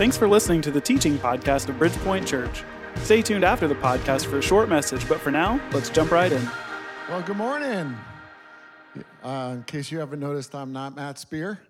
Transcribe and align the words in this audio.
Thanks 0.00 0.16
for 0.16 0.26
listening 0.26 0.62
to 0.62 0.70
the 0.70 0.80
teaching 0.80 1.18
podcast 1.18 1.68
of 1.68 1.74
Bridgepoint 1.74 2.26
Church. 2.26 2.64
Stay 3.02 3.20
tuned 3.20 3.44
after 3.44 3.68
the 3.68 3.74
podcast 3.74 4.24
for 4.24 4.38
a 4.38 4.42
short 4.42 4.70
message, 4.70 5.06
but 5.06 5.20
for 5.20 5.30
now, 5.30 5.60
let's 5.72 5.90
jump 5.90 6.10
right 6.10 6.32
in. 6.32 6.42
Well, 7.06 7.20
good 7.20 7.36
morning. 7.36 7.94
Uh, 9.22 9.56
in 9.56 9.62
case 9.64 9.92
you 9.92 9.98
haven't 9.98 10.20
noticed, 10.20 10.54
I'm 10.54 10.72
not 10.72 10.96
Matt 10.96 11.18
Spear. 11.18 11.60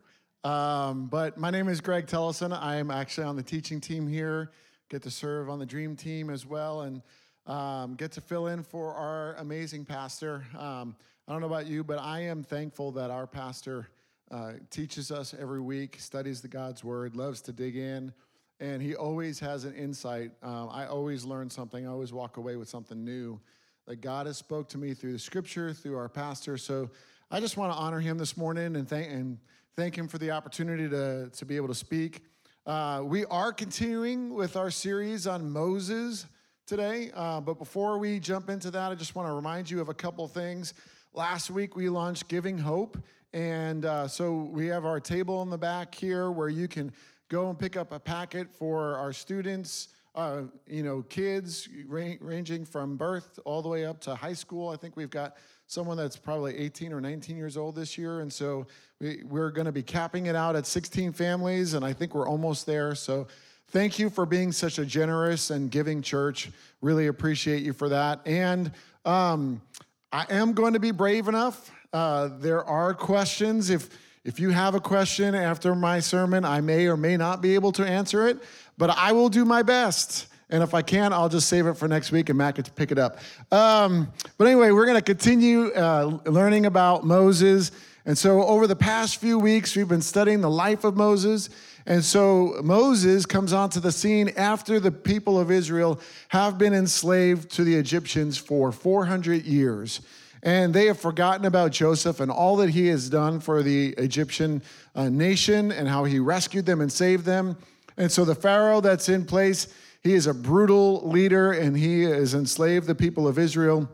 Um, 0.44 1.08
but 1.08 1.38
my 1.38 1.50
name 1.50 1.66
is 1.66 1.80
Greg 1.80 2.06
Tellason. 2.06 2.56
I 2.56 2.76
am 2.76 2.92
actually 2.92 3.24
on 3.24 3.34
the 3.34 3.42
teaching 3.42 3.80
team 3.80 4.06
here, 4.06 4.52
get 4.90 5.02
to 5.02 5.10
serve 5.10 5.50
on 5.50 5.58
the 5.58 5.66
dream 5.66 5.96
team 5.96 6.30
as 6.30 6.46
well, 6.46 6.82
and 6.82 7.02
um, 7.48 7.96
get 7.96 8.12
to 8.12 8.20
fill 8.20 8.46
in 8.46 8.62
for 8.62 8.94
our 8.94 9.34
amazing 9.38 9.84
pastor. 9.84 10.44
Um, 10.56 10.94
I 11.26 11.32
don't 11.32 11.40
know 11.40 11.48
about 11.48 11.66
you, 11.66 11.82
but 11.82 11.98
I 11.98 12.20
am 12.20 12.44
thankful 12.44 12.92
that 12.92 13.10
our 13.10 13.26
pastor 13.26 13.88
uh, 14.30 14.52
teaches 14.70 15.10
us 15.10 15.34
every 15.38 15.60
week, 15.60 15.96
studies 15.98 16.40
the 16.40 16.48
God's 16.48 16.84
word, 16.84 17.16
loves 17.16 17.40
to 17.42 17.52
dig 17.52 17.76
in, 17.76 18.12
and 18.60 18.80
he 18.80 18.94
always 18.94 19.40
has 19.40 19.64
an 19.64 19.74
insight. 19.74 20.32
Um, 20.42 20.68
I 20.70 20.86
always 20.86 21.24
learn 21.24 21.50
something. 21.50 21.86
I 21.86 21.90
always 21.90 22.12
walk 22.12 22.36
away 22.36 22.56
with 22.56 22.68
something 22.68 23.04
new 23.04 23.40
that 23.86 24.00
God 24.00 24.26
has 24.26 24.36
spoke 24.36 24.68
to 24.68 24.78
me 24.78 24.94
through 24.94 25.12
the 25.12 25.18
scripture, 25.18 25.72
through 25.72 25.96
our 25.96 26.08
pastor. 26.08 26.56
So 26.56 26.90
I 27.30 27.40
just 27.40 27.56
want 27.56 27.72
to 27.72 27.78
honor 27.78 28.00
him 28.00 28.18
this 28.18 28.36
morning 28.36 28.76
and 28.76 28.88
thank 28.88 29.10
and 29.10 29.38
thank 29.74 29.96
him 29.96 30.06
for 30.08 30.18
the 30.18 30.30
opportunity 30.30 30.88
to, 30.88 31.30
to 31.30 31.44
be 31.44 31.56
able 31.56 31.68
to 31.68 31.74
speak. 31.74 32.22
Uh, 32.66 33.02
we 33.02 33.24
are 33.26 33.52
continuing 33.52 34.34
with 34.34 34.56
our 34.56 34.70
series 34.70 35.26
on 35.26 35.50
Moses 35.50 36.26
today, 36.66 37.10
uh, 37.14 37.40
but 37.40 37.58
before 37.58 37.98
we 37.98 38.20
jump 38.20 38.50
into 38.50 38.70
that, 38.70 38.92
I 38.92 38.94
just 38.94 39.14
want 39.14 39.26
to 39.28 39.32
remind 39.32 39.70
you 39.70 39.80
of 39.80 39.88
a 39.88 39.94
couple 39.94 40.28
things. 40.28 40.74
Last 41.14 41.50
week 41.50 41.74
we 41.74 41.88
launched 41.88 42.28
Giving 42.28 42.58
Hope, 42.58 42.98
and 43.32 43.84
uh, 43.84 44.08
so 44.08 44.48
we 44.52 44.66
have 44.66 44.84
our 44.84 44.98
table 44.98 45.42
in 45.42 45.50
the 45.50 45.58
back 45.58 45.94
here 45.94 46.30
where 46.30 46.48
you 46.48 46.66
can 46.66 46.92
go 47.28 47.48
and 47.48 47.58
pick 47.58 47.76
up 47.76 47.92
a 47.92 48.00
packet 48.00 48.52
for 48.52 48.96
our 48.96 49.12
students, 49.12 49.88
uh, 50.16 50.42
you 50.66 50.82
know, 50.82 51.02
kids 51.02 51.68
ra- 51.86 52.14
ranging 52.20 52.64
from 52.64 52.96
birth 52.96 53.38
all 53.44 53.62
the 53.62 53.68
way 53.68 53.84
up 53.86 54.00
to 54.00 54.16
high 54.16 54.32
school. 54.32 54.68
I 54.68 54.76
think 54.76 54.96
we've 54.96 55.10
got 55.10 55.36
someone 55.68 55.96
that's 55.96 56.16
probably 56.16 56.56
18 56.56 56.92
or 56.92 57.00
19 57.00 57.36
years 57.36 57.56
old 57.56 57.76
this 57.76 57.96
year. 57.96 58.20
And 58.20 58.32
so 58.32 58.66
we, 59.00 59.22
we're 59.24 59.52
going 59.52 59.66
to 59.66 59.72
be 59.72 59.84
capping 59.84 60.26
it 60.26 60.34
out 60.34 60.56
at 60.56 60.66
16 60.66 61.12
families, 61.12 61.74
and 61.74 61.84
I 61.84 61.92
think 61.92 62.16
we're 62.16 62.28
almost 62.28 62.66
there. 62.66 62.96
So 62.96 63.28
thank 63.68 63.96
you 63.96 64.10
for 64.10 64.26
being 64.26 64.50
such 64.50 64.80
a 64.80 64.84
generous 64.84 65.50
and 65.50 65.70
giving 65.70 66.02
church. 66.02 66.50
Really 66.80 67.06
appreciate 67.06 67.62
you 67.62 67.72
for 67.72 67.88
that. 67.90 68.20
And 68.26 68.72
um, 69.04 69.62
I 70.10 70.26
am 70.30 70.52
going 70.52 70.72
to 70.72 70.80
be 70.80 70.90
brave 70.90 71.28
enough 71.28 71.70
uh, 71.92 72.30
there 72.38 72.64
are 72.64 72.94
questions. 72.94 73.70
If 73.70 73.90
if 74.22 74.38
you 74.38 74.50
have 74.50 74.74
a 74.74 74.80
question 74.80 75.34
after 75.34 75.74
my 75.74 75.98
sermon, 75.98 76.44
I 76.44 76.60
may 76.60 76.86
or 76.86 76.96
may 76.96 77.16
not 77.16 77.40
be 77.40 77.54
able 77.54 77.72
to 77.72 77.86
answer 77.86 78.28
it, 78.28 78.38
but 78.76 78.90
I 78.90 79.12
will 79.12 79.30
do 79.30 79.46
my 79.46 79.62
best. 79.62 80.26
And 80.50 80.62
if 80.62 80.74
I 80.74 80.82
can, 80.82 81.12
I'll 81.12 81.30
just 81.30 81.48
save 81.48 81.66
it 81.66 81.74
for 81.74 81.88
next 81.88 82.12
week 82.12 82.28
and 82.28 82.36
Matt 82.36 82.56
can 82.56 82.64
pick 82.64 82.92
it 82.92 82.98
up. 82.98 83.18
Um, 83.50 84.12
but 84.36 84.46
anyway, 84.46 84.72
we're 84.72 84.84
going 84.84 84.98
to 84.98 85.02
continue 85.02 85.72
uh, 85.72 86.18
learning 86.26 86.66
about 86.66 87.04
Moses. 87.04 87.70
And 88.04 88.18
so, 88.18 88.42
over 88.42 88.66
the 88.66 88.76
past 88.76 89.16
few 89.20 89.38
weeks, 89.38 89.74
we've 89.74 89.88
been 89.88 90.02
studying 90.02 90.40
the 90.42 90.50
life 90.50 90.84
of 90.84 90.96
Moses. 90.96 91.48
And 91.86 92.04
so, 92.04 92.60
Moses 92.62 93.24
comes 93.24 93.52
onto 93.52 93.80
the 93.80 93.92
scene 93.92 94.30
after 94.36 94.80
the 94.80 94.90
people 94.90 95.38
of 95.38 95.50
Israel 95.50 95.98
have 96.28 96.58
been 96.58 96.74
enslaved 96.74 97.50
to 97.52 97.64
the 97.64 97.76
Egyptians 97.76 98.36
for 98.36 98.70
400 98.70 99.44
years 99.46 100.00
and 100.42 100.72
they 100.72 100.86
have 100.86 100.98
forgotten 100.98 101.46
about 101.46 101.72
Joseph 101.72 102.20
and 102.20 102.30
all 102.30 102.56
that 102.56 102.70
he 102.70 102.86
has 102.88 103.10
done 103.10 103.40
for 103.40 103.62
the 103.62 103.88
Egyptian 103.98 104.62
uh, 104.94 105.08
nation 105.08 105.70
and 105.70 105.86
how 105.88 106.04
he 106.04 106.18
rescued 106.18 106.66
them 106.66 106.80
and 106.80 106.90
saved 106.90 107.24
them. 107.24 107.56
And 107.96 108.10
so 108.10 108.24
the 108.24 108.34
Pharaoh 108.34 108.80
that's 108.80 109.08
in 109.08 109.26
place, 109.26 109.68
he 110.02 110.14
is 110.14 110.26
a 110.26 110.32
brutal 110.32 111.06
leader 111.06 111.52
and 111.52 111.76
he 111.76 112.02
has 112.02 112.32
enslaved 112.34 112.86
the 112.86 112.94
people 112.94 113.28
of 113.28 113.38
Israel. 113.38 113.88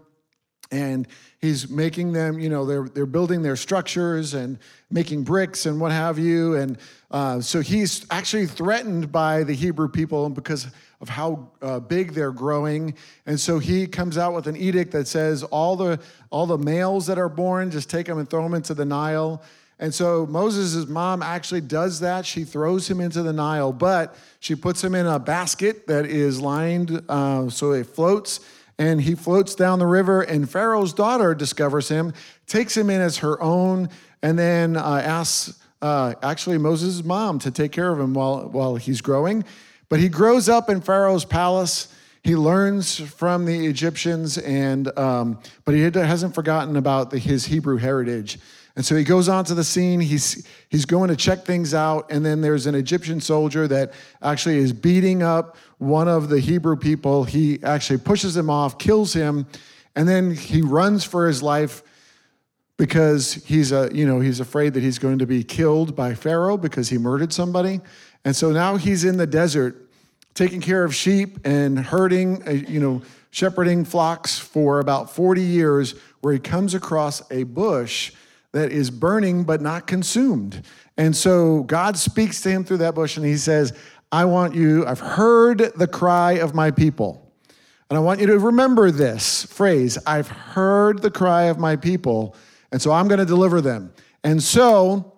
And 0.72 1.06
he's 1.40 1.68
making 1.68 2.12
them, 2.12 2.40
you 2.40 2.48
know, 2.48 2.64
they're, 2.64 2.88
they're 2.88 3.06
building 3.06 3.42
their 3.42 3.56
structures 3.56 4.34
and 4.34 4.58
making 4.90 5.22
bricks 5.22 5.66
and 5.66 5.80
what 5.80 5.92
have 5.92 6.18
you. 6.18 6.56
And 6.56 6.78
uh, 7.10 7.40
so 7.40 7.60
he's 7.60 8.04
actually 8.10 8.46
threatened 8.46 9.12
by 9.12 9.44
the 9.44 9.54
Hebrew 9.54 9.88
people 9.88 10.28
because 10.28 10.66
of 11.00 11.08
how 11.08 11.50
uh, 11.62 11.80
big 11.80 12.12
they're 12.12 12.32
growing. 12.32 12.94
And 13.26 13.38
so 13.38 13.58
he 13.58 13.86
comes 13.86 14.16
out 14.16 14.34
with 14.34 14.46
an 14.46 14.56
edict 14.56 14.92
that 14.92 15.06
says 15.06 15.42
all 15.42 15.76
the 15.76 16.00
all 16.30 16.46
the 16.46 16.58
males 16.58 17.06
that 17.06 17.18
are 17.18 17.28
born, 17.28 17.70
just 17.70 17.90
take 17.90 18.06
them 18.06 18.18
and 18.18 18.28
throw 18.28 18.42
them 18.42 18.54
into 18.54 18.74
the 18.74 18.84
Nile. 18.84 19.42
And 19.78 19.92
so 19.92 20.26
Moses' 20.26 20.86
mom 20.88 21.22
actually 21.22 21.60
does 21.60 22.00
that. 22.00 22.24
She 22.24 22.44
throws 22.44 22.88
him 22.88 23.00
into 23.00 23.22
the 23.22 23.32
Nile, 23.32 23.72
but 23.72 24.16
she 24.40 24.54
puts 24.54 24.82
him 24.82 24.94
in 24.94 25.06
a 25.06 25.18
basket 25.18 25.86
that 25.86 26.06
is 26.06 26.40
lined 26.40 27.02
uh, 27.08 27.50
so 27.50 27.72
it 27.72 27.86
floats. 27.86 28.40
And 28.78 29.00
he 29.00 29.14
floats 29.14 29.54
down 29.54 29.78
the 29.78 29.86
river, 29.86 30.20
and 30.20 30.48
Pharaoh's 30.50 30.92
daughter 30.92 31.34
discovers 31.34 31.88
him, 31.88 32.12
takes 32.46 32.76
him 32.76 32.90
in 32.90 33.00
as 33.00 33.18
her 33.18 33.40
own, 33.40 33.88
and 34.22 34.38
then 34.38 34.76
uh, 34.76 35.00
asks 35.02 35.58
uh, 35.80 36.14
actually 36.22 36.58
Moses' 36.58 37.02
mom 37.02 37.38
to 37.40 37.50
take 37.50 37.72
care 37.72 37.90
of 37.90 37.98
him 37.98 38.12
while, 38.12 38.48
while 38.48 38.76
he's 38.76 39.00
growing. 39.00 39.44
But 39.88 40.00
he 40.00 40.08
grows 40.08 40.48
up 40.48 40.68
in 40.68 40.80
Pharaoh's 40.80 41.24
palace. 41.24 41.92
He 42.22 42.34
learns 42.34 42.98
from 42.98 43.44
the 43.44 43.66
Egyptians, 43.66 44.36
and 44.38 44.96
um, 44.98 45.38
but 45.64 45.74
he 45.74 45.82
hasn't 45.82 46.34
forgotten 46.34 46.76
about 46.76 47.10
the, 47.10 47.18
his 47.18 47.46
Hebrew 47.46 47.76
heritage. 47.76 48.38
And 48.76 48.84
so 48.84 48.94
he 48.94 49.04
goes 49.04 49.28
onto 49.28 49.54
the 49.54 49.64
scene. 49.64 50.00
He's 50.00 50.46
he's 50.68 50.84
going 50.84 51.08
to 51.08 51.16
check 51.16 51.44
things 51.44 51.72
out, 51.72 52.10
and 52.10 52.24
then 52.26 52.42
there's 52.42 52.66
an 52.66 52.74
Egyptian 52.74 53.20
soldier 53.20 53.66
that 53.68 53.94
actually 54.22 54.58
is 54.58 54.72
beating 54.72 55.22
up 55.22 55.56
one 55.78 56.08
of 56.08 56.28
the 56.28 56.40
Hebrew 56.40 56.76
people. 56.76 57.24
He 57.24 57.62
actually 57.62 57.98
pushes 57.98 58.36
him 58.36 58.50
off, 58.50 58.76
kills 58.76 59.14
him, 59.14 59.46
and 59.94 60.06
then 60.06 60.34
he 60.34 60.60
runs 60.60 61.04
for 61.04 61.26
his 61.26 61.42
life 61.42 61.82
because 62.76 63.34
he's 63.34 63.72
a 63.72 63.88
you 63.92 64.06
know 64.06 64.20
he's 64.20 64.40
afraid 64.40 64.74
that 64.74 64.82
he's 64.82 64.98
going 64.98 65.20
to 65.20 65.26
be 65.26 65.42
killed 65.42 65.96
by 65.96 66.14
Pharaoh 66.14 66.58
because 66.58 66.90
he 66.90 66.98
murdered 66.98 67.32
somebody. 67.32 67.80
And 68.26 68.34
so 68.34 68.50
now 68.50 68.74
he's 68.74 69.04
in 69.04 69.18
the 69.18 69.26
desert 69.26 69.88
taking 70.34 70.60
care 70.60 70.82
of 70.82 70.92
sheep 70.92 71.38
and 71.44 71.78
herding, 71.78 72.42
uh, 72.46 72.50
you 72.50 72.80
know, 72.80 73.02
shepherding 73.30 73.84
flocks 73.84 74.36
for 74.36 74.80
about 74.80 75.14
40 75.14 75.42
years, 75.42 75.94
where 76.22 76.32
he 76.32 76.40
comes 76.40 76.74
across 76.74 77.22
a 77.30 77.44
bush 77.44 78.12
that 78.50 78.72
is 78.72 78.90
burning 78.90 79.44
but 79.44 79.60
not 79.60 79.86
consumed. 79.86 80.64
And 80.96 81.14
so 81.14 81.62
God 81.62 81.96
speaks 81.96 82.40
to 82.40 82.50
him 82.50 82.64
through 82.64 82.78
that 82.78 82.96
bush 82.96 83.16
and 83.16 83.24
he 83.24 83.36
says, 83.36 83.72
I 84.10 84.24
want 84.24 84.56
you, 84.56 84.84
I've 84.84 84.98
heard 84.98 85.58
the 85.76 85.86
cry 85.86 86.32
of 86.32 86.52
my 86.52 86.72
people. 86.72 87.32
And 87.88 87.96
I 87.96 88.00
want 88.00 88.18
you 88.18 88.26
to 88.26 88.40
remember 88.40 88.90
this 88.90 89.44
phrase 89.44 89.98
I've 90.04 90.26
heard 90.26 91.00
the 91.00 91.12
cry 91.12 91.44
of 91.44 91.60
my 91.60 91.76
people, 91.76 92.34
and 92.72 92.82
so 92.82 92.90
I'm 92.90 93.06
going 93.06 93.20
to 93.20 93.24
deliver 93.24 93.60
them. 93.60 93.94
And 94.24 94.42
so 94.42 95.15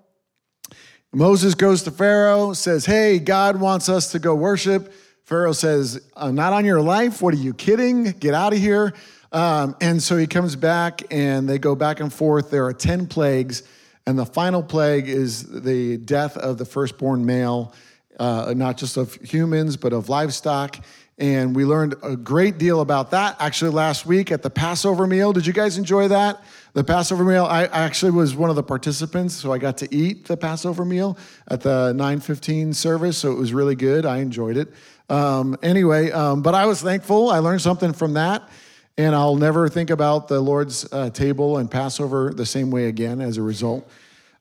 Moses 1.13 1.55
goes 1.55 1.85
to 1.85 1.91
Pharaoh, 1.91 2.53
says, 2.53 2.85
Hey, 2.85 3.19
God 3.19 3.59
wants 3.59 3.89
us 3.89 4.13
to 4.13 4.19
go 4.19 4.35
worship. 4.35 4.93
Pharaoh 5.25 5.53
says, 5.53 6.07
uh, 6.15 6.31
Not 6.31 6.53
on 6.53 6.67
your 6.67 6.83
life. 6.83 7.23
What 7.23 7.33
are 7.33 7.39
you 7.39 7.55
kidding? 7.55 8.05
Get 8.05 8.35
out 8.35 8.53
of 8.53 8.59
here. 8.59 8.93
Um, 9.33 9.75
and 9.81 10.03
so 10.03 10.19
he 10.19 10.27
comes 10.27 10.55
back 10.55 11.03
and 11.11 11.49
they 11.49 11.59
go 11.59 11.75
back 11.75 12.01
and 12.01 12.13
forth. 12.13 12.51
There 12.51 12.67
are 12.67 12.75
10 12.75 13.07
plagues, 13.07 13.63
and 14.07 14.19
the 14.19 14.27
final 14.27 14.63
plague 14.63 15.09
is 15.09 15.45
the 15.63 15.97
death 15.97 16.37
of 16.37 16.59
the 16.59 16.65
firstborn 16.65 17.25
male, 17.25 17.75
uh, 18.19 18.53
not 18.55 18.77
just 18.77 18.97
of 18.99 19.15
humans, 19.15 19.77
but 19.77 19.95
of 19.95 20.11
livestock. 20.11 20.77
And 21.19 21.55
we 21.55 21.65
learned 21.65 21.97
a 22.05 22.17
great 22.17 22.59
deal 22.59 22.81
about 22.81 23.11
that 23.11 23.37
actually 23.41 23.73
last 23.73 24.07
week 24.07 24.31
at 24.31 24.43
the 24.43 24.51
Passover 24.51 25.05
meal. 25.05 25.33
Did 25.33 25.47
you 25.47 25.53
guys 25.53 25.77
enjoy 25.77 26.07
that? 26.09 26.41
The 26.75 26.85
Passover 26.85 27.25
meal, 27.25 27.45
I 27.45 27.65
actually 27.67 28.13
was 28.13 28.37
one 28.37 28.51
of 28.51 28.57
the 28.57 28.63
participants, 28.63 29.35
so 29.35 29.53
I 29.53 29.59
got 29.59 29.77
to 29.79 29.93
eat 29.93 30.27
the 30.27 30.37
Passover 30.37 30.85
meal 30.85 31.19
at 31.49 31.61
the 31.61 31.93
9:15 31.97 32.73
service, 32.73 33.19
so 33.19 33.33
it 33.33 33.37
was 33.37 33.53
really 33.53 33.75
good. 33.75 34.07
I 34.07 34.19
enjoyed 34.19 34.57
it. 34.57 34.69
Um, 35.09 35.57
anyway, 35.61 36.13
um, 36.13 36.41
but 36.41 36.55
I 36.55 36.67
was 36.67 36.81
thankful. 36.81 37.31
I 37.31 37.41
learned 37.41 37.63
something 37.63 37.93
from 37.93 38.15
that, 38.15 38.49
and 38.97 39.13
I'll 39.13 39.35
never 39.35 39.69
think 39.69 39.91
about 39.91 40.29
the 40.29 40.41
Lord's 40.41 40.87
uh, 40.93 41.11
table 41.11 41.59
and 41.59 41.69
Passover 41.69 42.33
the 42.33 42.47
same 42.47 42.71
way 42.71 42.87
again 42.87 43.21
as 43.21 43.39
a 43.39 43.43
result. 43.43 43.91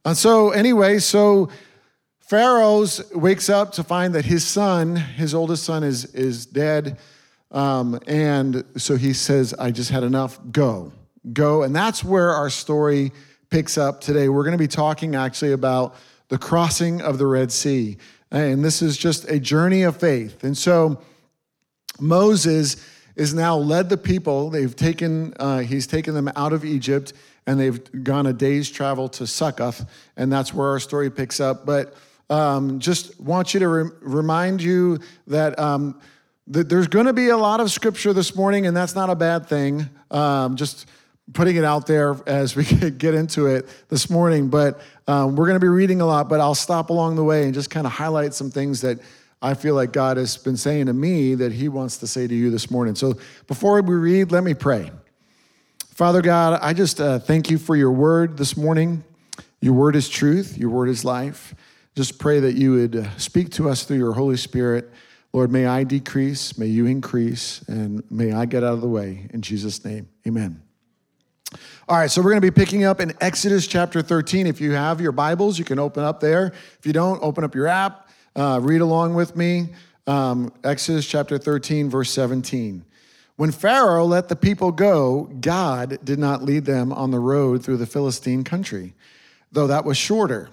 And 0.06 0.16
so, 0.16 0.52
anyway, 0.52 1.00
so 1.00 1.50
Pharaoh's 2.28 3.02
wakes 3.14 3.50
up 3.50 3.72
to 3.74 3.84
find 3.84 4.14
that 4.16 4.26
his 4.26 4.46
son, 4.46 4.98
his 4.98 5.34
oldest 5.34 5.64
son, 5.64 5.84
is, 5.84 6.14
is 6.14 6.46
dead. 6.46 6.98
Um, 7.52 8.00
and 8.06 8.66
so 8.76 8.98
he 8.98 9.14
says, 9.14 9.54
I 9.54 9.72
just 9.72 9.92
had 9.92 10.04
enough, 10.04 10.38
go, 10.52 10.92
go. 11.32 11.64
And 11.64 11.74
that's 11.74 12.04
where 12.04 12.32
our 12.32 12.50
story 12.50 13.14
picks 13.50 13.78
up 13.78 14.02
today. 14.02 14.28
We're 14.28 14.44
going 14.44 14.58
to 14.58 14.58
be 14.58 14.68
talking 14.68 15.16
actually 15.16 15.54
about 15.54 15.96
the 16.28 16.38
crossing 16.38 17.02
of 17.02 17.18
the 17.18 17.26
Red 17.26 17.50
Sea. 17.50 17.96
And 18.30 18.62
this 18.64 18.82
is 18.82 18.98
just 18.98 19.24
a 19.30 19.40
journey 19.40 19.84
of 19.84 19.96
faith. 19.96 20.44
And 20.44 20.58
so 20.58 21.02
Moses 21.98 22.76
is 23.16 23.34
now 23.34 23.56
led 23.56 23.88
the 23.88 23.96
people. 23.96 24.50
They've 24.50 24.76
taken, 24.76 25.34
uh, 25.40 25.60
he's 25.60 25.88
taken 25.88 26.14
them 26.14 26.30
out 26.36 26.52
of 26.52 26.66
Egypt 26.66 27.14
and 27.46 27.58
they've 27.58 28.04
gone 28.04 28.26
a 28.26 28.34
day's 28.34 28.70
travel 28.70 29.08
to 29.08 29.26
Succoth. 29.26 29.90
And 30.18 30.30
that's 30.30 30.54
where 30.54 30.68
our 30.68 30.80
story 30.82 31.10
picks 31.10 31.40
up. 31.40 31.66
But 31.66 31.96
um, 32.30 32.80
just 32.80 33.20
want 33.20 33.54
you 33.54 33.60
to 33.62 33.68
re- 33.68 33.92
remind 34.02 34.62
you 34.62 35.00
that, 35.28 35.58
um, 35.60 36.00
that 36.48 36.70
there's 36.70 36.88
going 36.88 37.06
to 37.06 37.14
be 37.14 37.30
a 37.30 37.38
lot 37.38 37.60
of 37.60 37.72
scripture 37.72 38.14
this 38.14 38.36
morning, 38.36 38.66
and 38.66 38.76
that's 38.76 38.96
not 38.96 39.10
a 39.10 39.16
bad 39.16 39.48
thing. 39.48 39.90
Um, 40.12 40.56
just 40.56 40.88
putting 41.34 41.56
it 41.56 41.64
out 41.64 41.88
there 41.88 42.16
as 42.26 42.56
we 42.56 42.64
get 42.92 43.14
into 43.14 43.48
it 43.48 43.68
this 43.90 44.10
morning. 44.10 44.50
But 44.50 44.80
um, 45.08 45.36
we're 45.36 45.46
going 45.46 45.60
to 45.60 45.64
be 45.64 45.70
reading 45.70 46.02
a 46.02 46.06
lot, 46.06 46.30
but 46.30 46.40
I'll 46.40 46.56
stop 46.56 46.90
along 46.90 47.16
the 47.16 47.24
way 47.24 47.44
and 47.44 47.54
just 47.54 47.70
kind 47.70 47.86
of 47.86 47.94
highlight 47.94 48.34
some 48.34 48.50
things 48.50 48.82
that 48.82 49.00
I 49.42 49.54
feel 49.54 49.76
like 49.76 49.92
God 49.92 50.18
has 50.18 50.38
been 50.38 50.58
saying 50.58 50.88
to 50.88 50.94
me 50.94 51.36
that 51.36 51.52
He 51.52 51.70
wants 51.70 51.98
to 51.98 52.08
say 52.08 52.28
to 52.28 52.34
you 52.34 52.50
this 52.50 52.72
morning. 52.72 52.96
So 52.96 53.16
before 53.48 53.82
we 53.82 53.96
read, 53.96 54.32
let 54.32 54.44
me 54.44 54.54
pray. 54.54 54.92
Father 55.94 56.22
God, 56.22 56.60
I 56.62 56.74
just 56.74 57.00
uh, 57.02 57.20
thank 57.20 57.50
you 57.50 57.58
for 57.58 57.76
your 57.76 57.92
word 57.92 58.38
this 58.38 58.56
morning. 58.56 59.04
Your 59.62 59.74
word 59.74 59.96
is 59.96 60.08
truth, 60.08 60.58
your 60.58 60.70
word 60.70 60.90
is 60.90 61.04
life. 61.04 61.56
Just 61.98 62.20
pray 62.20 62.40
that 62.42 62.54
you 62.54 62.74
would 62.74 63.10
speak 63.18 63.50
to 63.54 63.68
us 63.70 63.84
through 63.84 63.98
your 63.98 64.14
Holy 64.14 64.38
Spirit. 64.38 64.92
Lord, 65.34 65.52
may 65.52 65.66
I 65.66 65.84
decrease, 65.84 66.56
may 66.56 66.68
you 66.68 66.86
increase, 66.86 67.64
and 67.68 68.04
may 68.12 68.34
I 68.34 68.46
get 68.46 68.64
out 68.64 68.74
of 68.74 68.82
the 68.82 68.88
way. 68.88 69.28
In 69.34 69.42
Jesus' 69.42 69.84
name, 69.84 70.08
amen. 70.28 70.62
All 71.90 71.98
right, 71.98 72.12
so 72.12 72.22
we're 72.22 72.30
going 72.30 72.42
to 72.44 72.52
be 72.52 72.52
picking 72.52 72.84
up 72.84 73.02
in 73.02 73.16
Exodus 73.20 73.66
chapter 73.66 74.04
13. 74.04 74.46
If 74.46 74.62
you 74.62 74.74
have 74.74 75.02
your 75.02 75.12
Bibles, 75.12 75.58
you 75.58 75.66
can 75.66 75.80
open 75.80 76.04
up 76.04 76.20
there. 76.20 76.54
If 76.78 76.86
you 76.86 76.94
don't, 76.94 77.20
open 77.24 77.44
up 77.44 77.56
your 77.56 77.66
app, 77.66 78.10
uh, 78.36 78.60
read 78.62 78.82
along 78.82 79.16
with 79.16 79.36
me. 79.36 79.70
Um, 80.06 80.54
Exodus 80.64 81.08
chapter 81.08 81.40
13, 81.40 81.90
verse 81.90 82.12
17. 82.12 82.86
When 83.38 83.52
Pharaoh 83.52 84.06
let 84.06 84.30
the 84.30 84.36
people 84.36 84.72
go, 84.72 85.32
God 85.42 85.98
did 86.04 86.20
not 86.20 86.44
lead 86.44 86.66
them 86.66 86.94
on 86.94 87.10
the 87.10 87.20
road 87.20 87.64
through 87.64 87.78
the 87.78 87.88
Philistine 87.88 88.44
country, 88.44 88.94
though 89.52 89.66
that 89.66 89.84
was 89.84 89.98
shorter. 89.98 90.52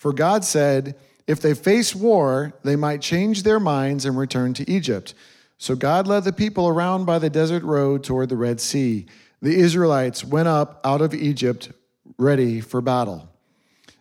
For 0.00 0.12
God 0.12 0.44
said, 0.44 0.96
if 1.26 1.40
they 1.40 1.54
face 1.54 1.94
war, 1.94 2.54
they 2.64 2.74
might 2.74 3.00
change 3.00 3.42
their 3.42 3.60
minds 3.60 4.04
and 4.04 4.18
return 4.18 4.54
to 4.54 4.68
Egypt. 4.68 5.14
So 5.58 5.76
God 5.76 6.06
led 6.06 6.24
the 6.24 6.32
people 6.32 6.66
around 6.66 7.04
by 7.04 7.18
the 7.18 7.30
desert 7.30 7.62
road 7.62 8.02
toward 8.02 8.30
the 8.30 8.36
Red 8.36 8.60
Sea. 8.60 9.06
The 9.40 9.54
Israelites 9.54 10.24
went 10.24 10.48
up 10.48 10.80
out 10.84 11.02
of 11.02 11.14
Egypt 11.14 11.70
ready 12.18 12.60
for 12.60 12.80
battle. 12.80 13.28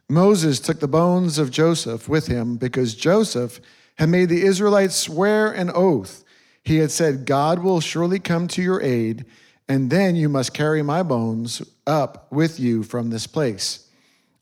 Moses 0.07 0.59
took 0.59 0.79
the 0.79 0.87
bones 0.87 1.37
of 1.37 1.51
Joseph 1.51 2.09
with 2.09 2.27
him 2.27 2.55
because 2.55 2.95
Joseph 2.95 3.59
had 3.99 4.09
made 4.09 4.29
the 4.29 4.43
Israelites 4.43 4.95
swear 4.95 5.51
an 5.51 5.69
oath 5.75 6.23
he 6.63 6.77
had 6.77 6.91
said, 6.91 7.25
God 7.25 7.63
will 7.63 7.79
surely 7.79 8.19
come 8.19 8.47
to 8.49 8.61
your 8.61 8.81
aid, 8.81 9.25
and 9.67 9.89
then 9.89 10.15
you 10.15 10.29
must 10.29 10.53
carry 10.53 10.81
my 10.81 11.03
bones 11.03 11.61
up 11.87 12.31
with 12.31 12.59
you 12.59 12.83
from 12.83 13.09
this 13.09 13.27
place. 13.27 13.87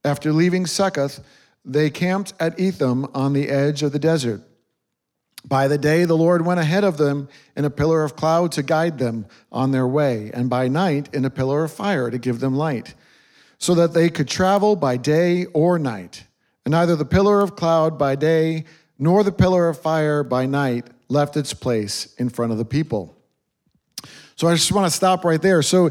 After 0.03 0.33
leaving 0.33 0.65
Succoth, 0.65 1.21
they 1.68 1.90
camped 1.90 2.34
at 2.40 2.60
Etham 2.60 3.06
on 3.14 3.34
the 3.34 3.50
edge 3.50 3.84
of 3.84 3.92
the 3.92 4.00
desert. 4.00 4.42
By 5.46 5.68
the 5.68 5.78
day, 5.78 6.06
the 6.06 6.18
Lord 6.18 6.46
went 6.46 6.60
ahead 6.60 6.84
of 6.84 6.98
them 6.98 7.30
in 7.56 7.66
a 7.66 7.69
pillar 7.69 8.04
of 8.04 8.16
cloud 8.16 8.54
to 8.54 8.64
guide 8.64 8.98
them 8.98 9.28
on 9.52 9.72
their 9.72 9.88
way, 9.88 10.31
and 10.34 10.50
by 10.50 10.68
night 10.68 11.14
in 11.14 11.25
a 11.25 11.30
pillar 11.30 11.64
of 11.66 11.72
fire 11.72 12.10
to 12.10 12.18
give 12.18 12.40
them 12.40 12.56
light, 12.56 12.96
so 13.58 13.75
that 13.75 13.94
they 13.94 14.10
could 14.10 14.28
travel 14.28 14.75
by 14.75 14.98
day 14.98 15.46
or 15.48 15.78
night. 15.78 16.25
And 16.66 16.72
neither 16.72 16.96
the 16.96 17.06
pillar 17.06 17.42
of 17.42 17.56
cloud 17.56 17.98
by 17.98 18.16
day 18.16 18.66
nor 18.98 19.24
the 19.24 19.31
pillar 19.31 19.70
of 19.70 19.80
fire 19.80 20.24
by 20.24 20.46
night 20.46 20.88
left 21.08 21.38
its 21.38 21.54
place 21.54 22.13
in 22.16 22.30
front 22.30 22.52
of 22.52 22.58
the 22.58 22.66
people. 22.66 23.18
So 24.36 24.48
I 24.48 24.54
just 24.54 24.72
want 24.72 24.86
to 24.86 24.96
stop 24.96 25.24
right 25.24 25.42
there. 25.42 25.62
So 25.62 25.90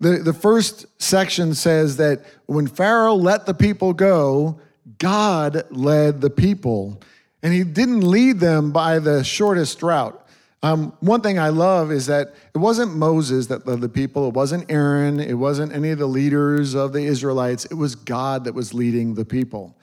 the, 0.00 0.18
the 0.18 0.32
first 0.32 0.86
section 1.00 1.54
says 1.54 1.96
that 1.96 2.24
when 2.46 2.66
Pharaoh 2.66 3.14
let 3.14 3.46
the 3.46 3.54
people 3.54 3.92
go, 3.92 4.60
God 4.98 5.64
led 5.70 6.20
the 6.20 6.30
people. 6.30 7.00
And 7.42 7.52
he 7.52 7.64
didn't 7.64 8.00
lead 8.00 8.40
them 8.40 8.72
by 8.72 8.98
the 8.98 9.22
shortest 9.22 9.82
route. 9.82 10.20
Um, 10.62 10.92
one 11.00 11.20
thing 11.20 11.38
I 11.38 11.50
love 11.50 11.92
is 11.92 12.06
that 12.06 12.34
it 12.54 12.58
wasn't 12.58 12.96
Moses 12.96 13.46
that 13.48 13.66
led 13.66 13.80
the 13.80 13.88
people, 13.88 14.28
it 14.28 14.34
wasn't 14.34 14.70
Aaron, 14.70 15.20
it 15.20 15.34
wasn't 15.34 15.72
any 15.72 15.90
of 15.90 15.98
the 15.98 16.06
leaders 16.06 16.74
of 16.74 16.92
the 16.92 17.02
Israelites, 17.02 17.66
it 17.66 17.74
was 17.74 17.94
God 17.94 18.44
that 18.44 18.54
was 18.54 18.74
leading 18.74 19.14
the 19.14 19.24
people. 19.24 19.76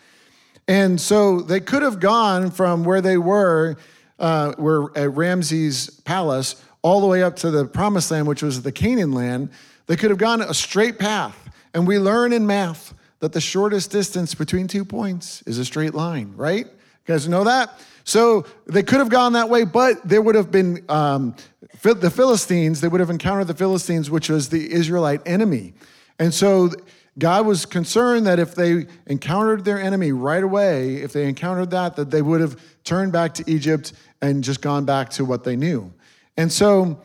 And 0.68 1.00
so 1.00 1.42
they 1.42 1.60
could 1.60 1.83
have 1.83 2.00
gone 2.00 2.51
from 2.51 2.83
where 2.83 3.01
they 3.01 3.18
were 3.18 3.77
uh, 4.19 4.54
were 4.57 4.92
at 4.98 5.13
Ramses' 5.13 5.89
palace 5.89 6.62
all 6.81 7.01
the 7.01 7.07
way 7.07 7.24
up 7.24 7.36
to 7.38 7.51
the 7.51 7.65
promised 7.65 8.12
land, 8.12 8.27
which 8.27 8.44
was 8.44 8.62
the 8.62 8.71
Canaan 8.71 9.12
land, 9.12 9.50
they 9.88 9.95
could 9.95 10.10
have 10.10 10.19
gone 10.19 10.42
a 10.42 10.54
straight 10.54 11.00
path. 11.00 11.38
And 11.74 11.88
we 11.88 11.98
learn 11.98 12.33
in 12.33 12.45
math 12.45 12.94
that 13.24 13.31
the 13.31 13.40
shortest 13.40 13.90
distance 13.90 14.36
between 14.36 14.68
two 14.68 14.84
points 14.84 15.44
is 15.44 15.58
a 15.58 15.64
straight 15.64 15.94
line, 15.94 16.34
right? 16.36 16.66
You 16.66 16.74
guys 17.06 17.25
know 17.25 17.46
that? 17.46 17.80
So 18.04 18.46
they 18.66 18.84
could 18.84 19.00
have 19.00 19.08
gone 19.08 19.31
that 19.31 19.48
way, 19.48 19.64
but 19.64 20.06
there 20.06 20.22
would 20.22 20.36
have 20.36 20.52
been 20.52 20.84
um, 20.90 21.34
the 21.81 22.12
Philistines, 22.12 22.81
they 22.81 22.90
would 22.90 23.00
have 23.00 23.10
encountered 23.10 23.48
the 23.48 23.54
Philistines, 23.54 24.12
which 24.12 24.28
was 24.28 24.50
the 24.50 24.70
Israelite 24.74 25.22
enemy. 25.25 25.74
And 26.20 26.34
so 26.34 26.72
God 27.18 27.46
was 27.46 27.66
concerned 27.66 28.25
that 28.25 28.40
if 28.40 28.56
they 28.56 28.88
encountered 29.06 29.64
their 29.64 29.80
enemy 29.80 30.12
right 30.12 30.44
away, 30.44 30.96
if 30.96 31.14
they 31.14 31.25
encountered 31.25 31.72
that, 31.72 31.96
that 31.96 32.12
they 32.12 32.22
would 32.22 32.42
have 32.42 32.60
turned 32.84 33.14
back 33.14 33.36
to 33.36 33.50
Egypt 33.50 33.94
and 34.22 34.44
just 34.44 34.62
gone 34.62 34.84
back 34.84 35.10
to 35.12 35.24
what 35.24 35.46
they 35.46 35.56
knew. 35.56 35.94
And 36.36 36.52
so 36.52 37.02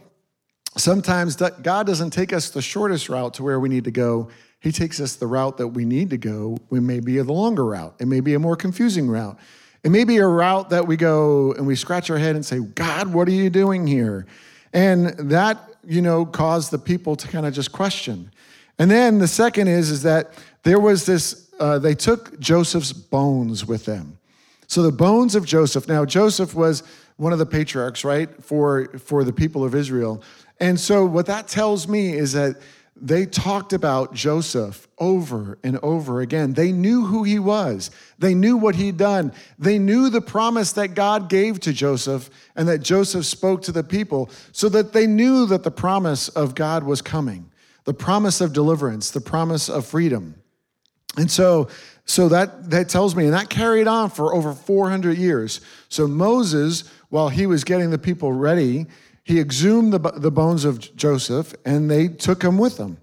sometimes 0.76 1.36
God 1.36 1.86
doesn't 1.86 2.10
take 2.10 2.32
us 2.32 2.50
the 2.50 2.62
shortest 2.62 3.08
route 3.08 3.34
to 3.34 3.44
where 3.44 3.60
we 3.60 3.68
need 3.68 3.84
to 3.84 3.92
go. 3.92 4.30
He 4.60 4.72
takes 4.72 5.00
us 5.00 5.16
the 5.16 5.26
route 5.26 5.56
that 5.58 5.68
we 5.68 5.84
need 5.84 6.10
to 6.10 6.18
go. 6.18 6.58
We 6.70 6.80
may 6.80 7.00
be 7.00 7.18
the 7.18 7.32
longer 7.32 7.64
route. 7.64 7.94
It 8.00 8.08
may 8.08 8.20
be 8.20 8.34
a 8.34 8.38
more 8.38 8.56
confusing 8.56 9.08
route. 9.08 9.38
It 9.84 9.90
may 9.90 10.04
be 10.04 10.16
a 10.16 10.26
route 10.26 10.70
that 10.70 10.86
we 10.86 10.96
go 10.96 11.52
and 11.52 11.66
we 11.66 11.76
scratch 11.76 12.10
our 12.10 12.18
head 12.18 12.34
and 12.34 12.44
say, 12.44 12.58
God, 12.58 13.12
what 13.12 13.28
are 13.28 13.32
you 13.32 13.50
doing 13.50 13.86
here? 13.86 14.26
And 14.72 15.08
that, 15.30 15.58
you 15.86 16.02
know, 16.02 16.26
caused 16.26 16.72
the 16.72 16.78
people 16.78 17.14
to 17.16 17.28
kind 17.28 17.46
of 17.46 17.54
just 17.54 17.70
question. 17.70 18.30
And 18.78 18.90
then 18.90 19.18
the 19.18 19.28
second 19.28 19.68
is, 19.68 19.90
is 19.90 20.02
that 20.02 20.32
there 20.64 20.80
was 20.80 21.06
this, 21.06 21.48
uh, 21.60 21.78
they 21.78 21.94
took 21.94 22.38
Joseph's 22.40 22.92
bones 22.92 23.64
with 23.64 23.84
them. 23.84 24.18
So 24.66 24.82
the 24.82 24.92
bones 24.92 25.34
of 25.34 25.46
Joseph. 25.46 25.88
Now, 25.88 26.04
Joseph 26.04 26.54
was 26.54 26.82
one 27.16 27.32
of 27.32 27.38
the 27.38 27.46
patriarchs, 27.46 28.04
right, 28.04 28.28
for, 28.42 28.86
for 28.98 29.24
the 29.24 29.32
people 29.32 29.64
of 29.64 29.74
Israel. 29.74 30.22
And 30.60 30.78
so 30.78 31.06
what 31.06 31.26
that 31.26 31.48
tells 31.48 31.88
me 31.88 32.12
is 32.12 32.32
that 32.32 32.56
they 33.00 33.26
talked 33.26 33.72
about 33.72 34.14
Joseph 34.14 34.88
over 34.98 35.58
and 35.62 35.78
over 35.78 36.20
again. 36.20 36.54
They 36.54 36.72
knew 36.72 37.04
who 37.04 37.24
he 37.24 37.38
was. 37.38 37.90
They 38.18 38.34
knew 38.34 38.56
what 38.56 38.74
he'd 38.74 38.96
done. 38.96 39.32
They 39.58 39.78
knew 39.78 40.10
the 40.10 40.20
promise 40.20 40.72
that 40.72 40.94
God 40.94 41.28
gave 41.28 41.60
to 41.60 41.72
Joseph 41.72 42.30
and 42.56 42.68
that 42.68 42.78
Joseph 42.78 43.26
spoke 43.26 43.62
to 43.62 43.72
the 43.72 43.84
people 43.84 44.30
so 44.52 44.68
that 44.68 44.92
they 44.92 45.06
knew 45.06 45.46
that 45.46 45.62
the 45.62 45.70
promise 45.70 46.28
of 46.28 46.54
God 46.54 46.84
was 46.84 47.02
coming 47.02 47.50
the 47.84 47.94
promise 47.94 48.42
of 48.42 48.52
deliverance, 48.52 49.12
the 49.12 49.20
promise 49.20 49.70
of 49.70 49.86
freedom. 49.86 50.34
And 51.16 51.30
so, 51.30 51.68
so 52.04 52.28
that, 52.28 52.68
that 52.68 52.90
tells 52.90 53.16
me, 53.16 53.24
and 53.24 53.32
that 53.32 53.48
carried 53.48 53.88
on 53.88 54.10
for 54.10 54.34
over 54.34 54.52
400 54.52 55.16
years. 55.16 55.62
So 55.88 56.06
Moses, 56.06 56.84
while 57.08 57.30
he 57.30 57.46
was 57.46 57.64
getting 57.64 57.88
the 57.88 57.96
people 57.96 58.30
ready, 58.30 58.84
he 59.28 59.38
exhumed 59.38 59.92
the, 59.92 59.98
the 59.98 60.30
bones 60.30 60.64
of 60.64 60.96
Joseph 60.96 61.54
and 61.66 61.90
they 61.90 62.08
took 62.08 62.42
him 62.42 62.56
with 62.56 62.78
them. 62.78 62.96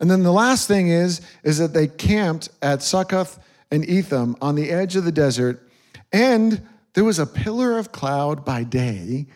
And 0.00 0.10
then 0.10 0.24
the 0.24 0.32
last 0.32 0.66
thing 0.66 0.88
is, 0.88 1.20
is 1.44 1.58
that 1.58 1.72
they 1.72 1.86
camped 1.86 2.48
at 2.60 2.82
Succoth 2.82 3.38
and 3.70 3.88
Etham 3.88 4.34
on 4.42 4.56
the 4.56 4.70
edge 4.70 4.96
of 4.96 5.04
the 5.04 5.12
desert, 5.12 5.68
and 6.12 6.66
there 6.94 7.04
was 7.04 7.20
a 7.20 7.26
pillar 7.26 7.78
of 7.78 7.92
cloud 7.92 8.44
by 8.44 8.64
day 8.64 9.26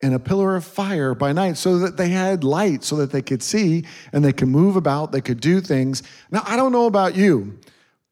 and 0.00 0.14
a 0.14 0.20
pillar 0.20 0.54
of 0.54 0.64
fire 0.64 1.16
by 1.16 1.32
night 1.32 1.56
so 1.56 1.78
that 1.78 1.96
they 1.96 2.10
had 2.10 2.44
light 2.44 2.84
so 2.84 2.94
that 2.94 3.10
they 3.10 3.22
could 3.22 3.42
see 3.42 3.84
and 4.12 4.24
they 4.24 4.32
could 4.32 4.46
move 4.46 4.76
about, 4.76 5.10
they 5.10 5.20
could 5.20 5.40
do 5.40 5.60
things. 5.60 6.04
Now, 6.30 6.44
I 6.46 6.54
don't 6.54 6.70
know 6.70 6.86
about 6.86 7.16
you, 7.16 7.58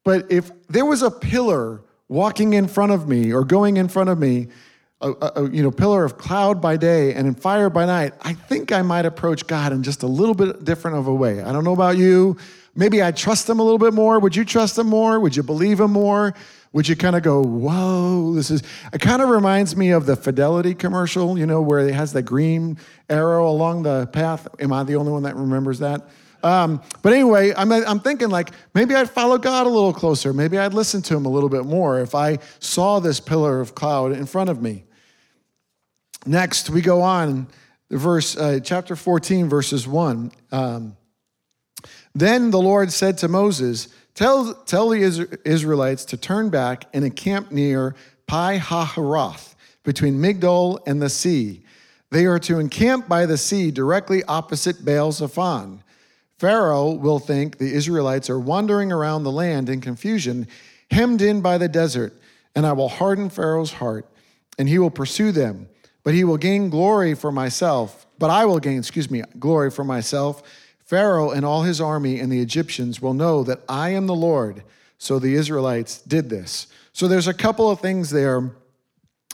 but 0.03 0.27
if 0.29 0.51
there 0.67 0.85
was 0.85 1.03
a 1.03 1.11
pillar 1.11 1.83
walking 2.09 2.55
in 2.55 2.67
front 2.67 2.91
of 2.91 3.07
me 3.07 3.33
or 3.33 3.45
going 3.45 3.77
in 3.77 3.87
front 3.87 4.11
of 4.11 4.19
me, 4.19 4.49
a, 5.13 5.33
a, 5.37 5.51
you 5.51 5.63
know, 5.63 5.71
pillar 5.71 6.05
of 6.05 6.19
cloud 6.19 6.61
by 6.61 6.77
day 6.77 7.15
and 7.15 7.27
in 7.27 7.35
fire 7.35 7.71
by 7.71 7.87
night, 7.87 8.15
I 8.23 8.33
think 8.33 8.73
I 8.73 8.83
might 8.83 9.07
approach 9.07 9.47
God 9.47 9.73
in 9.73 9.83
just 9.83 10.03
a 10.03 10.07
little 10.07 10.35
bit 10.35 10.65
different 10.65 10.97
of 10.97 11.07
a 11.07 11.15
way. 11.15 11.43
I 11.43 11.53
don't 11.53 11.65
know 11.65 11.73
about 11.73 11.97
you. 11.97 12.37
Maybe 12.75 13.03
I 13.03 13.11
trust 13.11 13.49
him 13.49 13.59
a 13.59 13.63
little 13.63 13.79
bit 13.79 13.95
more. 13.95 14.19
Would 14.19 14.37
you 14.37 14.45
trust 14.45 14.79
him 14.79 14.89
more? 14.89 15.19
Would 15.21 15.37
you 15.37 15.43
believe 15.43 15.81
him 15.81 15.93
more? 15.93 16.35
would 16.77 16.87
you 16.87 16.95
kind 16.95 17.17
of 17.17 17.23
go, 17.23 17.43
whoa, 17.43 18.35
this 18.35 18.51
is, 18.51 18.63
it 18.93 19.01
kind 19.01 19.23
of 19.23 19.31
reminds 19.31 19.75
me 19.75 19.93
of 19.93 20.05
the 20.05 20.15
Fidelity 20.15 20.75
commercial, 20.75 21.39
you 21.39 21.47
know, 21.47 21.63
where 21.63 21.79
it 21.79 21.95
has 21.95 22.13
the 22.13 22.21
green 22.21 22.77
arrow 23.09 23.49
along 23.49 23.83
the 23.83 24.07
path. 24.09 24.47
Am 24.61 24.75
I 24.75 24.83
the 24.83 24.97
only 24.97 25.11
one 25.11 25.23
that 25.23 25.37
remembers 25.37 25.79
that? 25.79 26.07
Um, 26.43 26.83
but 27.01 27.15
anyway, 27.15 27.55
I'm, 27.57 27.73
I'm 27.73 28.01
thinking 28.01 28.29
like 28.29 28.51
maybe 28.75 28.95
I'd 28.95 29.09
follow 29.09 29.39
God 29.39 29.67
a 29.67 29.71
little 29.71 29.95
closer. 29.95 30.35
Maybe 30.35 30.59
I'd 30.59 30.75
listen 30.75 31.01
to 31.03 31.17
him 31.17 31.25
a 31.25 31.31
little 31.31 31.49
bit 31.49 31.65
more 31.65 31.99
if 32.01 32.15
I 32.15 32.41
saw 32.59 33.01
this 33.01 33.21
pillar 33.21 33.63
of 33.63 33.75
cloud 33.75 34.13
in 34.13 34.27
front 34.27 34.51
of 34.51 34.61
me. 34.61 34.85
Next, 36.27 36.71
we 36.71 36.81
go 36.81 37.03
on, 37.03 37.47
verse 37.89 38.37
uh, 38.37 38.59
chapter 38.63 38.97
14, 38.97 39.49
verses 39.49 39.87
1. 39.87 40.33
Um, 40.51 40.97
then 42.15 42.51
the 42.51 42.61
Lord 42.61 42.93
said 42.93 43.19
to 43.19 43.29
Moses, 43.29 43.89
Tell, 44.15 44.55
tell 44.55 44.89
the 44.89 45.39
Israelites 45.45 46.05
to 46.07 46.17
turn 46.17 46.51
back 46.51 46.87
and 46.93 47.05
encamp 47.05 47.53
near 47.53 47.95
Pi 48.27 48.59
Hahiroth, 48.59 49.55
between 49.85 50.19
Migdol 50.19 50.81
and 50.87 51.01
the 51.01 51.11
sea. 51.11 51.63
They 52.11 52.27
are 52.27 52.41
to 52.41 52.59
encamp 52.59 53.09
by 53.09 53.27
the 53.27 53.37
sea 53.37 53.71
directly 53.71 54.25
opposite 54.25 54.85
Baal 54.85 55.13
Zephon. 55.13 55.83
Pharaoh 56.39 56.91
will 56.91 57.19
think 57.19 57.59
the 57.59 57.73
Israelites 57.73 58.29
are 58.29 58.41
wandering 58.41 58.91
around 58.91 59.23
the 59.23 59.31
land 59.31 59.69
in 59.69 59.81
confusion, 59.81 60.49
hemmed 60.91 61.23
in 61.23 61.41
by 61.41 61.57
the 61.57 61.69
desert, 61.69 62.15
and 62.55 62.67
I 62.67 62.73
will 62.73 62.89
harden 62.89 63.31
Pharaoh's 63.31 63.75
heart, 63.75 64.07
and 64.59 64.69
he 64.69 64.79
will 64.79 64.91
pursue 64.91 65.31
them. 65.31 65.69
But 66.07 66.15
he 66.15 66.23
will 66.23 66.37
gain 66.37 66.71
glory 66.71 67.17
for 67.17 67.33
myself. 67.33 68.07
But 68.17 68.31
I 68.31 68.45
will 68.45 68.61
gain, 68.61 68.79
excuse 68.79 69.11
me, 69.11 69.25
glory 69.41 69.73
for 69.73 69.83
myself. 69.83 70.41
Pharaoh 70.85 71.33
and 71.33 71.45
all 71.45 71.65
his 71.65 71.81
army 71.81 72.21
and 72.21 72.31
the 72.31 72.41
Egyptians 72.41 73.03
will 73.03 73.13
know 73.13 73.43
that 73.43 73.63
I 73.69 73.89
am 73.89 74.07
the 74.07 74.15
Lord. 74.15 74.63
So 74.99 75.19
the 75.19 75.35
Israelites 75.35 76.01
did 76.03 76.31
this. 76.31 76.69
So 76.93 77.09
there's 77.09 77.27
a 77.27 77.35
couple 77.35 77.69
of 77.69 77.81
things 77.81 78.11
there. 78.11 78.53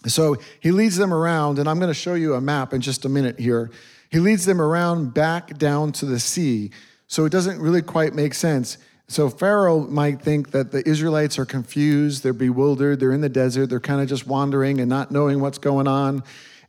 So 0.07 0.39
he 0.61 0.73
leads 0.73 0.97
them 0.97 1.13
around, 1.13 1.59
and 1.59 1.69
I'm 1.69 1.79
going 1.79 1.91
to 1.91 1.95
show 1.95 2.15
you 2.15 2.37
a 2.37 2.41
map 2.41 2.73
in 2.73 2.81
just 2.81 3.05
a 3.05 3.09
minute 3.11 3.39
here. 3.39 3.71
He 4.09 4.19
leads 4.19 4.47
them 4.47 4.59
around 4.59 5.13
back 5.13 5.59
down 5.59 5.93
to 5.93 6.07
the 6.07 6.19
sea. 6.19 6.71
So 7.07 7.27
it 7.27 7.33
doesn't 7.33 7.61
really 7.61 7.83
quite 7.83 8.15
make 8.15 8.33
sense. 8.33 8.79
So 9.09 9.29
Pharaoh 9.29 9.81
might 9.89 10.23
think 10.23 10.53
that 10.53 10.73
the 10.73 10.89
Israelites 10.89 11.39
are 11.39 11.45
confused, 11.45 12.23
they're 12.23 12.33
bewildered, 12.33 12.99
they're 12.99 13.13
in 13.13 13.21
the 13.21 13.29
desert, 13.29 13.67
they're 13.67 13.79
kind 13.79 14.01
of 14.01 14.09
just 14.09 14.27
wandering 14.27 14.81
and 14.81 14.89
not 14.89 15.11
knowing 15.11 15.39
what's 15.39 15.59
going 15.59 15.87
on. 15.87 16.23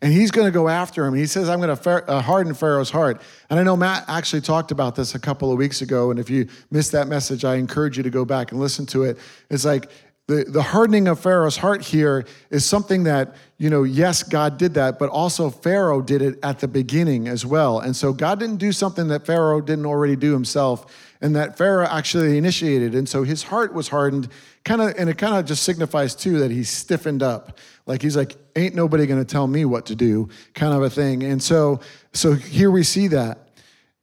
And 0.04 0.12
he's 0.12 0.32
going 0.32 0.46
to 0.46 0.52
go 0.52 0.68
after 0.68 1.06
him. 1.06 1.14
He 1.14 1.26
says, 1.26 1.48
I'm 1.48 1.62
going 1.62 1.76
to 1.76 2.12
uh, 2.12 2.22
harden 2.22 2.54
Pharaoh's 2.54 2.90
heart. 2.90 3.22
And 3.50 3.58
I 3.58 3.64
know 3.64 3.78
Matt 3.78 4.04
actually 4.10 4.42
talked 4.42 4.70
about 4.70 4.98
this 4.98 5.16
a 5.16 5.20
couple 5.20 5.50
of 5.50 5.58
weeks 5.58 5.82
ago. 5.82 6.12
And 6.12 6.20
if 6.20 6.30
you 6.30 6.50
missed 6.70 6.92
that 6.92 7.08
message, 7.08 7.46
I 7.46 7.56
encourage 7.56 7.96
you 7.96 8.04
to 8.04 8.10
go 8.10 8.26
back 8.26 8.52
and 8.52 8.60
listen 8.60 8.86
to 8.88 9.04
it. 9.04 9.18
It's 9.50 9.64
like 9.64 9.90
the, 10.28 10.44
the 10.44 10.62
hardening 10.62 11.08
of 11.08 11.22
Pharaoh's 11.22 11.56
heart 11.56 11.82
here 11.82 12.26
is 12.50 12.66
something 12.66 13.04
that, 13.06 13.36
you 13.58 13.70
know, 13.70 13.84
yes, 13.84 14.24
God 14.24 14.58
did 14.58 14.74
that, 14.74 15.00
but 15.00 15.10
also 15.10 15.50
Pharaoh 15.50 16.02
did 16.02 16.22
it 16.22 16.38
at 16.44 16.60
the 16.60 16.68
beginning 16.68 17.30
as 17.30 17.46
well. 17.46 17.80
And 17.80 17.96
so 17.96 18.12
God 18.12 18.40
didn't 18.40 18.58
do 18.58 18.74
something 18.74 19.08
that 19.08 19.26
Pharaoh 19.26 19.62
didn't 19.62 19.86
already 19.86 20.18
do 20.18 20.34
himself 20.34 21.13
and 21.24 21.38
that 21.38 21.58
Pharaoh 21.58 21.88
actually 21.88 22.38
initiated. 22.38 22.94
And 22.94 23.08
so 23.08 23.24
his 23.24 23.44
heart 23.44 23.74
was 23.74 23.88
hardened, 23.88 24.28
kind 24.66 24.82
of, 24.82 24.94
and 24.98 25.10
it 25.10 25.18
kind 25.18 25.36
of 25.36 25.46
just 25.46 25.64
signifies 25.64 26.14
too 26.14 26.38
that 26.40 26.52
he's 26.52 26.70
stiffened 26.70 27.24
up. 27.24 27.60
Like 27.86 28.02
he's 28.02 28.18
like, 28.18 28.36
ain't 28.58 28.76
nobody 28.76 29.08
gonna 29.08 29.24
tell 29.24 29.48
me 29.48 29.64
what 29.64 29.86
to 29.86 29.96
do, 29.96 30.28
kind 30.54 30.74
of 30.74 30.84
a 30.84 30.90
thing. 30.90 31.24
And 31.24 31.42
so, 31.42 31.80
so 32.12 32.34
here 32.34 32.70
we 32.70 32.84
see 32.84 33.08
that. 33.08 33.40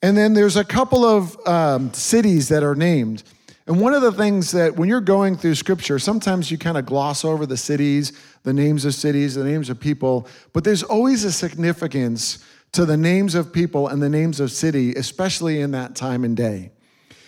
And 0.03 0.17
then 0.17 0.33
there's 0.33 0.57
a 0.57 0.65
couple 0.65 1.05
of 1.05 1.37
um, 1.47 1.93
cities 1.93 2.49
that 2.49 2.63
are 2.63 2.75
named. 2.75 3.23
And 3.67 3.83
one 3.83 3.93
of 3.93 4.01
the 4.01 4.13
things 4.13 4.53
that 4.53 4.77
when 4.77 4.89
you're 4.89 5.03
going 5.03 5.37
through 5.37 5.57
scripture, 5.57 5.99
sometimes 5.99 6.51
you 6.51 6.57
kind 6.57 6.79
of 6.79 6.87
gloss 6.87 7.23
over 7.23 7.45
the 7.45 7.59
cities, 7.59 8.15
the 8.45 8.55
names 8.55 8.87
of 8.87 8.95
cities, 8.95 9.35
the 9.35 9.45
names 9.45 9.69
of 9.69 9.79
people, 9.79 10.27
but 10.55 10.65
there's 10.65 10.83
always 10.83 11.25
a 11.25 11.33
significance 11.33 12.43
to 12.73 12.87
the 12.87 12.97
names 12.97 13.35
of 13.35 13.53
people 13.53 13.89
and 13.89 14.01
the 14.01 14.09
names 14.09 14.41
of 14.41 14.51
city, 14.51 14.95
especially 14.95 15.61
in 15.61 15.73
that 15.73 15.95
time 15.95 16.25
and 16.25 16.35
day. 16.35 16.71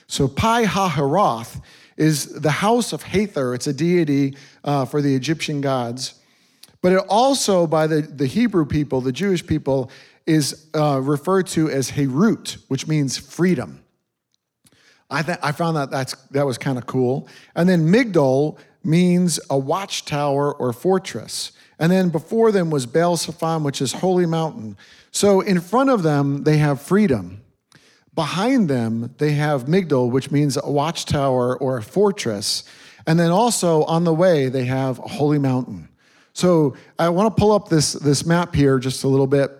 So 0.07 0.29
Pi 0.29 0.65
Hahiroth 0.65 1.61
is 1.97 2.27
the 2.27 2.51
house 2.51 2.93
of 2.93 3.03
Hathor. 3.03 3.55
It's 3.55 3.67
a 3.67 3.73
deity 3.73 4.37
uh, 4.65 4.85
for 4.85 5.01
the 5.03 5.15
Egyptian 5.15 5.61
gods. 5.61 6.15
But 6.81 6.93
it 6.93 7.05
also, 7.09 7.67
by 7.67 7.87
the, 7.87 8.03
the 8.03 8.27
Hebrew 8.27 8.67
people, 8.67 9.01
the 9.01 9.13
Jewish 9.13 9.47
people, 9.47 9.91
is 10.27 10.67
uh, 10.75 11.01
referred 11.01 11.47
to 11.49 11.71
as 11.71 11.93
Herut, 11.93 12.59
which 12.69 12.87
means 12.87 13.17
freedom. 13.17 13.83
I, 15.11 15.23
th- 15.23 15.39
I 15.43 15.53
found 15.53 15.77
that 15.77 15.91
that's, 15.91 16.15
that 16.31 16.47
was 16.47 16.59
kind 16.59 16.79
of 16.79 16.87
cool. 16.87 17.29
And 17.55 17.69
then 17.69 17.87
Migdol 17.87 18.59
means 18.83 19.39
a 19.51 19.59
watchtower 19.59 20.55
or 20.55 20.73
fortress. 20.73 21.53
And 21.79 21.93
then 21.93 22.09
before 22.09 22.51
them 22.51 22.71
was 22.71 22.87
Baal 22.87 23.17
Zephon, 23.17 23.63
which 23.63 23.81
is 23.83 23.93
holy 23.93 24.27
mountain. 24.27 24.77
So 25.11 25.41
in 25.41 25.61
front 25.61 25.91
of 25.91 26.03
them, 26.03 26.45
they 26.45 26.57
have 26.59 26.81
freedom. 26.81 27.42
Behind 28.14 28.69
them, 28.69 29.14
they 29.19 29.33
have 29.33 29.64
Migdol, 29.64 30.11
which 30.11 30.31
means 30.31 30.59
a 30.62 30.71
watchtower 30.71 31.57
or 31.57 31.78
a 31.78 31.83
fortress. 31.83 32.64
And 33.07 33.19
then 33.19 33.31
also 33.31 33.85
on 33.85 34.04
the 34.04 34.12
way, 34.12 34.49
they 34.49 34.66
have 34.66 34.99
a 34.99 35.09
holy 35.09 35.38
mountain. 35.38 35.88
So 36.35 36.76
I 36.99 37.09
want 37.09 37.35
to 37.35 37.40
pull 37.40 37.52
up 37.52 37.69
this, 37.69 37.92
this 37.95 38.25
map 38.26 38.54
here 38.54 38.78
just 38.78 39.04
a 39.04 39.09
little 39.09 39.26
bit. 39.26 39.50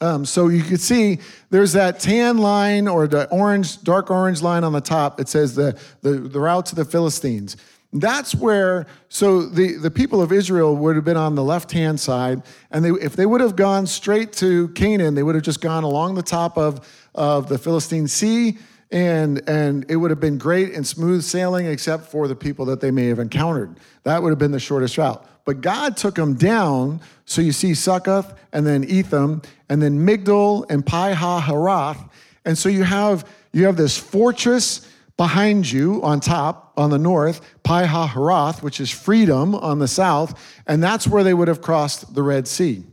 Um, 0.00 0.24
so 0.24 0.48
you 0.48 0.62
can 0.62 0.76
see 0.76 1.20
there's 1.50 1.72
that 1.74 2.00
tan 2.00 2.38
line 2.38 2.88
or 2.88 3.06
the 3.06 3.28
orange, 3.30 3.82
dark 3.82 4.10
orange 4.10 4.42
line 4.42 4.64
on 4.64 4.72
the 4.72 4.80
top. 4.80 5.20
It 5.20 5.28
says 5.28 5.54
the, 5.54 5.78
the, 6.02 6.12
the 6.12 6.40
route 6.40 6.66
to 6.66 6.74
the 6.74 6.84
Philistines. 6.84 7.56
That's 7.92 8.34
where, 8.34 8.86
so 9.08 9.42
the, 9.42 9.76
the 9.76 9.90
people 9.90 10.20
of 10.20 10.32
Israel 10.32 10.76
would 10.76 10.96
have 10.96 11.04
been 11.04 11.16
on 11.16 11.36
the 11.36 11.44
left 11.44 11.70
hand 11.70 12.00
side. 12.00 12.42
And 12.72 12.84
they, 12.84 12.90
if 12.90 13.14
they 13.14 13.24
would 13.24 13.40
have 13.40 13.54
gone 13.54 13.86
straight 13.86 14.32
to 14.34 14.68
Canaan, 14.70 15.14
they 15.14 15.22
would 15.22 15.36
have 15.36 15.44
just 15.44 15.60
gone 15.60 15.84
along 15.84 16.16
the 16.16 16.22
top 16.22 16.58
of, 16.58 16.84
of 17.14 17.48
the 17.48 17.58
Philistine 17.58 18.08
Sea. 18.08 18.58
And, 18.90 19.48
and 19.48 19.86
it 19.88 19.96
would 19.96 20.10
have 20.10 20.20
been 20.20 20.38
great 20.38 20.72
and 20.72 20.86
smooth 20.86 21.24
sailing, 21.24 21.66
except 21.66 22.06
for 22.06 22.28
the 22.28 22.36
people 22.36 22.64
that 22.66 22.80
they 22.80 22.90
may 22.90 23.06
have 23.06 23.18
encountered. 23.18 23.76
That 24.04 24.22
would 24.22 24.30
have 24.30 24.38
been 24.38 24.52
the 24.52 24.60
shortest 24.60 24.98
route. 24.98 25.26
But 25.44 25.60
God 25.60 25.96
took 25.96 26.14
them 26.14 26.34
down. 26.34 27.00
So 27.24 27.42
you 27.42 27.52
see 27.52 27.74
Succoth 27.74 28.34
and 28.52 28.66
then 28.66 28.84
Etham 28.84 29.42
and 29.68 29.82
then 29.82 30.06
Migdol 30.06 30.66
and 30.70 30.84
Pi 30.86 31.12
Hahiroth. 31.12 32.08
And 32.44 32.56
so 32.56 32.68
you 32.68 32.84
have, 32.84 33.28
you 33.52 33.64
have 33.66 33.76
this 33.76 33.96
fortress 33.96 34.90
behind 35.16 35.70
you 35.70 36.02
on 36.02 36.20
top 36.20 36.72
on 36.76 36.90
the 36.90 36.98
north, 36.98 37.40
Pi 37.62 37.86
Hahiroth, 37.86 38.62
which 38.62 38.80
is 38.80 38.90
freedom 38.90 39.54
on 39.54 39.78
the 39.78 39.88
south. 39.88 40.60
And 40.66 40.82
that's 40.82 41.06
where 41.06 41.24
they 41.24 41.34
would 41.34 41.48
have 41.48 41.62
crossed 41.62 42.14
the 42.14 42.22
Red 42.22 42.48
Sea. 42.48 42.84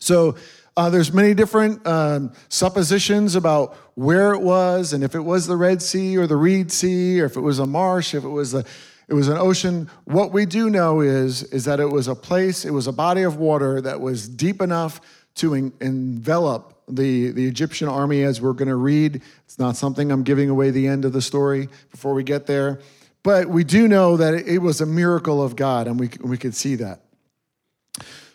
So 0.00 0.36
uh, 0.78 0.88
there's 0.88 1.12
many 1.12 1.34
different 1.34 1.84
um, 1.88 2.32
suppositions 2.48 3.34
about 3.34 3.74
where 3.96 4.32
it 4.32 4.40
was 4.40 4.92
and 4.92 5.02
if 5.02 5.16
it 5.16 5.20
was 5.20 5.48
the 5.48 5.56
Red 5.56 5.82
Sea 5.82 6.16
or 6.16 6.28
the 6.28 6.36
Reed 6.36 6.70
Sea 6.70 7.20
or 7.20 7.24
if 7.24 7.36
it 7.36 7.40
was 7.40 7.58
a 7.58 7.66
marsh, 7.66 8.14
if 8.14 8.22
it 8.22 8.28
was 8.28 8.54
a 8.54 8.64
it 9.08 9.14
was 9.14 9.26
an 9.26 9.38
ocean. 9.38 9.90
What 10.04 10.32
we 10.32 10.46
do 10.46 10.70
know 10.70 11.00
is, 11.00 11.42
is 11.44 11.64
that 11.64 11.80
it 11.80 11.90
was 11.90 12.06
a 12.06 12.14
place, 12.14 12.64
it 12.64 12.70
was 12.70 12.86
a 12.86 12.92
body 12.92 13.22
of 13.22 13.38
water 13.38 13.80
that 13.80 14.00
was 14.00 14.28
deep 14.28 14.62
enough 14.62 15.00
to 15.36 15.54
en- 15.54 15.72
envelop 15.80 16.80
the, 16.86 17.32
the 17.32 17.48
Egyptian 17.48 17.88
army, 17.88 18.22
as 18.22 18.40
we're 18.40 18.52
going 18.52 18.68
to 18.68 18.76
read. 18.76 19.22
It's 19.46 19.58
not 19.58 19.76
something 19.76 20.12
I'm 20.12 20.22
giving 20.22 20.48
away 20.48 20.70
the 20.70 20.86
end 20.86 21.04
of 21.04 21.12
the 21.12 21.22
story 21.22 21.68
before 21.90 22.14
we 22.14 22.22
get 22.22 22.46
there. 22.46 22.80
But 23.22 23.48
we 23.48 23.64
do 23.64 23.88
know 23.88 24.16
that 24.18 24.34
it 24.34 24.58
was 24.58 24.80
a 24.80 24.86
miracle 24.86 25.42
of 25.42 25.56
God, 25.56 25.86
and 25.88 25.98
we, 25.98 26.10
we 26.20 26.36
could 26.36 26.54
see 26.54 26.76
that. 26.76 27.00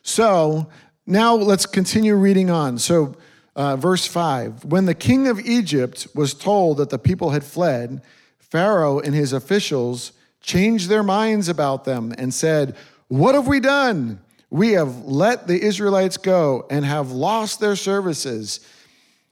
So 0.02 0.70
now 1.06 1.36
let's 1.36 1.66
continue 1.66 2.16
reading 2.16 2.50
on. 2.50 2.78
So, 2.78 3.16
uh, 3.56 3.76
verse 3.76 4.06
5 4.06 4.66
When 4.66 4.86
the 4.86 4.96
king 4.96 5.28
of 5.28 5.40
Egypt 5.40 6.08
was 6.16 6.34
told 6.34 6.78
that 6.78 6.90
the 6.90 7.00
people 7.00 7.32
had 7.32 7.44
fled, 7.44 8.02
Pharaoh 8.40 9.00
and 9.00 9.14
his 9.14 9.34
officials 9.34 10.14
changed 10.42 10.90
their 10.90 11.04
minds 11.04 11.50
about 11.50 11.86
them 11.86 12.14
and 12.18 12.34
said, 12.34 12.76
What 13.08 13.36
have 13.36 13.48
we 13.48 13.60
done? 13.60 14.22
We 14.50 14.74
have 14.74 15.06
let 15.06 15.48
the 15.48 15.60
Israelites 15.60 16.18
go 16.18 16.68
and 16.70 16.86
have 16.86 17.12
lost 17.12 17.60
their 17.60 17.76
services. 17.76 18.60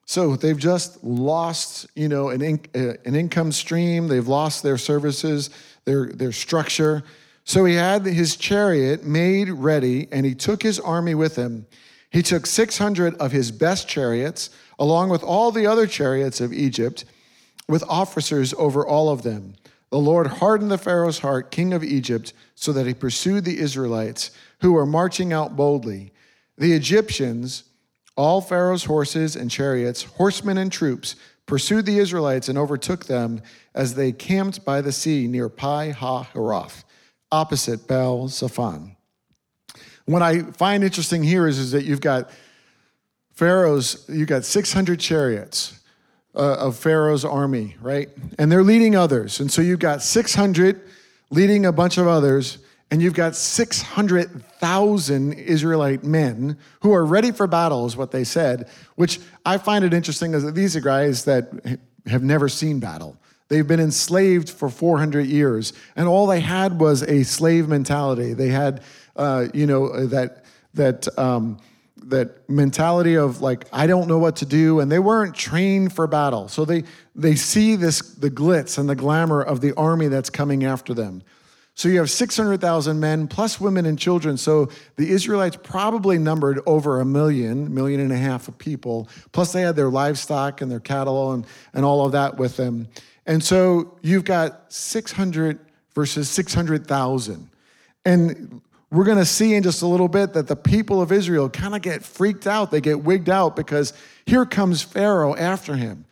So 0.06 0.36
they've 0.36 0.58
just 0.58 1.04
lost, 1.04 1.88
you 1.96 2.10
know, 2.10 2.30
an, 2.30 2.42
in, 2.42 2.60
uh, 2.76 2.94
an 3.06 3.16
income 3.16 3.52
stream. 3.52 4.08
They've 4.08 4.28
lost 4.28 4.64
their 4.64 4.78
services, 4.78 5.52
their, 5.86 6.08
their 6.08 6.32
structure. 6.32 7.04
So 7.52 7.66
he 7.66 7.74
had 7.74 8.06
his 8.06 8.38
chariot 8.38 9.04
made 9.04 9.50
ready, 9.50 10.08
and 10.10 10.26
he 10.26 10.34
took 10.36 10.64
his 10.64 10.80
army 10.80 11.14
with 11.14 11.36
him. 11.36 11.66
He 12.10 12.24
took 12.24 12.46
600 12.46 13.16
of 13.16 13.34
his 13.34 13.52
best 13.52 13.90
chariots, 13.90 14.52
along 14.80 15.10
with 15.10 15.22
all 15.22 15.52
the 15.52 15.68
other 15.68 15.86
chariots 15.86 16.40
of 16.40 16.54
Egypt, 16.54 17.04
with 17.68 17.84
officers 17.90 18.54
over 18.58 18.88
all 18.88 19.10
of 19.10 19.24
them. 19.24 19.56
The 19.90 19.98
Lord 19.98 20.28
hardened 20.28 20.72
the 20.72 20.78
Pharaoh's 20.78 21.20
heart, 21.20 21.52
king 21.52 21.74
of 21.74 21.84
Egypt, 21.84 22.32
so 22.56 22.72
that 22.72 22.88
he 22.88 22.94
pursued 22.94 23.44
the 23.44 23.60
Israelites, 23.60 24.32
who 24.62 24.72
were 24.72 24.86
marching 24.86 25.34
out 25.34 25.58
boldly. 25.58 26.14
The 26.58 26.72
Egyptians, 26.72 27.66
all 28.16 28.40
Pharaoh's 28.40 28.86
horses 28.86 29.36
and 29.36 29.52
chariots, 29.52 30.04
horsemen 30.04 30.58
and 30.58 30.72
troops, 30.72 31.18
pursued 31.46 31.86
the 31.86 32.00
Israelites 32.00 32.48
and 32.48 32.58
overtook 32.58 33.08
them 33.08 33.42
as 33.76 33.96
they 33.96 34.14
camped 34.14 34.64
by 34.64 34.80
the 34.80 34.94
sea 34.94 35.28
near 35.28 35.50
Pi 35.50 35.90
Ha 35.90 36.24
Hahiroth, 36.24 36.86
opposite 37.32 37.88
Baal 37.88 38.28
Zephon. 38.28 38.96
What 40.06 40.22
I 40.22 40.42
find 40.42 40.84
interesting 40.84 41.24
here 41.24 41.48
is, 41.48 41.58
is 41.58 41.72
that 41.72 41.86
you've 41.86 42.02
got 42.02 42.30
Pharaoh's, 43.34 44.06
you've 44.10 44.28
got 44.28 44.44
600 44.46 45.00
chariots 45.00 45.80
uh, 46.36 46.56
of 46.56 46.78
Pharaoh's 46.78 47.26
army, 47.26 47.76
right? 47.82 48.10
And 48.38 48.52
they're 48.52 48.64
leading 48.64 48.96
others. 48.96 49.40
And 49.40 49.52
so 49.52 49.62
you've 49.62 49.80
got 49.80 50.02
600 50.02 50.82
leading 51.30 51.66
a 51.66 51.72
bunch 51.72 51.98
of 51.98 52.08
others, 52.08 52.58
and 52.92 53.02
you've 53.02 53.14
got 53.14 53.36
600,000 53.36 55.34
Israelite 55.34 56.04
men 56.04 56.58
who 56.82 56.94
are 56.94 57.06
ready 57.06 57.32
for 57.32 57.48
battle, 57.48 57.86
is 57.86 57.96
what 57.96 58.12
they 58.12 58.26
said, 58.26 58.70
which 58.96 59.20
I 59.46 59.58
find 59.58 59.86
it 59.86 59.94
interesting 59.94 60.34
is 60.34 60.44
that 60.44 60.56
these 60.56 60.76
are 60.76 60.82
guys 60.82 61.24
that 61.26 61.80
have 62.06 62.24
never 62.24 62.50
seen 62.50 62.80
battle. 62.80 63.18
They've 63.52 63.68
been 63.68 63.82
enslaved 63.82 64.50
for 64.50 64.70
400 64.70 65.26
years, 65.26 65.74
and 65.98 66.08
all 66.08 66.26
they 66.26 66.40
had 66.40 66.80
was 66.80 67.04
a 67.04 67.24
slave 67.24 67.68
mentality. 67.68 68.34
They 68.34 68.48
had, 68.48 68.82
uh, 69.18 69.48
you 69.54 69.68
know, 69.68 70.06
that 70.08 70.46
that 70.74 71.06
um, 71.20 71.58
that 71.98 72.50
mentality 72.50 73.16
of 73.16 73.42
like 73.42 73.66
I 73.74 73.88
don't 73.88 74.08
know 74.08 74.20
what 74.20 74.38
to 74.38 74.46
do, 74.46 74.80
and 74.80 74.90
they 74.90 75.00
weren't 75.00 75.36
trained 75.36 75.92
for 75.92 76.08
battle. 76.08 76.48
So 76.48 76.64
they 76.64 76.86
they 77.14 77.36
see 77.36 77.76
this 77.76 78.00
the 78.00 78.32
glitz 78.32 78.78
and 78.78 78.88
the 78.88 78.96
glamour 78.96 79.42
of 79.42 79.60
the 79.60 79.76
army 79.76 80.08
that's 80.08 80.30
coming 80.30 80.64
after 80.64 80.94
them. 80.94 81.22
So 81.74 81.90
you 81.90 82.00
have 82.00 82.10
600,000 82.10 83.00
men 83.00 83.28
plus 83.28 83.60
women 83.60 83.86
and 83.86 83.98
children. 83.98 84.38
So 84.38 84.70
the 84.98 85.10
Israelites 85.10 85.58
probably 85.62 86.18
numbered 86.18 86.60
over 86.66 87.00
a 87.00 87.06
million, 87.06 87.74
million 87.74 88.00
and 88.02 88.12
a 88.12 88.18
half 88.18 88.48
of 88.48 88.58
people. 88.58 89.10
Plus 89.32 89.54
they 89.54 89.62
had 89.62 89.76
their 89.76 89.90
livestock 89.90 90.62
and 90.62 90.70
their 90.70 90.82
cattle 90.82 91.32
and, 91.32 91.46
and 91.74 91.86
all 91.86 92.06
of 92.06 92.12
that 92.12 92.38
with 92.38 92.58
them. 92.58 92.88
And 93.26 93.44
so 93.44 93.98
you've 94.02 94.26
got 94.26 94.72
600 94.74 95.60
versus 95.94 96.30
600,000. 96.30 97.50
And 98.06 98.62
we're 98.92 99.06
going 99.06 99.18
to 99.18 99.26
see 99.26 99.54
in 99.54 99.64
just 99.64 99.82
a 99.82 99.88
little 99.88 100.08
bit 100.08 100.34
that 100.34 100.48
the 100.48 100.56
people 100.56 101.02
of 101.02 101.12
Israel 101.12 101.50
kind 101.50 101.76
of 101.76 101.82
get 101.82 102.04
freaked 102.04 102.46
out. 102.46 102.72
They 102.72 102.82
get 102.82 103.04
wigged 103.04 103.30
out 103.30 103.56
because 103.56 103.94
here 104.26 104.46
comes 104.46 104.82
Pharaoh 104.82 105.36
after 105.36 105.76
him. 105.76 106.06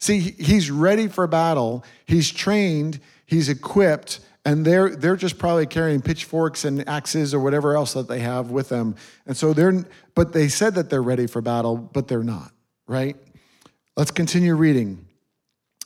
See, 0.00 0.18
he's 0.18 0.70
ready 0.70 1.08
for 1.08 1.26
battle, 1.26 1.84
he's 2.04 2.30
trained, 2.30 3.00
he's 3.24 3.48
equipped, 3.48 4.20
and 4.44 4.64
they're 4.64 4.94
they're 4.94 5.16
just 5.16 5.38
probably 5.38 5.64
carrying 5.64 6.02
pitchforks 6.02 6.66
and 6.66 6.86
axes 6.86 7.32
or 7.32 7.40
whatever 7.40 7.74
else 7.74 7.94
that 7.94 8.08
they 8.08 8.18
have 8.18 8.50
with 8.50 8.68
them. 8.68 8.96
And 9.26 9.34
so 9.34 9.54
they're 9.54 9.86
but 10.14 10.32
they 10.34 10.48
said 10.48 10.74
that 10.74 10.90
they're 10.90 11.02
ready 11.02 11.26
for 11.26 11.40
battle, 11.40 11.76
but 11.76 12.08
they're 12.08 12.22
not, 12.22 12.52
right? 12.86 13.16
Let's 13.96 14.10
continue 14.10 14.54
reading. 14.54 15.06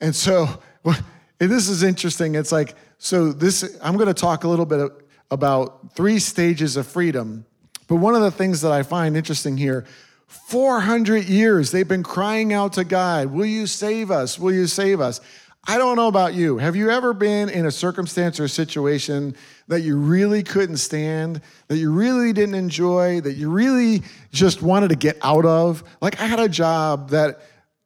And 0.00 0.14
so, 0.14 0.48
and 0.84 1.50
this 1.50 1.68
is 1.68 1.82
interesting. 1.82 2.34
It's 2.34 2.52
like, 2.52 2.74
so 2.98 3.32
this, 3.32 3.78
I'm 3.82 3.96
going 3.96 4.08
to 4.08 4.14
talk 4.14 4.44
a 4.44 4.48
little 4.48 4.66
bit 4.66 4.90
about 5.30 5.94
three 5.94 6.18
stages 6.18 6.76
of 6.76 6.86
freedom. 6.86 7.44
But 7.88 7.96
one 7.96 8.14
of 8.14 8.22
the 8.22 8.30
things 8.30 8.60
that 8.62 8.72
I 8.72 8.82
find 8.82 9.16
interesting 9.16 9.56
here 9.56 9.84
400 10.26 11.24
years 11.24 11.70
they've 11.70 11.86
been 11.86 12.02
crying 12.02 12.52
out 12.52 12.72
to 12.74 12.84
God, 12.84 13.26
Will 13.28 13.46
you 13.46 13.66
save 13.66 14.10
us? 14.10 14.38
Will 14.38 14.52
you 14.52 14.66
save 14.66 15.00
us? 15.00 15.20
I 15.66 15.78
don't 15.78 15.96
know 15.96 16.08
about 16.08 16.34
you. 16.34 16.58
Have 16.58 16.76
you 16.76 16.90
ever 16.90 17.14
been 17.14 17.48
in 17.48 17.64
a 17.64 17.70
circumstance 17.70 18.38
or 18.38 18.44
a 18.44 18.48
situation 18.48 19.34
that 19.68 19.80
you 19.80 19.96
really 19.96 20.42
couldn't 20.42 20.76
stand, 20.76 21.40
that 21.68 21.78
you 21.78 21.90
really 21.90 22.34
didn't 22.34 22.54
enjoy, 22.54 23.22
that 23.22 23.34
you 23.34 23.50
really 23.50 24.02
just 24.30 24.60
wanted 24.60 24.88
to 24.88 24.96
get 24.96 25.16
out 25.22 25.46
of? 25.46 25.82
Like, 26.02 26.20
I 26.20 26.26
had 26.26 26.38
a 26.38 26.50
job 26.50 27.10
that 27.10 27.40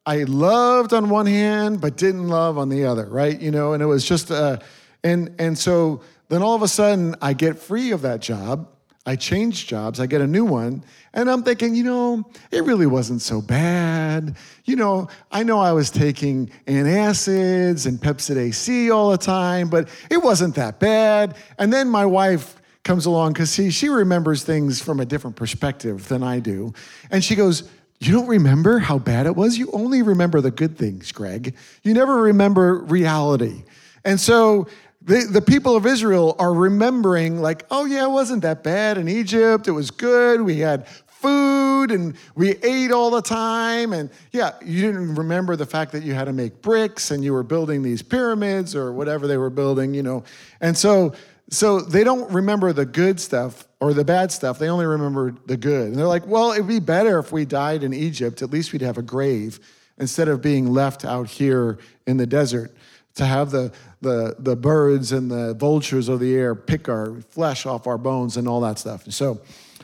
I 0.08 0.22
loved 0.22 0.94
on 0.94 1.10
one 1.10 1.26
hand, 1.26 1.82
but 1.82 1.98
didn't 1.98 2.28
love 2.28 2.56
on 2.56 2.70
the 2.70 2.86
other, 2.86 3.04
right? 3.04 3.38
You 3.38 3.50
know, 3.50 3.74
and 3.74 3.82
it 3.82 3.86
was 3.86 4.06
just, 4.06 4.30
uh, 4.30 4.56
and, 5.04 5.34
and 5.38 5.58
so 5.58 6.00
then 6.30 6.40
all 6.40 6.54
of 6.54 6.62
a 6.62 6.68
sudden 6.68 7.14
I 7.20 7.34
get 7.34 7.58
free 7.58 7.90
of 7.90 8.00
that 8.00 8.20
job. 8.20 8.70
I 9.04 9.16
change 9.16 9.66
jobs, 9.66 10.00
I 10.00 10.06
get 10.06 10.22
a 10.22 10.26
new 10.26 10.46
one, 10.46 10.82
and 11.12 11.30
I'm 11.30 11.42
thinking, 11.42 11.74
you 11.74 11.84
know, 11.84 12.24
it 12.50 12.64
really 12.64 12.86
wasn't 12.86 13.20
so 13.20 13.42
bad. 13.42 14.36
You 14.64 14.76
know, 14.76 15.08
I 15.30 15.42
know 15.42 15.60
I 15.60 15.72
was 15.72 15.90
taking 15.90 16.50
antacids 16.66 17.86
and 17.86 17.98
Pepcid 17.98 18.38
AC 18.38 18.90
all 18.90 19.10
the 19.10 19.18
time, 19.18 19.68
but 19.68 19.90
it 20.10 20.22
wasn't 20.22 20.54
that 20.54 20.80
bad. 20.80 21.36
And 21.58 21.70
then 21.70 21.86
my 21.90 22.06
wife 22.06 22.56
comes 22.82 23.04
along 23.04 23.34
because 23.34 23.52
she, 23.52 23.70
she 23.70 23.90
remembers 23.90 24.42
things 24.42 24.80
from 24.80 25.00
a 25.00 25.04
different 25.04 25.36
perspective 25.36 26.08
than 26.08 26.22
I 26.22 26.38
do. 26.38 26.72
And 27.10 27.22
she 27.22 27.34
goes, 27.34 27.68
You 28.00 28.12
don't 28.12 28.28
remember 28.28 28.78
how 28.78 28.98
bad 28.98 29.26
it 29.26 29.34
was? 29.34 29.58
You 29.58 29.70
only 29.72 30.02
remember 30.02 30.40
the 30.40 30.52
good 30.52 30.78
things, 30.78 31.10
Greg. 31.10 31.56
You 31.82 31.94
never 31.94 32.22
remember 32.22 32.78
reality. 32.84 33.64
And 34.04 34.20
so 34.20 34.68
the, 35.02 35.26
the 35.30 35.42
people 35.42 35.74
of 35.74 35.84
Israel 35.84 36.36
are 36.38 36.52
remembering, 36.52 37.40
like, 37.40 37.64
oh, 37.70 37.86
yeah, 37.86 38.04
it 38.04 38.10
wasn't 38.10 38.42
that 38.42 38.62
bad 38.62 38.98
in 38.98 39.08
Egypt. 39.08 39.66
It 39.66 39.72
was 39.72 39.90
good. 39.90 40.40
We 40.42 40.58
had 40.58 40.86
food 41.18 41.90
and 41.90 42.16
we 42.36 42.50
ate 42.62 42.92
all 42.92 43.10
the 43.10 43.22
time. 43.22 43.92
And 43.92 44.10
yeah, 44.30 44.52
you 44.64 44.82
didn't 44.82 45.16
remember 45.16 45.56
the 45.56 45.66
fact 45.66 45.90
that 45.92 46.04
you 46.04 46.14
had 46.14 46.24
to 46.24 46.32
make 46.32 46.62
bricks 46.62 47.10
and 47.10 47.24
you 47.24 47.32
were 47.32 47.42
building 47.42 47.82
these 47.82 48.02
pyramids 48.02 48.76
or 48.76 48.92
whatever 48.92 49.26
they 49.26 49.36
were 49.36 49.50
building, 49.50 49.94
you 49.94 50.04
know. 50.04 50.22
And 50.60 50.76
so, 50.76 51.14
so 51.50 51.80
they 51.80 52.04
don't 52.04 52.30
remember 52.32 52.72
the 52.72 52.84
good 52.84 53.18
stuff 53.20 53.66
or 53.80 53.94
the 53.94 54.04
bad 54.04 54.30
stuff. 54.30 54.58
They 54.58 54.68
only 54.68 54.86
remember 54.86 55.34
the 55.46 55.56
good. 55.56 55.88
And 55.88 55.96
they're 55.96 56.06
like, 56.06 56.26
well, 56.26 56.52
it'd 56.52 56.68
be 56.68 56.80
better 56.80 57.18
if 57.18 57.32
we 57.32 57.44
died 57.44 57.82
in 57.82 57.94
Egypt. 57.94 58.42
At 58.42 58.50
least 58.50 58.72
we'd 58.72 58.82
have 58.82 58.98
a 58.98 59.02
grave 59.02 59.58
instead 59.98 60.28
of 60.28 60.42
being 60.42 60.72
left 60.72 61.04
out 61.04 61.28
here 61.28 61.78
in 62.06 62.18
the 62.18 62.26
desert 62.26 62.74
to 63.14 63.24
have 63.24 63.50
the, 63.50 63.72
the, 64.00 64.36
the 64.38 64.56
birds 64.56 65.12
and 65.12 65.30
the 65.30 65.54
vultures 65.54 66.08
of 66.08 66.20
the 66.20 66.34
air 66.34 66.54
pick 66.54 66.88
our 66.88 67.20
flesh 67.30 67.66
off 67.66 67.86
our 67.86 67.98
bones 67.98 68.36
and 68.36 68.46
all 68.46 68.60
that 68.60 68.78
stuff. 68.78 69.10
So, 69.10 69.40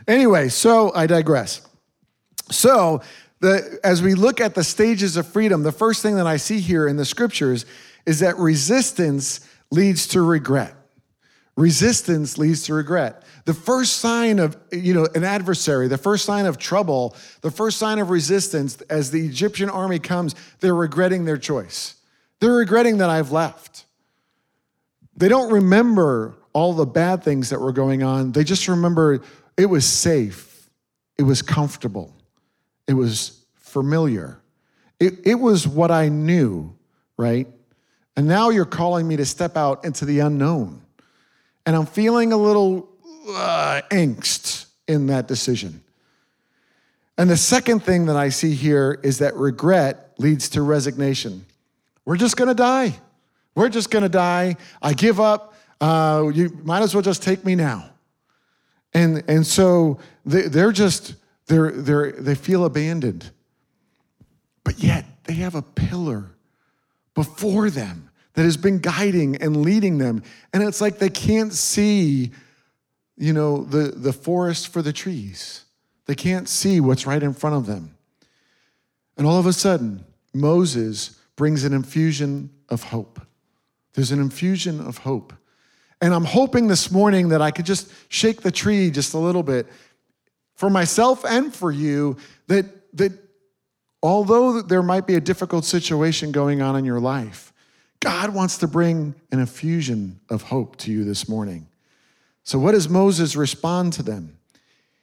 anyway, 0.06 0.48
so 0.50 0.94
I 0.94 1.06
digress. 1.06 1.66
So, 2.50 3.00
the, 3.40 3.78
as 3.82 4.02
we 4.02 4.14
look 4.14 4.40
at 4.40 4.54
the 4.54 4.64
stages 4.64 5.16
of 5.16 5.26
freedom, 5.26 5.62
the 5.62 5.72
first 5.72 6.02
thing 6.02 6.16
that 6.16 6.26
I 6.26 6.36
see 6.36 6.60
here 6.60 6.86
in 6.86 6.96
the 6.96 7.04
scriptures 7.04 7.66
is 8.06 8.20
that 8.20 8.36
resistance 8.38 9.40
leads 9.70 10.06
to 10.08 10.22
regret. 10.22 10.74
Resistance 11.56 12.36
leads 12.36 12.64
to 12.64 12.74
regret. 12.74 13.22
The 13.44 13.54
first 13.54 13.98
sign 13.98 14.38
of, 14.38 14.56
you 14.72 14.92
know, 14.92 15.06
an 15.14 15.22
adversary, 15.22 15.86
the 15.86 15.98
first 15.98 16.24
sign 16.24 16.46
of 16.46 16.58
trouble, 16.58 17.14
the 17.42 17.50
first 17.50 17.78
sign 17.78 17.98
of 17.98 18.10
resistance 18.10 18.80
as 18.82 19.10
the 19.10 19.24
Egyptian 19.24 19.70
army 19.70 19.98
comes, 20.00 20.34
they're 20.60 20.74
regretting 20.74 21.24
their 21.24 21.38
choice. 21.38 21.94
They're 22.40 22.54
regretting 22.54 22.98
that 22.98 23.10
I've 23.10 23.30
left. 23.30 23.84
They 25.16 25.28
don't 25.28 25.52
remember 25.52 26.34
all 26.52 26.72
the 26.72 26.86
bad 26.86 27.22
things 27.22 27.50
that 27.50 27.60
were 27.60 27.72
going 27.72 28.02
on. 28.02 28.32
They 28.32 28.44
just 28.44 28.66
remember 28.66 29.20
it 29.56 29.66
was 29.66 29.84
safe, 29.84 30.68
it 31.16 31.22
was 31.22 31.42
comfortable, 31.42 32.12
it 32.88 32.94
was 32.94 33.44
familiar, 33.54 34.40
it, 34.98 35.14
it 35.24 35.36
was 35.36 35.68
what 35.68 35.90
I 35.90 36.08
knew, 36.08 36.76
right? 37.16 37.46
And 38.16 38.26
now 38.26 38.50
you're 38.50 38.64
calling 38.64 39.06
me 39.06 39.16
to 39.16 39.24
step 39.24 39.56
out 39.56 39.84
into 39.84 40.04
the 40.04 40.20
unknown. 40.20 40.83
And 41.66 41.74
I'm 41.76 41.86
feeling 41.86 42.32
a 42.32 42.36
little 42.36 42.88
uh, 43.28 43.80
angst 43.90 44.66
in 44.86 45.06
that 45.06 45.28
decision. 45.28 45.82
And 47.16 47.30
the 47.30 47.36
second 47.36 47.80
thing 47.80 48.06
that 48.06 48.16
I 48.16 48.28
see 48.28 48.54
here 48.54 48.98
is 49.02 49.18
that 49.18 49.34
regret 49.36 50.14
leads 50.18 50.48
to 50.50 50.62
resignation. 50.62 51.46
We're 52.04 52.16
just 52.16 52.36
gonna 52.36 52.54
die. 52.54 52.94
We're 53.54 53.68
just 53.68 53.90
gonna 53.90 54.08
die. 54.08 54.56
I 54.82 54.94
give 54.94 55.20
up. 55.20 55.54
Uh, 55.80 56.30
you 56.34 56.50
might 56.64 56.82
as 56.82 56.94
well 56.94 57.02
just 57.02 57.22
take 57.22 57.44
me 57.44 57.54
now. 57.54 57.90
And, 58.92 59.24
and 59.28 59.46
so 59.46 59.98
they, 60.24 60.42
they're 60.42 60.72
just, 60.72 61.14
they're, 61.46 61.70
they're, 61.70 62.12
they 62.12 62.34
feel 62.34 62.64
abandoned. 62.64 63.30
But 64.62 64.78
yet 64.78 65.04
they 65.24 65.34
have 65.34 65.54
a 65.54 65.62
pillar 65.62 66.30
before 67.14 67.70
them 67.70 68.10
that 68.34 68.42
has 68.42 68.56
been 68.56 68.78
guiding 68.78 69.36
and 69.36 69.62
leading 69.62 69.98
them. 69.98 70.22
And 70.52 70.62
it's 70.62 70.80
like 70.80 70.98
they 70.98 71.08
can't 71.08 71.52
see, 71.52 72.32
you 73.16 73.32
know, 73.32 73.64
the, 73.64 73.92
the 73.96 74.12
forest 74.12 74.68
for 74.68 74.82
the 74.82 74.92
trees. 74.92 75.64
They 76.06 76.14
can't 76.14 76.48
see 76.48 76.80
what's 76.80 77.06
right 77.06 77.22
in 77.22 77.32
front 77.32 77.56
of 77.56 77.66
them. 77.66 77.96
And 79.16 79.26
all 79.26 79.38
of 79.38 79.46
a 79.46 79.52
sudden, 79.52 80.04
Moses 80.32 81.18
brings 81.36 81.64
an 81.64 81.72
infusion 81.72 82.50
of 82.68 82.82
hope. 82.82 83.20
There's 83.94 84.10
an 84.10 84.20
infusion 84.20 84.80
of 84.80 84.98
hope. 84.98 85.32
And 86.00 86.12
I'm 86.12 86.24
hoping 86.24 86.66
this 86.66 86.90
morning 86.90 87.28
that 87.28 87.40
I 87.40 87.50
could 87.50 87.64
just 87.64 87.90
shake 88.08 88.42
the 88.42 88.50
tree 88.50 88.90
just 88.90 89.14
a 89.14 89.18
little 89.18 89.44
bit 89.44 89.66
for 90.56 90.68
myself 90.68 91.24
and 91.24 91.54
for 91.54 91.70
you 91.70 92.16
that, 92.48 92.66
that 92.96 93.12
although 94.02 94.60
there 94.60 94.82
might 94.82 95.06
be 95.06 95.14
a 95.14 95.20
difficult 95.20 95.64
situation 95.64 96.32
going 96.32 96.60
on 96.60 96.76
in 96.76 96.84
your 96.84 97.00
life, 97.00 97.53
God 98.04 98.34
wants 98.34 98.58
to 98.58 98.68
bring 98.68 99.14
an 99.32 99.40
infusion 99.40 100.20
of 100.28 100.42
hope 100.42 100.76
to 100.76 100.92
you 100.92 101.04
this 101.04 101.28
morning. 101.28 101.66
So, 102.42 102.58
what 102.58 102.72
does 102.72 102.88
Moses 102.88 103.34
respond 103.34 103.94
to 103.94 104.02
them? 104.02 104.38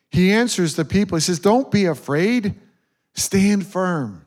He 0.09 0.31
answers 0.31 0.75
the 0.75 0.85
people. 0.85 1.17
He 1.17 1.21
says, 1.21 1.39
Don't 1.39 1.71
be 1.71 1.85
afraid, 1.85 2.55
stand 3.13 3.65
firm. 3.65 4.25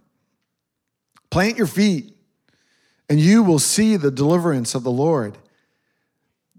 Plant 1.31 1.57
your 1.57 1.67
feet 1.67 2.15
and 3.09 3.21
you 3.21 3.43
will 3.43 3.59
see 3.59 3.97
the 3.97 4.11
deliverance 4.11 4.75
of 4.75 4.83
the 4.83 4.91
Lord 4.91 5.39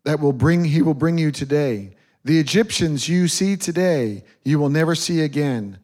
that 0.04 0.19
will 0.19 0.34
bring 0.34 0.65
he 0.65 0.82
will 0.82 0.93
bring 0.93 1.17
you 1.17 1.32
today. 1.32 1.95
The 2.23 2.39
Egyptians 2.39 3.10
you 3.10 3.28
see 3.28 3.56
today, 3.56 4.23
you 4.43 4.60
will 4.60 4.69
never 4.69 4.95
see 4.95 5.21
again. 5.21 5.80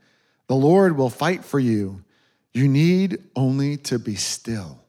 The 0.48 0.56
Lord 0.56 0.98
will 0.98 1.10
fight 1.10 1.44
for 1.44 1.60
you. 1.60 2.04
You 2.54 2.67
need 2.67 3.24
only 3.36 3.78
to 3.78 4.00
be 4.00 4.15
still. 4.15 4.81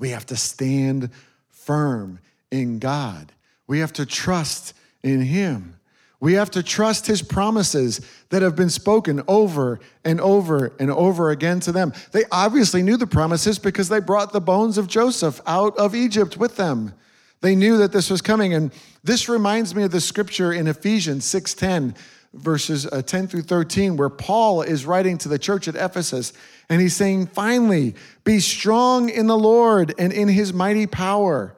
We 0.00 0.10
have 0.10 0.26
to 0.26 0.36
stand 0.36 1.10
firm 1.50 2.18
in 2.50 2.80
God. 2.80 3.30
We 3.68 3.78
have 3.78 3.92
to 3.92 4.06
trust 4.06 4.74
in 5.04 5.22
Him. 5.22 5.76
We 6.20 6.34
have 6.34 6.50
to 6.50 6.62
trust 6.62 7.06
his 7.06 7.22
promises 7.22 8.02
that 8.28 8.42
have 8.42 8.54
been 8.54 8.68
spoken 8.68 9.22
over 9.26 9.80
and 10.04 10.20
over 10.20 10.72
and 10.78 10.90
over 10.90 11.30
again 11.30 11.60
to 11.60 11.72
them. 11.72 11.94
They 12.12 12.24
obviously 12.30 12.82
knew 12.82 12.98
the 12.98 13.06
promises 13.06 13.58
because 13.58 13.88
they 13.88 14.00
brought 14.00 14.32
the 14.34 14.40
bones 14.40 14.76
of 14.76 14.86
Joseph 14.86 15.40
out 15.46 15.76
of 15.78 15.94
Egypt 15.94 16.36
with 16.36 16.56
them. 16.56 16.92
They 17.40 17.56
knew 17.56 17.78
that 17.78 17.92
this 17.92 18.10
was 18.10 18.20
coming 18.20 18.52
and 18.52 18.70
this 19.02 19.30
reminds 19.30 19.74
me 19.74 19.82
of 19.84 19.92
the 19.92 20.00
scripture 20.00 20.52
in 20.52 20.66
Ephesians 20.66 21.24
6:10 21.24 21.94
verses 22.32 22.86
uh, 22.86 23.02
10 23.02 23.28
through 23.28 23.42
13 23.42 23.96
where 23.96 24.08
Paul 24.08 24.62
is 24.62 24.86
writing 24.86 25.18
to 25.18 25.28
the 25.28 25.38
church 25.38 25.66
at 25.68 25.74
Ephesus 25.74 26.32
and 26.68 26.80
he's 26.80 26.94
saying, 26.94 27.26
"Finally, 27.26 27.94
be 28.24 28.38
strong 28.40 29.08
in 29.08 29.26
the 29.26 29.38
Lord 29.38 29.94
and 29.98 30.12
in 30.12 30.28
his 30.28 30.52
mighty 30.52 30.86
power. 30.86 31.54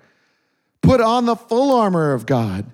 Put 0.81 1.01
on 1.01 1.27
the 1.27 1.37
full 1.37 1.75
armor 1.75 2.13
of 2.13 2.27
God." 2.27 2.67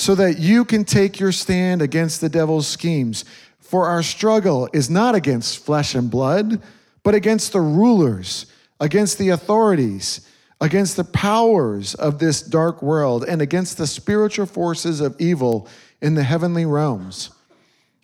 so 0.00 0.14
that 0.14 0.38
you 0.38 0.64
can 0.64 0.82
take 0.82 1.20
your 1.20 1.30
stand 1.30 1.82
against 1.82 2.22
the 2.22 2.28
devil's 2.30 2.66
schemes. 2.66 3.22
For 3.58 3.86
our 3.86 4.02
struggle 4.02 4.66
is 4.72 4.88
not 4.88 5.14
against 5.14 5.62
flesh 5.62 5.94
and 5.94 6.10
blood, 6.10 6.62
but 7.02 7.14
against 7.14 7.52
the 7.52 7.60
rulers, 7.60 8.46
against 8.80 9.18
the 9.18 9.28
authorities, 9.28 10.26
against 10.58 10.96
the 10.96 11.04
powers 11.04 11.94
of 11.94 12.18
this 12.18 12.40
dark 12.40 12.80
world, 12.80 13.26
and 13.28 13.42
against 13.42 13.76
the 13.76 13.86
spiritual 13.86 14.46
forces 14.46 15.02
of 15.02 15.20
evil 15.20 15.68
in 16.00 16.14
the 16.14 16.24
heavenly 16.24 16.64
realms. 16.64 17.28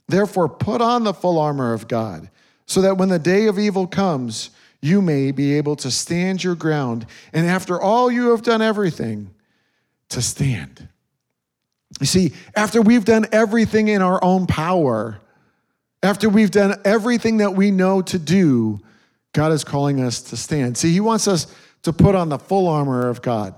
Therefore, 0.08 0.48
put 0.48 0.80
on 0.80 1.04
the 1.04 1.14
full 1.14 1.38
armor 1.38 1.72
of 1.72 1.88
God, 1.88 2.30
so 2.66 2.80
that 2.82 2.96
when 2.96 3.08
the 3.08 3.18
day 3.18 3.46
of 3.46 3.58
evil 3.58 3.86
comes, 3.86 4.50
you 4.80 5.02
may 5.02 5.32
be 5.32 5.54
able 5.54 5.76
to 5.76 5.90
stand 5.90 6.44
your 6.44 6.54
ground, 6.54 7.06
and 7.32 7.46
after 7.46 7.80
all 7.80 8.10
you 8.10 8.30
have 8.30 8.42
done 8.42 8.62
everything, 8.62 9.30
to 10.10 10.22
stand. 10.22 10.88
You 12.00 12.06
see, 12.06 12.32
after 12.54 12.80
we've 12.80 13.04
done 13.04 13.26
everything 13.32 13.88
in 13.88 14.02
our 14.02 14.22
own 14.22 14.46
power, 14.46 15.20
after 16.02 16.28
we've 16.28 16.50
done 16.50 16.80
everything 16.84 17.38
that 17.38 17.54
we 17.54 17.70
know 17.70 18.02
to 18.02 18.18
do, 18.18 18.80
God 19.32 19.52
is 19.52 19.64
calling 19.64 20.00
us 20.00 20.22
to 20.22 20.36
stand. 20.36 20.76
See, 20.76 20.92
He 20.92 21.00
wants 21.00 21.26
us 21.26 21.46
to 21.82 21.92
put 21.92 22.14
on 22.14 22.28
the 22.28 22.38
full 22.38 22.68
armor 22.68 23.08
of 23.08 23.22
God. 23.22 23.54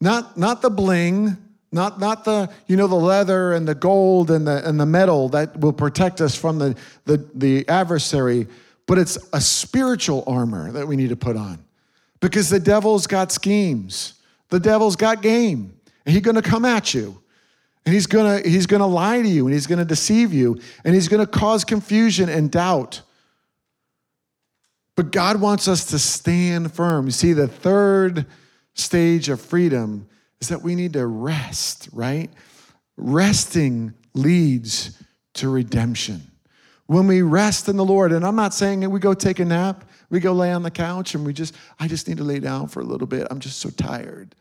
Not, 0.00 0.36
not 0.36 0.60
the 0.60 0.70
bling, 0.70 1.36
not, 1.76 2.00
not 2.00 2.24
the, 2.24 2.50
you 2.66 2.76
know, 2.76 2.88
the 2.88 2.96
leather 2.96 3.52
and 3.52 3.68
the 3.68 3.74
gold 3.74 4.30
and 4.32 4.46
the, 4.46 4.68
and 4.68 4.80
the 4.80 4.86
metal 4.86 5.28
that 5.28 5.60
will 5.60 5.72
protect 5.72 6.20
us 6.20 6.34
from 6.34 6.58
the, 6.58 6.76
the, 7.04 7.24
the 7.34 7.68
adversary, 7.68 8.48
but 8.86 8.98
it's 8.98 9.18
a 9.32 9.40
spiritual 9.40 10.24
armor 10.26 10.72
that 10.72 10.88
we 10.88 10.96
need 10.96 11.10
to 11.10 11.16
put 11.16 11.36
on. 11.36 11.64
Because 12.20 12.50
the 12.50 12.58
devil's 12.58 13.06
got 13.06 13.30
schemes. 13.30 14.14
The 14.48 14.58
devil's 14.58 14.96
got 14.96 15.22
game. 15.22 15.78
And 16.04 16.14
he's 16.14 16.22
gonna 16.22 16.42
come 16.42 16.64
at 16.64 16.94
you. 16.94 17.20
And 17.84 17.94
he's 17.94 18.06
gonna, 18.06 18.40
he's 18.40 18.66
gonna 18.66 18.86
lie 18.86 19.22
to 19.22 19.28
you 19.28 19.44
and 19.44 19.54
he's 19.54 19.66
gonna 19.66 19.84
deceive 19.84 20.32
you 20.32 20.58
and 20.84 20.94
he's 20.94 21.06
gonna 21.06 21.26
cause 21.26 21.64
confusion 21.64 22.28
and 22.28 22.50
doubt. 22.50 23.02
But 24.96 25.12
God 25.12 25.40
wants 25.40 25.68
us 25.68 25.84
to 25.86 25.98
stand 25.98 26.72
firm. 26.72 27.04
You 27.06 27.12
see, 27.12 27.34
the 27.34 27.46
third 27.46 28.26
stage 28.74 29.28
of 29.28 29.40
freedom 29.40 30.08
is 30.40 30.48
that 30.48 30.62
we 30.62 30.74
need 30.74 30.92
to 30.94 31.06
rest, 31.06 31.88
right? 31.92 32.30
Resting 32.96 33.94
leads 34.14 35.02
to 35.34 35.48
redemption. 35.48 36.22
When 36.86 37.06
we 37.06 37.22
rest 37.22 37.68
in 37.68 37.76
the 37.76 37.84
Lord, 37.84 38.12
and 38.12 38.24
I'm 38.24 38.36
not 38.36 38.54
saying 38.54 38.88
we 38.90 39.00
go 39.00 39.14
take 39.14 39.38
a 39.38 39.44
nap, 39.44 39.84
we 40.08 40.20
go 40.20 40.32
lay 40.32 40.52
on 40.52 40.62
the 40.62 40.70
couch 40.70 41.14
and 41.14 41.26
we 41.26 41.32
just, 41.32 41.54
I 41.80 41.88
just 41.88 42.06
need 42.06 42.18
to 42.18 42.24
lay 42.24 42.38
down 42.38 42.68
for 42.68 42.80
a 42.80 42.84
little 42.84 43.06
bit. 43.06 43.26
I'm 43.30 43.40
just 43.40 43.58
so 43.58 43.70
tired. 43.70 44.34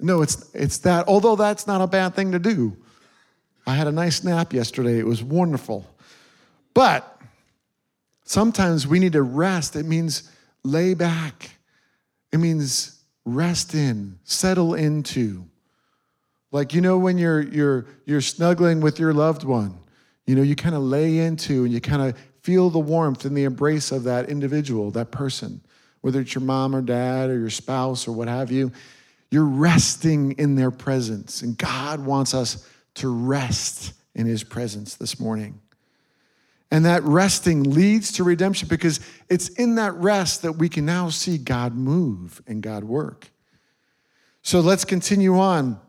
No, 0.00 0.22
it's, 0.22 0.52
it's 0.54 0.78
that, 0.78 1.06
although 1.06 1.36
that's 1.36 1.66
not 1.66 1.80
a 1.80 1.86
bad 1.86 2.14
thing 2.14 2.32
to 2.32 2.38
do. 2.38 2.76
I 3.66 3.74
had 3.74 3.86
a 3.86 3.92
nice 3.92 4.24
nap 4.24 4.52
yesterday. 4.52 4.98
It 4.98 5.06
was 5.06 5.22
wonderful. 5.22 5.86
But 6.74 7.20
sometimes 8.24 8.86
we 8.86 8.98
need 8.98 9.12
to 9.12 9.22
rest. 9.22 9.76
It 9.76 9.86
means 9.86 10.30
lay 10.64 10.94
back, 10.94 11.50
it 12.32 12.38
means 12.38 12.99
rest 13.34 13.74
in, 13.74 14.18
settle 14.24 14.74
into. 14.74 15.44
Like, 16.52 16.74
you 16.74 16.80
know, 16.80 16.98
when 16.98 17.18
you're, 17.18 17.42
you're, 17.42 17.86
you're 18.06 18.20
snuggling 18.20 18.80
with 18.80 18.98
your 18.98 19.12
loved 19.12 19.44
one, 19.44 19.78
you 20.26 20.34
know, 20.34 20.42
you 20.42 20.56
kind 20.56 20.74
of 20.74 20.82
lay 20.82 21.18
into 21.18 21.64
and 21.64 21.72
you 21.72 21.80
kind 21.80 22.02
of 22.02 22.18
feel 22.42 22.70
the 22.70 22.78
warmth 22.78 23.24
and 23.24 23.36
the 23.36 23.44
embrace 23.44 23.92
of 23.92 24.04
that 24.04 24.28
individual, 24.28 24.90
that 24.92 25.10
person, 25.10 25.60
whether 26.00 26.20
it's 26.20 26.34
your 26.34 26.42
mom 26.42 26.74
or 26.74 26.82
dad 26.82 27.30
or 27.30 27.38
your 27.38 27.50
spouse 27.50 28.08
or 28.08 28.12
what 28.12 28.28
have 28.28 28.50
you 28.50 28.72
you're 29.30 29.44
resting 29.44 30.32
in 30.32 30.56
their 30.56 30.70
presence. 30.70 31.42
And 31.42 31.56
God 31.56 32.00
wants 32.04 32.34
us 32.34 32.66
to 32.94 33.08
rest 33.08 33.92
in 34.14 34.26
his 34.26 34.42
presence 34.42 34.96
this 34.96 35.20
morning. 35.20 35.60
And 36.70 36.84
that 36.84 37.02
resting 37.02 37.64
leads 37.64 38.12
to 38.12 38.24
redemption 38.24 38.68
because 38.68 39.00
it's 39.28 39.48
in 39.48 39.74
that 39.74 39.94
rest 39.94 40.42
that 40.42 40.52
we 40.52 40.68
can 40.68 40.86
now 40.86 41.08
see 41.08 41.36
God 41.36 41.74
move 41.74 42.40
and 42.46 42.62
God 42.62 42.84
work. 42.84 43.30
So 44.42 44.60
let's 44.60 44.84
continue 44.84 45.38
on. 45.38 45.80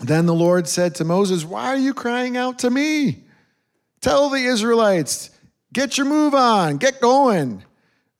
Then 0.00 0.26
the 0.26 0.34
Lord 0.34 0.68
said 0.68 0.94
to 0.96 1.04
Moses, 1.04 1.44
Why 1.44 1.66
are 1.66 1.76
you 1.76 1.94
crying 1.94 2.36
out 2.36 2.60
to 2.60 2.70
me? 2.70 3.24
Tell 4.00 4.28
the 4.30 4.44
Israelites, 4.44 5.30
get 5.72 5.96
your 5.98 6.06
move 6.06 6.34
on, 6.34 6.76
get 6.76 7.00
going. 7.00 7.64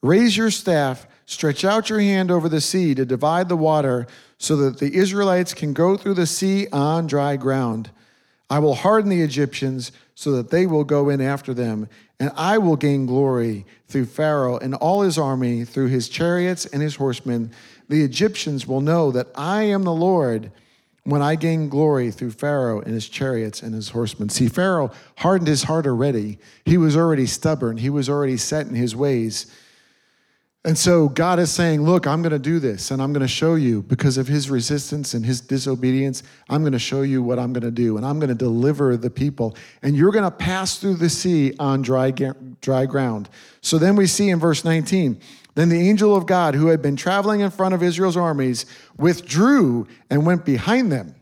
Raise 0.02 0.36
your 0.36 0.50
staff, 0.50 1.06
stretch 1.26 1.64
out 1.64 1.90
your 1.90 2.00
hand 2.00 2.30
over 2.30 2.48
the 2.48 2.60
sea 2.60 2.94
to 2.94 3.04
divide 3.04 3.48
the 3.48 3.56
water 3.56 4.06
so 4.38 4.56
that 4.56 4.78
the 4.78 4.94
Israelites 4.94 5.54
can 5.54 5.72
go 5.72 5.96
through 5.96 6.14
the 6.14 6.26
sea 6.26 6.66
on 6.72 7.06
dry 7.06 7.36
ground. 7.36 7.90
I 8.48 8.58
will 8.58 8.74
harden 8.74 9.10
the 9.10 9.22
Egyptians 9.22 9.92
so 10.16 10.32
that 10.32 10.50
they 10.50 10.66
will 10.66 10.82
go 10.82 11.10
in 11.10 11.20
after 11.20 11.52
them, 11.52 11.88
and 12.18 12.32
I 12.34 12.56
will 12.56 12.76
gain 12.76 13.04
glory 13.04 13.66
through 13.86 14.06
Pharaoh 14.06 14.56
and 14.56 14.74
all 14.74 15.02
his 15.02 15.18
army, 15.18 15.64
through 15.64 15.88
his 15.88 16.08
chariots 16.08 16.64
and 16.64 16.80
his 16.80 16.96
horsemen. 16.96 17.52
The 17.90 18.02
Egyptians 18.02 18.66
will 18.66 18.80
know 18.80 19.10
that 19.12 19.28
I 19.36 19.64
am 19.64 19.82
the 19.82 19.92
Lord 19.92 20.50
when 21.04 21.20
I 21.20 21.34
gain 21.34 21.68
glory 21.68 22.10
through 22.10 22.30
Pharaoh 22.30 22.80
and 22.80 22.94
his 22.94 23.10
chariots 23.10 23.62
and 23.62 23.74
his 23.74 23.90
horsemen. 23.90 24.30
See, 24.30 24.48
Pharaoh 24.48 24.90
hardened 25.18 25.48
his 25.48 25.64
heart 25.64 25.86
already. 25.86 26.38
He 26.64 26.78
was 26.78 26.96
already 26.96 27.26
stubborn, 27.26 27.76
he 27.76 27.90
was 27.90 28.08
already 28.08 28.38
set 28.38 28.66
in 28.66 28.74
his 28.74 28.96
ways. 28.96 29.46
And 30.66 30.76
so 30.76 31.08
God 31.08 31.38
is 31.38 31.52
saying, 31.52 31.84
Look, 31.84 32.08
I'm 32.08 32.22
going 32.22 32.32
to 32.32 32.40
do 32.40 32.58
this 32.58 32.90
and 32.90 33.00
I'm 33.00 33.12
going 33.12 33.22
to 33.22 33.28
show 33.28 33.54
you 33.54 33.82
because 33.82 34.18
of 34.18 34.26
his 34.26 34.50
resistance 34.50 35.14
and 35.14 35.24
his 35.24 35.40
disobedience. 35.40 36.24
I'm 36.50 36.62
going 36.62 36.72
to 36.72 36.78
show 36.80 37.02
you 37.02 37.22
what 37.22 37.38
I'm 37.38 37.52
going 37.52 37.62
to 37.62 37.70
do 37.70 37.96
and 37.96 38.04
I'm 38.04 38.18
going 38.18 38.30
to 38.30 38.34
deliver 38.34 38.96
the 38.96 39.08
people. 39.08 39.56
And 39.82 39.96
you're 39.96 40.10
going 40.10 40.24
to 40.24 40.30
pass 40.30 40.78
through 40.78 40.96
the 40.96 41.08
sea 41.08 41.54
on 41.60 41.82
dry, 41.82 42.10
dry 42.10 42.84
ground. 42.84 43.28
So 43.60 43.78
then 43.78 43.94
we 43.94 44.08
see 44.08 44.28
in 44.28 44.40
verse 44.40 44.64
19, 44.64 45.20
then 45.54 45.68
the 45.68 45.88
angel 45.88 46.16
of 46.16 46.26
God 46.26 46.56
who 46.56 46.66
had 46.66 46.82
been 46.82 46.96
traveling 46.96 47.42
in 47.42 47.50
front 47.52 47.72
of 47.72 47.80
Israel's 47.80 48.16
armies 48.16 48.66
withdrew 48.98 49.86
and 50.10 50.26
went 50.26 50.44
behind 50.44 50.90
them. 50.90 51.14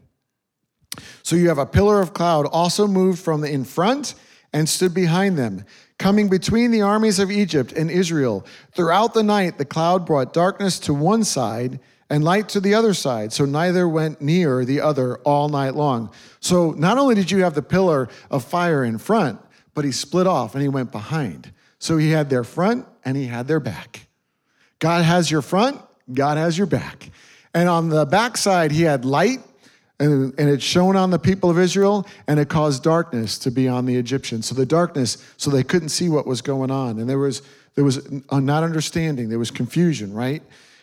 So 1.23 1.37
you 1.37 1.49
have 1.49 1.59
a 1.59 1.67
pillar 1.67 2.01
of 2.01 2.15
cloud 2.15 2.47
also 2.47 2.87
moved 2.87 3.19
from 3.19 3.45
in 3.45 3.65
front 3.65 4.15
and 4.55 4.67
stood 4.67 4.95
behind 4.95 5.37
them 5.37 5.67
coming 5.99 6.29
between 6.29 6.71
the 6.71 6.83
armies 6.83 7.19
of 7.19 7.31
Egypt 7.31 7.73
and 7.73 7.91
Israel. 7.91 8.45
Throughout 8.75 9.15
the 9.15 9.23
night, 9.23 9.59
the 9.59 9.65
cloud 9.65 10.07
brought 10.07 10.33
darkness 10.33 10.79
to 10.81 10.95
one 10.95 11.25
side 11.25 11.81
and 12.11 12.23
light 12.23 12.49
to 12.51 12.61
the 12.61 12.75
other 12.75 12.95
side, 12.95 13.33
so 13.33 13.45
neither 13.45 13.89
went 13.89 14.21
near 14.21 14.65
the 14.65 14.81
other 14.81 15.19
all 15.19 15.49
night 15.49 15.75
long. 15.75 16.11
So 16.41 16.73
not 16.73 16.99
only 16.99 17.15
did 17.15 17.31
you 17.31 17.43
have 17.43 17.55
the 17.55 17.63
pillar 17.63 18.09
of 18.31 18.45
fire 18.45 18.85
in 18.85 18.99
front, 18.99 19.41
but 19.73 19.85
he 19.85 19.93
split 19.93 20.27
off 20.27 20.55
and 20.55 20.63
he 20.63 20.69
went 20.69 20.93
behind. 20.93 21.53
So 21.79 21.97
he 21.97 22.11
had 22.11 22.31
their 22.31 22.45
front 22.45 22.87
and 23.05 23.17
he 23.17 23.27
had 23.27 23.47
their 23.47 23.61
back. 23.61 24.07
God 24.79 25.05
has 25.05 25.31
your 25.31 25.43
front, 25.43 25.81
God 26.13 26.37
has 26.37 26.57
your 26.59 26.67
back. 26.67 27.11
And 27.55 27.69
on 27.69 27.89
the 27.89 28.05
backside, 28.05 28.73
he 28.73 28.83
had 28.83 29.05
light 29.05 29.41
and, 30.01 30.35
and 30.39 30.51
it 30.51 30.61
shone 30.61 30.97
on 30.97 31.11
the 31.11 31.19
people 31.19 31.51
of 31.51 31.59
Israel, 31.59 32.07
and 32.27 32.41
it 32.41 32.49
caused 32.49 32.83
darkness 32.83 33.39
to 33.41 33.51
be 33.51 33.69
on 33.69 33.87
the 33.87 33.97
Egyptians. 33.97 34.47
So 34.47 34.55
the 34.55 34.67
darkness, 34.67 35.19
so 35.37 35.51
they 35.51 35.63
couldn't 35.63 35.91
see 35.91 36.09
what 36.09 36.27
was 36.27 36.41
going 36.43 36.71
on. 36.71 36.99
And 36.99 37.09
there 37.09 37.19
was 37.19 37.43
there 37.75 37.85
was 37.85 38.09
not 38.31 38.63
understanding, 38.63 39.29
there 39.29 39.39
was 39.39 39.51
confusion, 39.51 40.13
right? 40.13 40.43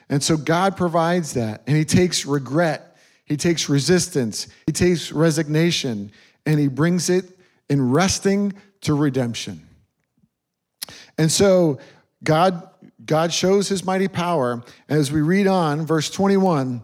And 0.09 0.21
so 0.21 0.35
God 0.35 0.75
provides 0.75 1.33
that, 1.33 1.61
and 1.67 1.77
He 1.77 1.85
takes 1.85 2.25
regret, 2.25 2.97
He 3.25 3.37
takes 3.37 3.69
resistance, 3.69 4.47
He 4.65 4.73
takes 4.73 5.11
resignation, 5.11 6.11
and 6.45 6.59
He 6.59 6.67
brings 6.67 7.09
it 7.09 7.25
in 7.69 7.91
resting 7.91 8.53
to 8.81 8.93
redemption. 8.93 9.65
And 11.17 11.31
so 11.31 11.79
God 12.23 12.67
God 13.05 13.33
shows 13.33 13.67
his 13.67 13.83
mighty 13.83 14.07
power. 14.07 14.63
As 14.87 15.11
we 15.11 15.21
read 15.21 15.47
on, 15.47 15.85
verse 15.85 16.09
21, 16.09 16.81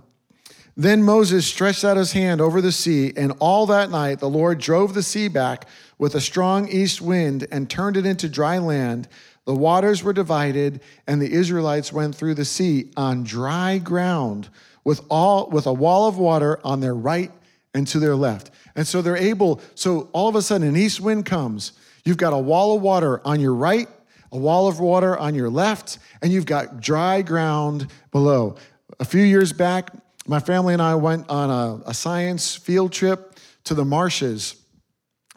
then 0.77 1.01
Moses 1.01 1.47
stretched 1.47 1.83
out 1.83 1.97
his 1.97 2.11
hand 2.11 2.39
over 2.39 2.61
the 2.61 2.71
sea, 2.71 3.11
and 3.17 3.33
all 3.39 3.65
that 3.65 3.89
night 3.89 4.19
the 4.19 4.29
Lord 4.29 4.59
drove 4.59 4.93
the 4.93 5.01
sea 5.01 5.27
back 5.27 5.67
with 5.97 6.13
a 6.13 6.21
strong 6.21 6.69
east 6.69 7.01
wind 7.01 7.47
and 7.51 7.67
turned 7.67 7.97
it 7.97 8.05
into 8.05 8.29
dry 8.29 8.59
land. 8.59 9.07
The 9.45 9.55
waters 9.55 10.03
were 10.03 10.13
divided, 10.13 10.81
and 11.07 11.19
the 11.19 11.33
Israelites 11.33 11.91
went 11.91 12.13
through 12.13 12.35
the 12.35 12.45
sea 12.45 12.91
on 12.95 13.23
dry 13.23 13.79
ground 13.79 14.49
with 14.83 15.01
all 15.09 15.49
with 15.49 15.65
a 15.65 15.73
wall 15.73 16.07
of 16.07 16.19
water 16.19 16.59
on 16.63 16.79
their 16.79 16.95
right 16.95 17.31
and 17.73 17.87
to 17.87 17.99
their 17.99 18.15
left. 18.15 18.51
And 18.75 18.85
so 18.85 19.01
they're 19.01 19.17
able, 19.17 19.59
so 19.73 20.09
all 20.13 20.29
of 20.29 20.35
a 20.35 20.43
sudden 20.43 20.67
an 20.67 20.77
east 20.77 21.01
wind 21.01 21.25
comes. 21.25 21.71
You've 22.05 22.17
got 22.17 22.33
a 22.33 22.37
wall 22.37 22.75
of 22.75 22.83
water 22.83 23.19
on 23.25 23.39
your 23.39 23.55
right, 23.55 23.89
a 24.31 24.37
wall 24.37 24.67
of 24.67 24.79
water 24.79 25.17
on 25.17 25.33
your 25.33 25.49
left, 25.49 25.97
and 26.21 26.31
you've 26.31 26.45
got 26.45 26.79
dry 26.79 27.23
ground 27.23 27.87
below. 28.11 28.57
A 28.99 29.05
few 29.05 29.23
years 29.23 29.51
back, 29.53 29.91
my 30.27 30.39
family 30.39 30.73
and 30.73 30.81
I 30.81 30.95
went 30.95 31.29
on 31.29 31.49
a, 31.49 31.89
a 31.89 31.93
science 31.93 32.55
field 32.55 32.91
trip 32.91 33.39
to 33.63 33.73
the 33.73 33.85
marshes. 33.85 34.61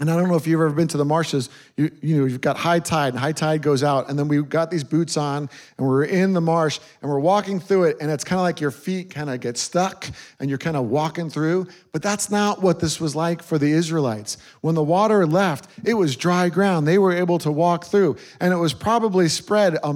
And 0.01 0.11
I 0.11 0.17
don't 0.17 0.29
know 0.29 0.37
if 0.37 0.47
you've 0.47 0.59
ever 0.59 0.71
been 0.71 0.89
to 0.89 0.97
the 0.97 1.05
marshes. 1.05 1.51
You, 1.77 1.91
you 2.01 2.17
know, 2.17 2.25
you've 2.25 2.41
got 2.41 2.57
high 2.57 2.79
tide, 2.79 3.13
and 3.13 3.19
high 3.19 3.33
tide 3.33 3.61
goes 3.61 3.83
out, 3.83 4.09
and 4.09 4.19
then 4.19 4.29
we 4.29 4.43
got 4.43 4.71
these 4.71 4.83
boots 4.83 5.19
on, 5.19 5.51
and 5.77 5.87
we're 5.87 6.05
in 6.05 6.33
the 6.33 6.41
marsh, 6.41 6.81
and 7.03 7.11
we're 7.11 7.21
walking 7.21 7.61
through 7.61 7.85
it, 7.85 7.99
and 8.01 8.11
it's 8.11 8.25
kind 8.25 8.39
of 8.39 8.43
like 8.43 8.63
your 8.63 8.71
feet 8.71 9.11
kind 9.11 9.29
of 9.29 9.41
get 9.41 9.59
stuck, 9.59 10.07
and 10.41 10.49
you're 10.49 10.59
kind 10.59 10.79
of 10.79 10.87
walking 10.87 11.29
through. 11.29 11.69
But 11.93 12.01
that's 12.01 12.31
not 12.31 12.63
what 12.63 12.81
this 12.81 12.99
was 12.99 13.15
like 13.15 13.43
for 13.43 13.59
the 13.59 13.71
Israelites. 13.71 14.39
When 14.63 14.75
the 14.75 14.83
water 14.83 15.27
left, 15.27 15.69
it 15.85 15.93
was 15.93 16.17
dry 16.17 16.49
ground. 16.49 16.89
They 16.89 16.97
were 16.97 17.13
able 17.13 17.39
to 17.41 17.53
walk 17.53 17.85
through, 17.85 18.17
and 18.41 18.55
it 18.55 18.57
was 18.57 18.73
probably 18.73 19.29
spread 19.29 19.75
a, 19.75 19.89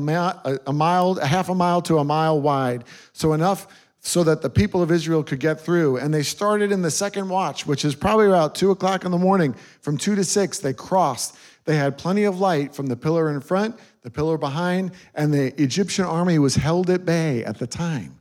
a 0.66 0.72
mile, 0.72 1.18
a 1.18 1.26
half 1.26 1.48
a 1.48 1.54
mile 1.54 1.80
to 1.80 1.96
a 1.96 2.04
mile 2.04 2.38
wide, 2.42 2.84
so 3.14 3.32
enough 3.32 3.66
so 4.06 4.22
that 4.22 4.42
the 4.42 4.50
people 4.50 4.82
of 4.82 4.90
Israel 4.90 5.24
could 5.24 5.40
get 5.40 5.58
through. 5.58 5.96
And 5.96 6.12
they 6.12 6.22
started 6.22 6.70
in 6.70 6.82
the 6.82 6.90
second 6.90 7.26
watch, 7.26 7.66
which 7.66 7.86
is 7.86 7.94
probably 7.94 8.26
about 8.26 8.54
two 8.54 8.70
o'clock 8.70 9.06
in 9.06 9.10
the 9.10 9.18
morning. 9.18 9.54
From 9.80 9.96
two 9.96 10.14
to 10.14 10.22
six, 10.22 10.58
they 10.58 10.74
crossed. 10.74 11.34
They 11.64 11.76
had 11.76 11.96
plenty 11.96 12.24
of 12.24 12.38
light 12.38 12.74
from 12.74 12.86
the 12.86 12.96
pillar 12.96 13.30
in 13.30 13.40
front, 13.40 13.76
the 14.02 14.10
pillar 14.10 14.36
behind, 14.36 14.92
and 15.14 15.32
the 15.32 15.58
Egyptian 15.60 16.04
army 16.04 16.38
was 16.38 16.54
held 16.54 16.90
at 16.90 17.06
bay 17.06 17.44
at 17.44 17.58
the 17.58 17.66
time. 17.66 18.20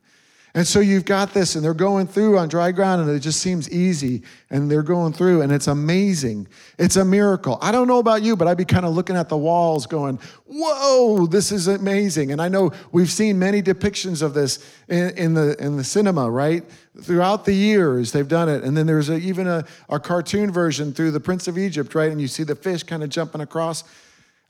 And 0.55 0.67
so 0.67 0.81
you've 0.81 1.05
got 1.05 1.33
this, 1.33 1.55
and 1.55 1.65
they're 1.65 1.73
going 1.73 2.05
through 2.05 2.37
on 2.37 2.47
dry 2.47 2.71
ground, 2.71 3.01
and 3.01 3.09
it 3.09 3.21
just 3.21 3.41
seems 3.41 3.67
easy. 3.71 4.21
And 4.51 4.69
they're 4.69 4.83
going 4.83 5.11
through, 5.11 5.41
and 5.41 5.51
it's 5.51 5.65
amazing. 5.65 6.47
It's 6.77 6.95
a 6.95 7.03
miracle. 7.03 7.57
I 7.59 7.71
don't 7.71 7.87
know 7.87 7.97
about 7.97 8.21
you, 8.21 8.35
but 8.35 8.47
I'd 8.47 8.57
be 8.57 8.65
kind 8.65 8.85
of 8.85 8.93
looking 8.93 9.15
at 9.15 9.29
the 9.29 9.37
walls 9.37 9.87
going, 9.87 10.19
Whoa, 10.45 11.25
this 11.25 11.51
is 11.51 11.67
amazing. 11.67 12.31
And 12.31 12.39
I 12.39 12.49
know 12.49 12.71
we've 12.91 13.09
seen 13.09 13.39
many 13.39 13.63
depictions 13.63 14.21
of 14.21 14.35
this 14.35 14.63
in, 14.89 15.09
in 15.17 15.33
the, 15.33 15.55
in 15.59 15.75
the 15.75 15.83
cinema, 15.83 16.29
right? 16.29 16.63
Throughout 17.01 17.45
the 17.45 17.53
years, 17.53 18.11
they've 18.11 18.27
done 18.27 18.47
it. 18.47 18.63
And 18.63 18.77
then 18.77 18.85
there's 18.85 19.09
a, 19.09 19.15
even 19.15 19.47
a, 19.47 19.65
a 19.89 19.99
cartoon 19.99 20.51
version 20.51 20.93
through 20.93 21.11
The 21.11 21.19
Prince 21.19 21.47
of 21.47 21.57
Egypt, 21.57 21.95
right? 21.95 22.11
And 22.11 22.21
you 22.21 22.27
see 22.27 22.43
the 22.43 22.55
fish 22.55 22.83
kind 22.83 23.01
of 23.01 23.09
jumping 23.09 23.41
across. 23.41 23.83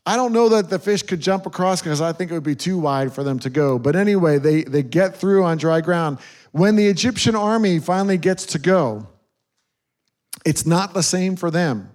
I 0.05 0.17
don't 0.17 0.33
know 0.33 0.49
that 0.49 0.69
the 0.69 0.79
fish 0.79 1.01
could 1.03 1.21
jump 1.21 1.45
across 1.45 1.81
because 1.81 2.01
I 2.01 2.11
think 2.11 2.29
it 2.29 2.33
would 2.33 2.43
be 2.43 2.55
too 2.55 2.77
wide 2.77 3.13
for 3.13 3.23
them 3.23 3.39
to 3.39 3.49
go. 3.49 3.79
But 3.79 3.95
anyway, 3.95 4.37
they, 4.37 4.63
they 4.63 4.83
get 4.83 5.15
through 5.15 5.45
on 5.45 5.57
dry 5.57 5.79
ground. 5.79 6.17
When 6.51 6.75
the 6.75 6.87
Egyptian 6.87 7.35
army 7.35 7.79
finally 7.79 8.17
gets 8.17 8.45
to 8.47 8.59
go, 8.59 9.07
it's 10.45 10.65
not 10.65 10.93
the 10.93 11.03
same 11.03 11.37
for 11.37 11.49
them. 11.49 11.89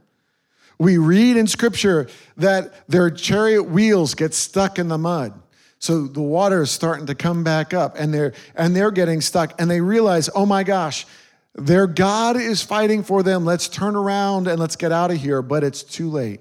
We 0.78 0.96
read 0.96 1.36
in 1.36 1.46
scripture 1.46 2.08
that 2.36 2.88
their 2.88 3.10
chariot 3.10 3.64
wheels 3.64 4.14
get 4.14 4.32
stuck 4.32 4.78
in 4.78 4.88
the 4.88 4.98
mud. 4.98 5.38
So 5.80 6.06
the 6.06 6.22
water 6.22 6.62
is 6.62 6.70
starting 6.70 7.06
to 7.06 7.14
come 7.14 7.44
back 7.44 7.74
up 7.74 7.96
and 7.98 8.12
they're 8.12 8.32
and 8.54 8.74
they're 8.74 8.90
getting 8.90 9.20
stuck 9.20 9.60
and 9.60 9.70
they 9.70 9.80
realize, 9.80 10.28
"Oh 10.34 10.46
my 10.46 10.64
gosh, 10.64 11.06
their 11.54 11.86
God 11.86 12.36
is 12.36 12.62
fighting 12.62 13.02
for 13.02 13.22
them. 13.22 13.44
Let's 13.44 13.68
turn 13.68 13.94
around 13.94 14.48
and 14.48 14.58
let's 14.58 14.76
get 14.76 14.92
out 14.92 15.10
of 15.10 15.18
here." 15.18 15.42
But 15.42 15.62
it's 15.62 15.82
too 15.82 16.10
late. 16.10 16.40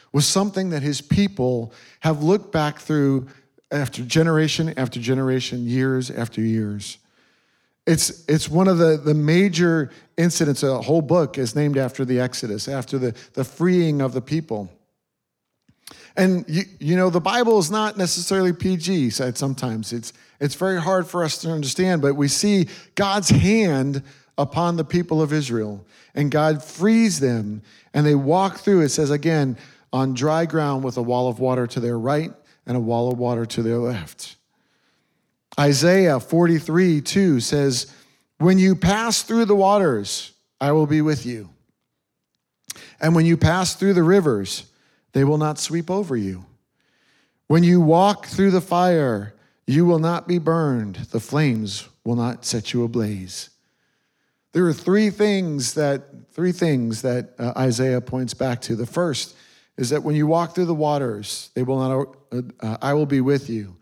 was 0.11 0.25
something 0.25 0.71
that 0.71 0.81
his 0.81 1.01
people 1.01 1.73
have 2.01 2.21
looked 2.23 2.51
back 2.51 2.79
through 2.79 3.27
after 3.71 4.03
generation 4.03 4.73
after 4.77 4.99
generation, 4.99 5.65
years 5.65 6.11
after 6.11 6.41
years. 6.41 6.97
It's, 7.87 8.25
it's 8.27 8.47
one 8.47 8.67
of 8.67 8.77
the, 8.77 8.97
the 8.97 9.13
major 9.13 9.91
incidents. 10.17 10.61
A 10.61 10.81
whole 10.81 11.01
book 11.01 11.37
is 11.37 11.55
named 11.55 11.77
after 11.77 12.05
the 12.05 12.19
Exodus, 12.19 12.67
after 12.67 12.99
the, 12.99 13.15
the 13.33 13.43
freeing 13.43 14.01
of 14.01 14.13
the 14.13 14.21
people. 14.21 14.69
And 16.15 16.45
you, 16.47 16.63
you 16.79 16.95
know, 16.95 17.09
the 17.09 17.21
Bible 17.21 17.57
is 17.57 17.71
not 17.71 17.97
necessarily 17.97 18.53
PG 18.53 19.11
sometimes. 19.11 19.93
It's, 19.93 20.13
it's 20.39 20.55
very 20.55 20.79
hard 20.79 21.07
for 21.07 21.23
us 21.23 21.37
to 21.39 21.49
understand, 21.49 22.01
but 22.01 22.15
we 22.15 22.27
see 22.27 22.67
God's 22.95 23.29
hand 23.29 24.03
upon 24.37 24.75
the 24.75 24.83
people 24.83 25.21
of 25.21 25.33
Israel, 25.33 25.85
and 26.15 26.31
God 26.31 26.63
frees 26.63 27.19
them, 27.19 27.61
and 27.93 28.05
they 28.05 28.15
walk 28.15 28.57
through. 28.57 28.81
It 28.81 28.89
says 28.89 29.11
again, 29.11 29.57
on 29.93 30.13
dry 30.13 30.45
ground 30.45 30.83
with 30.83 30.97
a 30.97 31.01
wall 31.01 31.27
of 31.27 31.39
water 31.39 31.67
to 31.67 31.79
their 31.79 31.97
right 31.97 32.31
and 32.65 32.77
a 32.77 32.79
wall 32.79 33.11
of 33.11 33.17
water 33.17 33.45
to 33.45 33.61
their 33.61 33.77
left. 33.77 34.35
Isaiah 35.59 36.19
43 36.19 37.01
2 37.01 37.39
says, 37.39 37.93
When 38.37 38.57
you 38.57 38.75
pass 38.75 39.21
through 39.21 39.45
the 39.45 39.55
waters, 39.55 40.31
I 40.59 40.71
will 40.71 40.87
be 40.87 41.01
with 41.01 41.25
you. 41.25 41.49
And 42.99 43.15
when 43.15 43.25
you 43.25 43.35
pass 43.35 43.75
through 43.75 43.93
the 43.93 44.03
rivers, 44.03 44.65
they 45.13 45.23
will 45.23 45.37
not 45.37 45.59
sweep 45.59 45.89
over 45.89 46.15
you. 46.15 46.45
When 47.47 47.63
you 47.63 47.81
walk 47.81 48.27
through 48.27 48.51
the 48.51 48.61
fire, 48.61 49.33
you 49.67 49.85
will 49.85 49.99
not 49.99 50.27
be 50.27 50.37
burned. 50.37 50.95
The 50.95 51.19
flames 51.19 51.87
will 52.05 52.15
not 52.15 52.45
set 52.45 52.73
you 52.73 52.83
ablaze. 52.83 53.49
There 54.53 54.65
are 54.67 54.73
three 54.73 55.09
things 55.09 55.73
that 55.73 56.03
three 56.31 56.51
things 56.51 57.01
that 57.01 57.33
uh, 57.37 57.53
Isaiah 57.57 58.01
points 58.01 58.33
back 58.33 58.61
to. 58.61 58.75
The 58.75 58.85
first 58.85 59.35
is 59.77 59.89
that 59.89 60.03
when 60.03 60.15
you 60.15 60.27
walk 60.27 60.53
through 60.53 60.65
the 60.65 60.73
waters, 60.73 61.49
they 61.55 61.63
will 61.63 61.79
not, 61.79 62.15
uh, 62.31 62.41
uh, 62.65 62.77
I 62.81 62.93
will 62.93 63.05
be 63.05 63.21
with 63.21 63.49
you. 63.49 63.77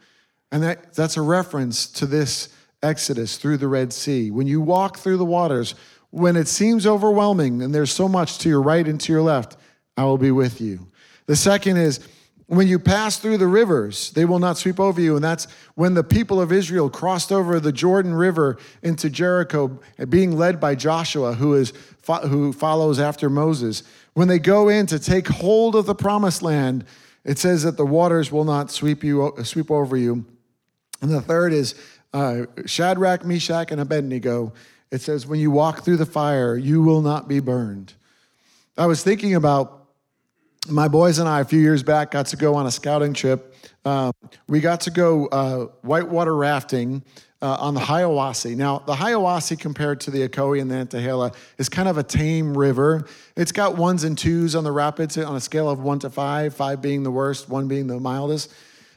And 0.51 0.63
that, 0.63 0.93
that's 0.93 1.17
a 1.17 1.21
reference 1.21 1.87
to 1.93 2.05
this 2.05 2.49
exodus 2.81 3.37
through 3.37 3.57
the 3.57 3.67
Red 3.67 3.93
Sea. 3.93 4.31
When 4.31 4.47
you 4.47 4.61
walk 4.61 4.97
through 4.97 5.17
the 5.17 5.25
waters, 5.25 5.75
when 6.11 6.35
it 6.35 6.47
seems 6.47 6.87
overwhelming 6.87 7.61
and 7.61 7.73
there's 7.73 7.91
so 7.91 8.07
much 8.07 8.39
to 8.39 8.49
your 8.49 8.61
right 8.61 8.87
and 8.87 8.99
to 9.01 9.11
your 9.11 9.21
left, 9.21 9.57
I 9.97 10.05
will 10.05 10.17
be 10.17 10.31
with 10.31 10.61
you. 10.61 10.87
The 11.27 11.35
second 11.35 11.77
is 11.77 11.99
when 12.47 12.67
you 12.67 12.79
pass 12.79 13.19
through 13.19 13.37
the 13.37 13.47
rivers, 13.47 14.09
they 14.11 14.25
will 14.25 14.39
not 14.39 14.57
sweep 14.57 14.79
over 14.79 14.99
you. 14.99 15.15
And 15.15 15.23
that's 15.23 15.45
when 15.75 15.93
the 15.93 16.03
people 16.03 16.41
of 16.41 16.51
Israel 16.51 16.89
crossed 16.89 17.31
over 17.31 17.59
the 17.59 17.71
Jordan 17.71 18.13
River 18.13 18.57
into 18.81 19.07
Jericho, 19.07 19.79
being 20.09 20.35
led 20.35 20.59
by 20.59 20.73
Joshua, 20.73 21.35
who, 21.35 21.53
is, 21.53 21.73
who 22.07 22.51
follows 22.51 22.99
after 22.99 23.29
Moses. 23.29 23.83
When 24.13 24.27
they 24.27 24.39
go 24.39 24.69
in 24.69 24.85
to 24.87 24.99
take 24.99 25.27
hold 25.27 25.75
of 25.75 25.85
the 25.85 25.95
promised 25.95 26.41
land, 26.41 26.85
it 27.23 27.37
says 27.37 27.63
that 27.63 27.77
the 27.77 27.85
waters 27.85 28.31
will 28.31 28.45
not 28.45 28.71
sweep 28.71 29.03
you 29.03 29.33
sweep 29.43 29.69
over 29.71 29.95
you. 29.97 30.25
And 31.01 31.11
the 31.11 31.21
third 31.21 31.53
is 31.53 31.75
uh, 32.13 32.43
Shadrach, 32.65 33.25
Meshach, 33.25 33.71
and 33.71 33.79
Abednego. 33.79 34.53
It 34.91 35.01
says, 35.01 35.27
when 35.27 35.39
you 35.39 35.51
walk 35.51 35.85
through 35.85 35.97
the 35.97 36.05
fire, 36.05 36.57
you 36.57 36.81
will 36.81 37.01
not 37.01 37.27
be 37.27 37.39
burned. 37.39 37.93
I 38.77 38.87
was 38.87 39.03
thinking 39.03 39.35
about 39.35 39.79
my 40.67 40.87
boys 40.87 41.19
and 41.19 41.29
I 41.29 41.41
a 41.41 41.45
few 41.45 41.59
years 41.59 41.83
back 41.83 42.11
got 42.11 42.27
to 42.27 42.37
go 42.37 42.55
on 42.55 42.65
a 42.65 42.71
scouting 42.71 43.13
trip 43.13 43.55
uh, 43.85 44.11
we 44.47 44.59
got 44.59 44.81
to 44.81 44.91
go 44.91 45.27
uh, 45.27 45.65
whitewater 45.81 46.35
rafting 46.35 47.03
uh, 47.41 47.57
on 47.59 47.73
the 47.73 47.79
Hiawassee. 47.79 48.55
Now, 48.55 48.79
the 48.79 48.93
Hiawassee 48.93 49.57
compared 49.57 50.01
to 50.01 50.11
the 50.11 50.27
Ocoee 50.27 50.61
and 50.61 50.69
the 50.69 50.75
Nantahala 50.75 51.33
is 51.57 51.69
kind 51.69 51.87
of 51.87 51.97
a 51.97 52.03
tame 52.03 52.57
river. 52.57 53.07
It's 53.35 53.51
got 53.51 53.77
ones 53.77 54.03
and 54.03 54.17
twos 54.17 54.55
on 54.55 54.63
the 54.63 54.71
rapids 54.71 55.17
on 55.17 55.35
a 55.35 55.39
scale 55.39 55.69
of 55.69 55.79
one 55.79 55.99
to 55.99 56.09
five, 56.09 56.53
five 56.53 56.81
being 56.81 57.03
the 57.03 57.11
worst, 57.11 57.47
one 57.47 57.67
being 57.67 57.87
the 57.87 57.99
mildest. 57.99 58.53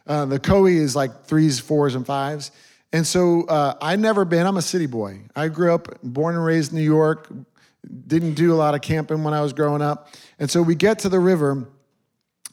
Uh, 0.06 0.24
the 0.24 0.40
Ocoee 0.40 0.76
is 0.76 0.96
like 0.96 1.24
threes, 1.24 1.60
fours, 1.60 1.94
and 1.94 2.04
fives. 2.04 2.50
And 2.92 3.06
so 3.06 3.44
uh, 3.44 3.74
I'd 3.80 4.00
never 4.00 4.24
been, 4.24 4.46
I'm 4.46 4.56
a 4.56 4.62
city 4.62 4.86
boy. 4.86 5.20
I 5.34 5.48
grew 5.48 5.72
up, 5.72 5.88
born 6.02 6.34
and 6.34 6.44
raised 6.44 6.72
in 6.72 6.78
New 6.78 6.84
York, 6.84 7.32
didn't 8.06 8.34
do 8.34 8.52
a 8.52 8.56
lot 8.56 8.74
of 8.74 8.80
camping 8.80 9.22
when 9.22 9.34
I 9.34 9.40
was 9.40 9.52
growing 9.52 9.82
up. 9.82 10.08
And 10.38 10.50
so 10.50 10.62
we 10.62 10.74
get 10.74 10.98
to 11.00 11.08
the 11.08 11.20
river 11.20 11.68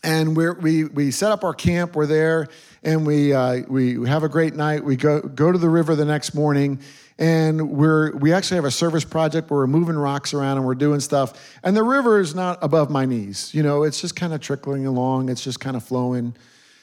and 0.03 0.35
we 0.35 0.49
we, 0.51 0.83
we 0.85 1.11
set 1.11 1.31
up 1.31 1.43
our 1.43 1.53
camp, 1.53 1.95
we're 1.95 2.05
there, 2.05 2.47
and 2.83 3.05
we, 3.05 3.33
uh, 3.33 3.61
we 3.67 4.07
have 4.07 4.23
a 4.23 4.29
great 4.29 4.55
night. 4.55 4.83
We 4.83 4.95
go, 4.95 5.21
go 5.21 5.51
to 5.51 5.57
the 5.57 5.69
river 5.69 5.95
the 5.95 6.05
next 6.05 6.33
morning, 6.33 6.79
and 7.17 7.71
we're, 7.71 8.15
we 8.15 8.31
actually 8.31 8.55
have 8.55 8.65
a 8.65 8.71
service 8.71 9.03
project 9.03 9.49
where 9.49 9.59
we're 9.59 9.67
moving 9.67 9.97
rocks 9.97 10.33
around 10.33 10.57
and 10.57 10.65
we're 10.65 10.75
doing 10.75 11.01
stuff. 11.01 11.57
And 11.63 11.75
the 11.75 11.83
river 11.83 12.19
is 12.19 12.33
not 12.33 12.59
above 12.61 12.89
my 12.89 13.05
knees. 13.05 13.53
You 13.53 13.63
know, 13.63 13.83
it's 13.83 13.99
just 13.99 14.15
kind 14.15 14.33
of 14.33 14.39
trickling 14.39 14.85
along, 14.85 15.29
it's 15.29 15.43
just 15.43 15.59
kind 15.59 15.75
of 15.75 15.83
flowing. 15.83 16.35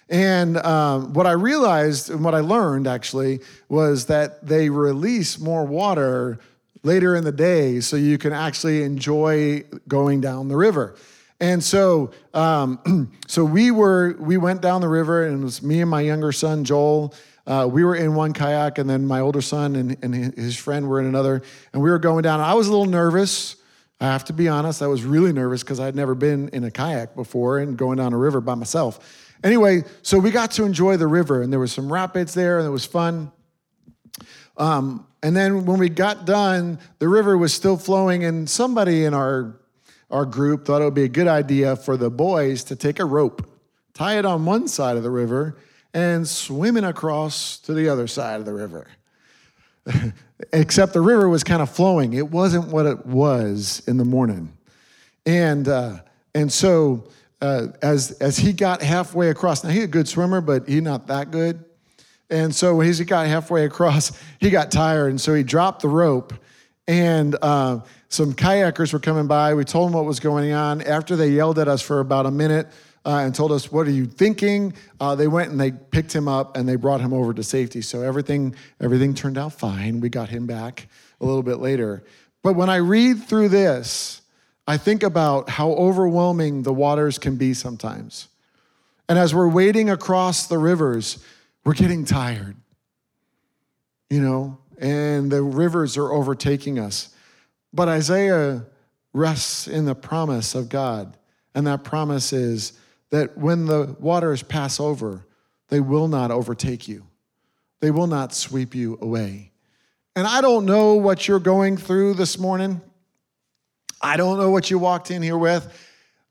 And 0.09 0.59
um, 0.59 1.15
what 1.15 1.27
I 1.27 1.33
realized 1.33 2.11
and 2.11 2.23
what 2.23 2.35
I 2.35 2.41
learned 2.41 2.87
actually 2.87 3.41
was 3.69 4.07
that 4.07 4.47
they 4.47 4.71
release 4.71 5.39
more 5.41 5.65
water 5.65 6.39
later 6.85 7.17
in 7.17 7.25
the 7.25 7.33
day 7.33 7.81
so 7.81 7.97
you 7.97 8.17
can 8.17 8.33
actually 8.33 8.85
enjoy 8.85 9.65
going 9.89 10.21
down 10.21 10.49
the 10.49 10.57
river. 10.57 10.95
And 11.41 11.63
so, 11.63 12.13
um, 12.33 13.13
so 13.27 13.45
we 13.45 13.71
were 13.71 14.17
we 14.19 14.37
went 14.37 14.63
down 14.63 14.81
the 14.81 14.89
river, 14.89 15.27
and 15.27 15.43
it 15.43 15.45
was 15.45 15.63
me 15.63 15.81
and 15.81 15.91
my 15.91 16.01
younger 16.01 16.33
son 16.33 16.65
Joel. 16.65 17.15
Uh, 17.47 17.69
we 17.71 17.85
were 17.85 17.95
in 17.95 18.15
one 18.15 18.33
kayak, 18.33 18.79
and 18.79 18.91
then 18.91 19.07
my 19.07 19.21
older 19.21 19.41
son 19.41 19.77
and, 19.77 19.97
and 20.03 20.35
his 20.35 20.57
friend 20.57 20.89
were 20.89 20.99
in 20.99 21.07
another, 21.07 21.43
and 21.73 21.81
we 21.81 21.91
were 21.91 21.99
going 21.99 22.23
down. 22.23 22.41
I 22.41 22.55
was 22.55 22.67
a 22.67 22.71
little 22.71 22.87
nervous. 22.87 23.57
I 24.01 24.07
have 24.07 24.25
to 24.25 24.33
be 24.33 24.49
honest. 24.49 24.83
I 24.83 24.89
was 24.89 25.05
really 25.05 25.33
nervous 25.33 25.63
because 25.63 25.79
I'd 25.79 25.95
never 25.95 26.15
been 26.15 26.49
in 26.49 26.65
a 26.65 26.71
kayak 26.71 27.15
before 27.15 27.59
and 27.59 27.77
going 27.77 27.99
down 27.99 28.13
a 28.13 28.19
river 28.19 28.41
by 28.41 28.55
myself. 28.55 29.25
Anyway, 29.45 29.85
so 30.03 30.19
we 30.19 30.31
got 30.31 30.51
to 30.53 30.65
enjoy 30.65 30.97
the 30.97 31.07
river, 31.07 31.43
and 31.43 31.53
there 31.53 31.61
was 31.61 31.73
some 31.73 31.93
rapids 31.93 32.35
there, 32.35 32.59
and 32.59 32.67
it 32.67 32.71
was 32.71 32.85
fun. 32.85 33.31
Um, 34.57 35.07
and 35.23 35.37
then 35.37 35.67
when 35.67 35.79
we 35.79 35.89
got 35.89 36.25
done, 36.25 36.79
the 36.99 37.09
river 37.09 37.39
was 37.39 37.53
still 37.53 37.77
flowing, 37.77 38.25
and 38.25 38.51
somebody 38.51 39.05
in 39.05 39.15
our 39.15 39.61
our 40.11 40.25
group 40.25 40.65
thought 40.65 40.83
it 40.83 40.85
would 40.85 40.95
be 40.95 41.05
a 41.05 41.09
good 41.09 41.29
idea 41.29 41.77
for 41.77 41.97
the 41.97 42.11
boys 42.11 42.65
to 42.65 42.77
take 42.77 42.99
a 42.99 43.05
rope, 43.05 43.49
tie 43.95 44.19
it 44.19 44.25
on 44.25 44.45
one 44.45 44.69
side 44.69 44.97
of 44.97 45.03
the 45.03 45.11
river, 45.11 45.57
and 45.93 46.27
swim 46.29 46.77
it 46.77 46.85
across 46.85 47.59
to 47.61 47.75
the 47.75 47.89
other 47.89 48.07
side 48.07 48.39
of 48.39 48.47
the 48.47 48.53
river. 48.53 48.87
Except 50.53 50.93
the 50.93 51.01
river 51.01 51.29
was 51.29 51.43
kind 51.43 51.63
of 51.63 51.71
flowing. 51.71 52.13
It 52.13 52.31
wasn't 52.31 52.69
what 52.69 52.87
it 52.87 53.07
was 53.07 53.83
in 53.87 53.97
the 53.97 54.05
morning. 54.05 54.53
And, 55.25 55.67
uh, 55.67 56.01
and 56.35 56.53
so 56.53 57.05
uh, 57.41 57.69
as, 57.83 58.13
as 58.13 58.37
he 58.37 58.53
got 58.53 58.83
halfway 58.83 59.31
across, 59.31 59.65
now 59.65 59.71
he's 59.71 59.85
a 59.85 59.89
good 59.89 60.07
swimmer, 60.09 60.41
but 60.41 60.69
he's 60.69 60.83
not 60.83 61.07
that 61.07 61.31
good. 61.31 61.65
And 62.31 62.55
so 62.55 62.81
as 62.81 62.99
he 62.99 63.05
got 63.05 63.27
halfway 63.27 63.65
across, 63.65 64.13
he 64.41 64.51
got 64.51 64.71
tired. 64.71 65.09
And 65.09 65.21
so 65.21 65.35
he 65.35 65.43
dropped 65.43 65.83
the 65.83 65.89
rope. 65.89 66.33
And 66.89 67.37
uh, 67.43 67.81
some 68.09 68.33
kayakers 68.33 68.93
were 68.93 68.99
coming 68.99 69.27
by. 69.27 69.55
We 69.55 69.65
told 69.65 69.89
them 69.89 69.95
what 69.95 70.05
was 70.05 70.21
going 70.21 70.53
on. 70.53 70.83
After 70.83 71.17
they 71.17 71.31
yelled 71.31 71.59
at 71.59 71.69
us 71.69 71.83
for 71.83 72.01
about 72.01 72.27
a 72.27 72.31
minute 72.31 72.69
uh, 73.05 73.23
and 73.25 73.35
told 73.35 73.53
us, 73.53 73.73
What 73.73 73.87
are 73.87 73.93
you 73.93 74.07
thinking? 74.07 74.73
Uh, 75.01 75.15
they 75.15 75.29
went 75.29 75.51
and 75.51 75.61
they 75.61 75.73
picked 75.73 76.15
him 76.15 76.29
up 76.29 76.57
and 76.57 76.69
they 76.69 76.77
brought 76.77 77.01
him 77.01 77.13
over 77.13 77.35
to 77.35 77.43
safety. 77.43 77.83
So 77.83 78.03
everything, 78.03 78.55
everything 78.81 79.15
turned 79.15 79.39
out 79.39 79.53
fine. 79.53 80.01
We 80.01 80.09
got 80.09 80.29
him 80.29 80.47
back 80.47 80.89
a 81.21 81.25
little 81.25 81.43
bit 81.43 81.59
later. 81.59 82.05
But 82.43 82.55
when 82.55 82.71
I 82.71 82.77
read 82.77 83.25
through 83.25 83.49
this, 83.49 84.23
I 84.69 84.77
think 84.77 85.03
about 85.03 85.49
how 85.49 85.71
overwhelming 85.71 86.63
the 86.63 86.73
waters 86.73 87.19
can 87.19 87.37
be 87.37 87.55
sometimes. 87.55 88.29
And 89.09 89.19
as 89.19 89.35
we're 89.35 89.49
wading 89.49 89.91
across 89.91 90.47
the 90.47 90.59
rivers, 90.59 91.19
we're 91.65 91.75
getting 91.75 92.05
tired, 92.05 92.57
you 94.11 94.21
know, 94.21 94.59
and 94.79 95.31
the 95.31 95.43
rivers 95.43 95.97
are 95.97 96.13
overtaking 96.13 96.79
us. 96.79 97.15
But 97.73 97.89
Isaiah 97.89 98.67
rests 99.13 99.67
in 99.67 99.85
the 99.87 99.95
promise 99.95 100.55
of 100.55 100.69
God. 100.69 101.17
And 101.55 101.67
that 101.67 101.85
promise 101.85 102.33
is 102.33 102.75
that 103.11 103.39
when 103.39 103.67
the 103.67 103.97
waters 103.99 104.43
pass 104.43 104.79
over, 104.79 105.27
they 105.69 105.81
will 105.81 106.09
not 106.09 106.31
overtake 106.31 106.87
you, 106.87 107.07
they 107.81 107.91
will 107.91 108.07
not 108.07 108.35
sweep 108.35 108.75
you 108.75 108.99
away. 109.01 109.53
And 110.15 110.27
I 110.27 110.41
don't 110.41 110.65
know 110.65 110.95
what 110.95 111.29
you're 111.29 111.39
going 111.39 111.77
through 111.77 112.15
this 112.15 112.39
morning. 112.39 112.81
I 114.01 114.17
don't 114.17 114.39
know 114.39 114.51
what 114.51 114.71
you 114.71 114.79
walked 114.79 115.11
in 115.11 115.23
here 115.23 115.37
with. 115.37 115.67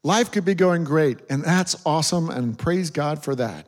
Life 0.04 0.32
could 0.32 0.46
be 0.46 0.54
going 0.54 0.84
great, 0.84 1.20
and 1.30 1.44
that's 1.44 1.76
awesome, 1.86 2.30
and 2.30 2.58
praise 2.58 2.92
God 2.92 3.24
for 3.24 3.36
that. 3.36 3.68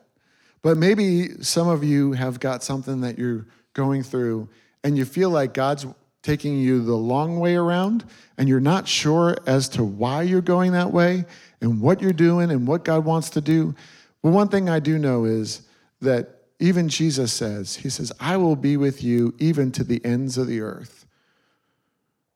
But 0.62 0.76
maybe 0.76 1.42
some 1.42 1.68
of 1.68 1.82
you 1.82 2.12
have 2.12 2.38
got 2.38 2.62
something 2.62 3.00
that 3.00 3.18
you're 3.18 3.46
going 3.74 4.02
through, 4.02 4.48
and 4.84 4.96
you 4.96 5.04
feel 5.04 5.30
like 5.30 5.54
God's 5.54 5.86
taking 6.22 6.58
you 6.58 6.82
the 6.84 6.94
long 6.94 7.38
way 7.38 7.56
around 7.56 8.04
and 8.36 8.48
you're 8.48 8.60
not 8.60 8.86
sure 8.86 9.36
as 9.46 9.68
to 9.70 9.84
why 9.84 10.22
you're 10.22 10.40
going 10.40 10.72
that 10.72 10.92
way 10.92 11.24
and 11.60 11.80
what 11.80 12.02
you're 12.02 12.12
doing 12.12 12.50
and 12.50 12.66
what 12.66 12.84
God 12.84 13.04
wants 13.04 13.30
to 13.30 13.40
do, 13.40 13.74
well, 14.22 14.32
one 14.32 14.48
thing 14.48 14.68
I 14.68 14.80
do 14.80 14.98
know 14.98 15.24
is 15.24 15.62
that 16.00 16.42
even 16.60 16.88
Jesus 16.88 17.32
says, 17.32 17.76
He 17.76 17.88
says, 17.88 18.12
I 18.20 18.36
will 18.36 18.56
be 18.56 18.76
with 18.76 19.02
you 19.02 19.34
even 19.38 19.70
to 19.72 19.84
the 19.84 20.04
ends 20.04 20.38
of 20.38 20.46
the 20.46 20.60
earth. 20.60 21.06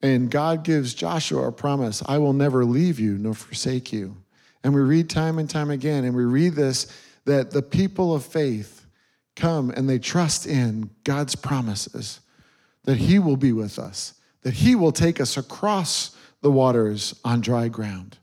And 0.00 0.30
God 0.30 0.64
gives 0.64 0.94
Joshua 0.94 1.48
a 1.48 1.52
promise 1.52 2.02
I 2.06 2.18
will 2.18 2.32
never 2.32 2.64
leave 2.64 2.98
you 2.98 3.18
nor 3.18 3.34
forsake 3.34 3.92
you. 3.92 4.16
And 4.64 4.74
we 4.74 4.80
read 4.80 5.10
time 5.10 5.38
and 5.38 5.50
time 5.50 5.70
again, 5.70 6.04
and 6.04 6.16
we 6.16 6.24
read 6.24 6.54
this 6.54 6.86
that 7.24 7.50
the 7.50 7.62
people 7.62 8.14
of 8.14 8.24
faith 8.24 8.86
come 9.36 9.70
and 9.70 9.88
they 9.88 9.98
trust 9.98 10.46
in 10.46 10.90
God's 11.04 11.36
promises 11.36 12.20
that 12.84 12.96
He 12.96 13.18
will 13.18 13.36
be 13.36 13.52
with 13.52 13.78
us, 13.78 14.14
that 14.42 14.54
He 14.54 14.74
will 14.74 14.92
take 14.92 15.20
us 15.20 15.36
across 15.36 16.16
the 16.40 16.50
waters 16.50 17.18
on 17.24 17.40
dry 17.40 17.68
ground. 17.68 18.18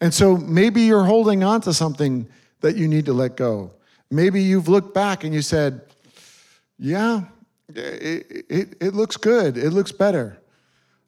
And 0.00 0.12
so 0.12 0.36
maybe 0.36 0.82
you're 0.82 1.04
holding 1.04 1.42
on 1.42 1.60
to 1.62 1.72
something 1.72 2.28
that 2.60 2.76
you 2.76 2.88
need 2.88 3.06
to 3.06 3.12
let 3.12 3.36
go. 3.36 3.72
Maybe 4.10 4.42
you've 4.42 4.68
looked 4.68 4.94
back 4.94 5.24
and 5.24 5.32
you 5.32 5.42
said, 5.42 5.82
Yeah, 6.78 7.22
it, 7.68 8.44
it, 8.48 8.76
it 8.80 8.94
looks 8.94 9.16
good, 9.16 9.56
it 9.56 9.70
looks 9.70 9.92
better. 9.92 10.38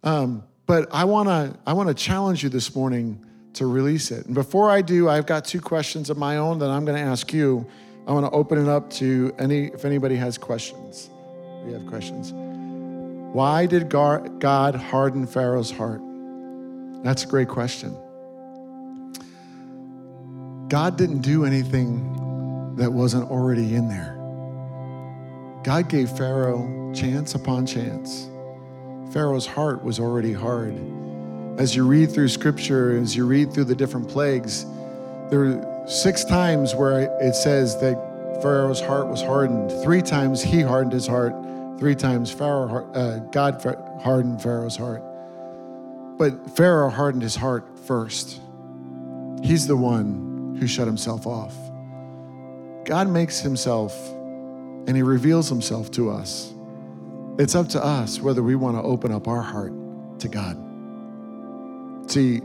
Um, 0.02 0.44
but 0.66 0.88
I 0.92 1.04
wanna, 1.04 1.58
I 1.66 1.72
wanna 1.72 1.94
challenge 1.94 2.42
you 2.42 2.48
this 2.48 2.74
morning 2.74 3.24
to 3.54 3.66
release 3.66 4.10
it. 4.10 4.26
And 4.26 4.34
before 4.34 4.70
I 4.70 4.82
do, 4.82 5.08
I've 5.08 5.26
got 5.26 5.44
two 5.44 5.60
questions 5.60 6.10
of 6.10 6.16
my 6.16 6.36
own 6.36 6.58
that 6.60 6.70
I'm 6.70 6.84
gonna 6.84 6.98
ask 6.98 7.32
you. 7.32 7.66
I 8.06 8.12
wanna 8.12 8.30
open 8.30 8.58
it 8.58 8.68
up 8.68 8.90
to 8.92 9.34
any, 9.38 9.66
if 9.66 9.84
anybody 9.84 10.16
has 10.16 10.38
questions. 10.38 11.10
We 11.64 11.72
have 11.72 11.86
questions. 11.86 12.32
Why 13.36 13.66
did 13.66 13.90
God 13.90 14.74
harden 14.76 15.26
Pharaoh's 15.26 15.70
heart? 15.70 16.00
That's 17.04 17.24
a 17.24 17.26
great 17.26 17.48
question. 17.48 17.94
God 20.68 20.96
didn't 20.96 21.20
do 21.20 21.44
anything 21.44 22.74
that 22.76 22.90
wasn't 22.90 23.30
already 23.30 23.74
in 23.74 23.90
there. 23.90 24.14
God 25.64 25.90
gave 25.90 26.08
Pharaoh 26.08 26.94
chance 26.94 27.34
upon 27.34 27.66
chance. 27.66 28.26
Pharaoh's 29.12 29.46
heart 29.46 29.84
was 29.84 30.00
already 30.00 30.32
hard. 30.32 30.74
As 31.58 31.76
you 31.76 31.86
read 31.86 32.10
through 32.10 32.28
scripture, 32.28 32.98
as 32.98 33.14
you 33.14 33.26
read 33.26 33.52
through 33.52 33.64
the 33.64 33.76
different 33.76 34.08
plagues, 34.08 34.64
there 35.28 35.44
are 35.44 35.84
six 35.86 36.24
times 36.24 36.74
where 36.74 37.00
it 37.20 37.34
says 37.34 37.78
that 37.82 37.96
Pharaoh's 38.40 38.80
heart 38.80 39.08
was 39.08 39.20
hardened. 39.20 39.70
Three 39.82 40.00
times 40.00 40.42
he 40.42 40.62
hardened 40.62 40.94
his 40.94 41.06
heart. 41.06 41.34
Three 41.78 41.94
times 41.94 42.30
Pharaoh, 42.30 42.90
uh, 42.92 43.18
God 43.30 43.62
hardened 44.02 44.42
Pharaoh's 44.42 44.76
heart. 44.76 45.02
But 46.18 46.56
Pharaoh 46.56 46.88
hardened 46.88 47.22
his 47.22 47.36
heart 47.36 47.66
first. 47.80 48.40
He's 49.42 49.66
the 49.66 49.76
one 49.76 50.56
who 50.58 50.66
shut 50.66 50.86
himself 50.86 51.26
off. 51.26 51.54
God 52.86 53.08
makes 53.08 53.40
himself 53.40 53.94
and 54.86 54.96
he 54.96 55.02
reveals 55.02 55.48
himself 55.48 55.90
to 55.92 56.10
us. 56.10 56.52
It's 57.38 57.54
up 57.54 57.68
to 57.70 57.84
us 57.84 58.20
whether 58.20 58.42
we 58.42 58.54
want 58.54 58.76
to 58.76 58.82
open 58.82 59.12
up 59.12 59.28
our 59.28 59.42
heart 59.42 59.72
to 60.20 60.28
God. 60.28 60.56
See, 62.10 62.40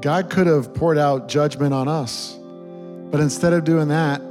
God 0.00 0.30
could 0.30 0.46
have 0.46 0.72
poured 0.72 0.96
out 0.96 1.28
judgment 1.28 1.74
on 1.74 1.88
us, 1.88 2.38
but 3.10 3.20
instead 3.20 3.52
of 3.52 3.64
doing 3.64 3.88
that, 3.88 4.22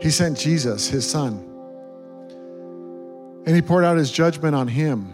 he 0.00 0.10
sent 0.10 0.38
Jesus, 0.38 0.88
his 0.88 1.08
son. 1.08 1.47
And 3.46 3.54
he 3.54 3.62
poured 3.62 3.84
out 3.84 3.96
his 3.96 4.10
judgment 4.10 4.54
on 4.54 4.68
him 4.68 5.12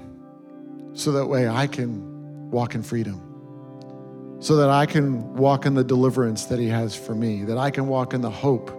so 0.95 1.13
that 1.13 1.27
way 1.27 1.49
I 1.49 1.67
can 1.67 2.51
walk 2.51 2.75
in 2.75 2.83
freedom. 2.83 3.21
So 4.41 4.57
that 4.57 4.71
I 4.71 4.87
can 4.87 5.35
walk 5.37 5.67
in 5.67 5.75
the 5.75 5.85
deliverance 5.85 6.47
that 6.47 6.59
he 6.59 6.69
has 6.69 6.95
for 6.95 7.15
me, 7.15 7.45
that 7.45 7.57
I 7.57 7.71
can 7.71 7.87
walk 7.87 8.13
in 8.13 8.21
the 8.21 8.31
hope 8.31 8.71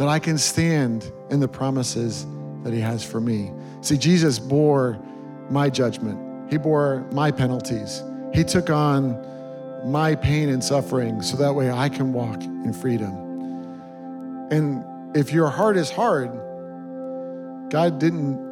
that 0.00 0.08
I 0.08 0.18
can 0.18 0.38
stand 0.38 1.12
in 1.28 1.40
the 1.40 1.46
promises 1.46 2.26
that 2.64 2.72
He 2.72 2.80
has 2.80 3.04
for 3.04 3.20
me. 3.20 3.52
See, 3.82 3.98
Jesus 3.98 4.38
bore 4.38 4.98
my 5.50 5.68
judgment, 5.68 6.50
He 6.50 6.56
bore 6.56 7.06
my 7.12 7.30
penalties, 7.30 8.02
He 8.32 8.42
took 8.42 8.70
on 8.70 9.26
my 9.84 10.14
pain 10.14 10.48
and 10.48 10.64
suffering 10.64 11.20
so 11.20 11.36
that 11.36 11.52
way 11.52 11.70
I 11.70 11.90
can 11.90 12.14
walk 12.14 12.42
in 12.42 12.72
freedom. 12.72 13.14
And 14.50 14.82
if 15.14 15.34
your 15.34 15.50
heart 15.50 15.76
is 15.76 15.90
hard, 15.90 16.30
God 17.68 17.98
didn't 17.98 18.49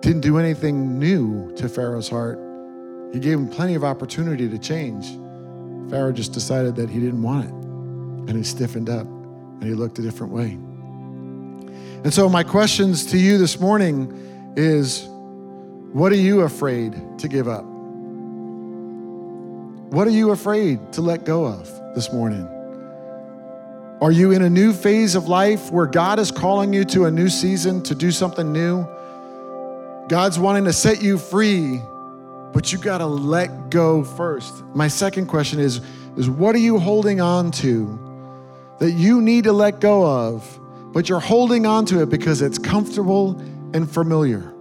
didn't 0.00 0.20
do 0.20 0.38
anything 0.38 0.98
new 0.98 1.52
to 1.56 1.68
Pharaoh's 1.68 2.08
heart. 2.08 2.38
He 3.12 3.20
gave 3.20 3.34
him 3.34 3.48
plenty 3.48 3.74
of 3.74 3.84
opportunity 3.84 4.48
to 4.48 4.58
change. 4.58 5.06
Pharaoh 5.90 6.12
just 6.12 6.32
decided 6.32 6.76
that 6.76 6.90
he 6.90 7.00
didn't 7.00 7.22
want 7.22 7.46
it. 7.46 7.52
And 8.28 8.36
he 8.36 8.42
stiffened 8.42 8.88
up 8.88 9.06
and 9.06 9.64
he 9.64 9.74
looked 9.74 9.98
a 9.98 10.02
different 10.02 10.32
way. 10.32 10.58
And 12.04 12.12
so, 12.12 12.28
my 12.28 12.42
questions 12.42 13.06
to 13.06 13.18
you 13.18 13.38
this 13.38 13.58
morning 13.58 14.52
is 14.56 15.06
what 15.92 16.12
are 16.12 16.16
you 16.16 16.42
afraid 16.42 16.94
to 17.18 17.28
give 17.28 17.48
up? 17.48 17.64
What 19.92 20.06
are 20.06 20.10
you 20.10 20.32
afraid 20.32 20.92
to 20.92 21.00
let 21.00 21.24
go 21.24 21.46
of 21.46 21.68
this 21.94 22.12
morning? 22.12 22.46
Are 24.00 24.12
you 24.12 24.32
in 24.32 24.42
a 24.42 24.50
new 24.50 24.72
phase 24.74 25.14
of 25.14 25.26
life 25.26 25.72
where 25.72 25.86
God 25.86 26.18
is 26.18 26.30
calling 26.30 26.72
you 26.74 26.84
to 26.86 27.06
a 27.06 27.10
new 27.10 27.30
season 27.30 27.82
to 27.84 27.94
do 27.94 28.10
something 28.10 28.52
new? 28.52 28.86
God's 30.08 30.38
wanting 30.38 30.64
to 30.66 30.72
set 30.72 31.02
you 31.02 31.18
free, 31.18 31.80
but 32.52 32.72
you 32.72 32.78
got 32.78 32.98
to 32.98 33.06
let 33.06 33.70
go 33.70 34.04
first. 34.04 34.64
My 34.74 34.86
second 34.88 35.26
question 35.26 35.58
is 35.58 35.80
is 36.16 36.30
what 36.30 36.54
are 36.54 36.58
you 36.58 36.78
holding 36.78 37.20
on 37.20 37.50
to 37.50 37.98
that 38.78 38.92
you 38.92 39.20
need 39.20 39.44
to 39.44 39.52
let 39.52 39.80
go 39.80 40.06
of, 40.06 40.60
but 40.92 41.08
you're 41.08 41.20
holding 41.20 41.66
on 41.66 41.84
to 41.86 42.02
it 42.02 42.08
because 42.08 42.40
it's 42.40 42.56
comfortable 42.56 43.38
and 43.74 43.90
familiar? 43.90 44.52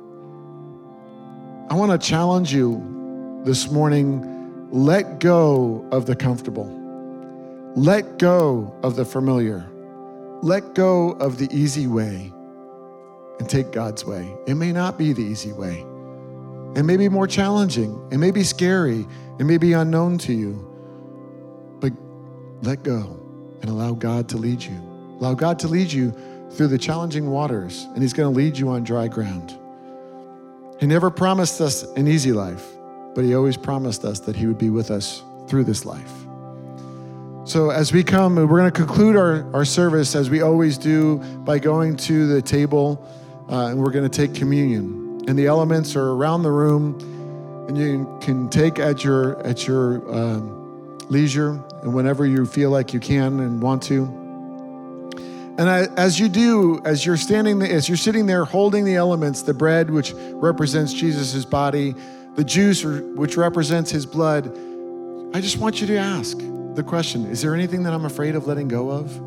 I 1.69 1.75
want 1.75 1.91
to 1.91 2.07
challenge 2.07 2.53
you 2.53 3.41
this 3.45 3.69
morning 3.71 4.31
let 4.71 5.19
go 5.19 5.87
of 5.91 6.07
the 6.07 6.15
comfortable. 6.15 6.67
Let 7.75 8.17
go 8.17 8.75
of 8.83 8.95
the 8.95 9.05
familiar. 9.05 9.65
Let 10.41 10.73
go 10.73 11.11
of 11.11 11.37
the 11.37 11.47
easy 11.55 11.87
way 11.87 12.33
and 13.39 13.49
take 13.49 13.71
God's 13.71 14.05
way. 14.05 14.33
It 14.47 14.55
may 14.55 14.71
not 14.71 14.97
be 14.97 15.13
the 15.13 15.23
easy 15.23 15.51
way. 15.51 15.85
It 16.75 16.83
may 16.83 16.97
be 16.97 17.09
more 17.09 17.27
challenging. 17.27 18.07
It 18.11 18.17
may 18.17 18.31
be 18.31 18.43
scary. 18.43 19.05
It 19.39 19.45
may 19.45 19.57
be 19.57 19.73
unknown 19.73 20.17
to 20.19 20.33
you. 20.33 20.71
But 21.79 21.93
let 22.61 22.83
go 22.83 23.19
and 23.61 23.69
allow 23.69 23.93
God 23.93 24.29
to 24.29 24.37
lead 24.37 24.61
you. 24.61 24.75
Allow 25.19 25.33
God 25.33 25.59
to 25.59 25.67
lead 25.67 25.91
you 25.91 26.13
through 26.51 26.67
the 26.67 26.77
challenging 26.77 27.29
waters, 27.29 27.83
and 27.93 28.01
He's 28.01 28.13
going 28.13 28.33
to 28.33 28.37
lead 28.37 28.57
you 28.57 28.69
on 28.69 28.83
dry 28.83 29.07
ground. 29.07 29.57
He 30.79 30.85
never 30.85 31.09
promised 31.09 31.61
us 31.61 31.83
an 31.93 32.07
easy 32.07 32.31
life, 32.31 32.65
but 33.13 33.23
He 33.23 33.35
always 33.35 33.57
promised 33.57 34.03
us 34.03 34.19
that 34.21 34.35
He 34.35 34.45
would 34.45 34.57
be 34.57 34.69
with 34.69 34.91
us 34.91 35.23
through 35.47 35.63
this 35.63 35.85
life. 35.85 36.11
So, 37.45 37.69
as 37.69 37.93
we 37.93 38.03
come, 38.03 38.35
we're 38.35 38.47
going 38.47 38.71
to 38.71 38.77
conclude 38.85 39.15
our, 39.15 39.49
our 39.53 39.65
service 39.65 40.15
as 40.15 40.29
we 40.29 40.41
always 40.41 40.77
do 40.77 41.17
by 41.45 41.59
going 41.59 41.95
to 41.97 42.27
the 42.27 42.41
table 42.41 43.07
uh, 43.49 43.67
and 43.67 43.79
we're 43.79 43.91
going 43.91 44.09
to 44.09 44.27
take 44.27 44.35
communion. 44.35 45.23
And 45.27 45.37
the 45.37 45.47
elements 45.47 45.95
are 45.95 46.11
around 46.11 46.43
the 46.43 46.51
room, 46.51 46.99
and 47.67 47.77
you 47.77 48.17
can 48.21 48.49
take 48.49 48.79
at 48.79 49.03
your 49.03 49.41
at 49.45 49.67
your 49.67 50.07
um, 50.13 50.97
leisure 51.09 51.59
and 51.81 51.93
whenever 51.93 52.25
you 52.25 52.45
feel 52.45 52.69
like 52.69 52.93
you 52.93 52.99
can 52.99 53.39
and 53.39 53.61
want 53.61 53.83
to. 53.83 54.03
And 55.57 55.69
I, 55.69 55.87
as 55.95 56.19
you 56.19 56.27
do, 56.27 56.81
as 56.83 57.05
you're 57.05 57.17
standing, 57.17 57.59
there, 57.59 57.71
as 57.71 57.87
you're 57.87 57.97
sitting 57.97 58.25
there 58.25 58.43
holding 58.43 58.83
the 58.83 58.95
elements, 58.95 59.41
the 59.41 59.53
bread 59.53 59.89
which 59.89 60.13
represents 60.13 60.91
Jesus' 60.91 61.45
body, 61.45 61.95
the 62.35 62.43
juice 62.43 62.83
which 62.83 63.37
represents 63.37 63.89
His 63.89 64.05
blood, 64.05 64.47
I 65.33 65.41
just 65.41 65.57
want 65.57 65.81
you 65.81 65.87
to 65.87 65.97
ask 65.97 66.37
the 66.37 66.83
question: 66.85 67.25
Is 67.27 67.41
there 67.41 67.55
anything 67.55 67.83
that 67.83 67.93
I'm 67.93 68.05
afraid 68.05 68.35
of 68.35 68.47
letting 68.47 68.67
go 68.67 68.91
of? 68.91 69.19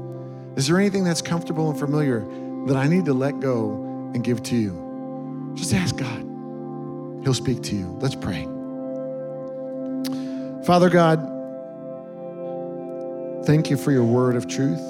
Is 0.57 0.67
there 0.67 0.79
anything 0.79 1.03
that's 1.03 1.23
comfortable 1.23 1.71
and 1.71 1.79
familiar 1.79 2.21
that 2.67 2.77
I 2.77 2.89
need 2.89 3.07
to 3.07 3.15
let 3.15 3.41
go 3.41 3.88
and 4.15 4.25
give 4.25 4.43
to 4.45 4.57
you. 4.57 5.53
Just 5.55 5.75
ask 5.75 5.97
God. 5.97 6.25
He'll 7.23 7.35
speak 7.35 7.63
to 7.65 7.75
you. 7.75 7.97
Let's 8.01 8.15
pray. 8.15 8.45
Father 10.65 10.89
God, 10.91 11.19
thank 13.47 13.71
you 13.71 13.77
for 13.77 13.93
your 13.93 14.05
word 14.05 14.37
of 14.37 14.47
truth. 14.47 14.81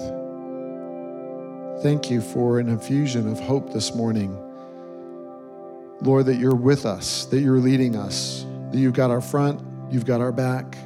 Thank 1.82 2.10
you 2.10 2.20
for 2.20 2.58
an 2.58 2.68
infusion 2.68 3.28
of 3.28 3.38
hope 3.38 3.72
this 3.72 3.94
morning. 3.94 4.36
Lord, 6.00 6.26
that 6.26 6.36
you're 6.36 6.54
with 6.54 6.86
us, 6.86 7.24
that 7.26 7.40
you're 7.40 7.58
leading 7.58 7.96
us, 7.96 8.44
that 8.72 8.78
you've 8.78 8.94
got 8.94 9.10
our 9.10 9.20
front, 9.20 9.60
you've 9.90 10.04
got 10.04 10.20
our 10.20 10.32
back, 10.32 10.76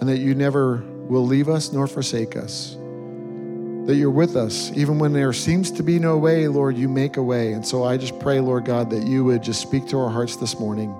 and 0.00 0.08
that 0.08 0.18
you 0.18 0.34
never 0.34 0.84
will 1.08 1.26
leave 1.26 1.48
us 1.48 1.72
nor 1.72 1.86
forsake 1.86 2.36
us 2.36 2.76
that 3.90 3.96
you're 3.96 4.08
with 4.08 4.36
us. 4.36 4.70
Even 4.76 5.00
when 5.00 5.12
there 5.12 5.32
seems 5.32 5.68
to 5.72 5.82
be 5.82 5.98
no 5.98 6.16
way, 6.16 6.46
Lord, 6.46 6.78
you 6.78 6.88
make 6.88 7.16
a 7.16 7.22
way. 7.24 7.54
And 7.54 7.66
so 7.66 7.82
I 7.82 7.96
just 7.96 8.20
pray, 8.20 8.38
Lord 8.38 8.64
God, 8.64 8.88
that 8.90 9.04
you 9.04 9.24
would 9.24 9.42
just 9.42 9.60
speak 9.60 9.88
to 9.88 9.98
our 9.98 10.08
hearts 10.08 10.36
this 10.36 10.60
morning. 10.60 10.94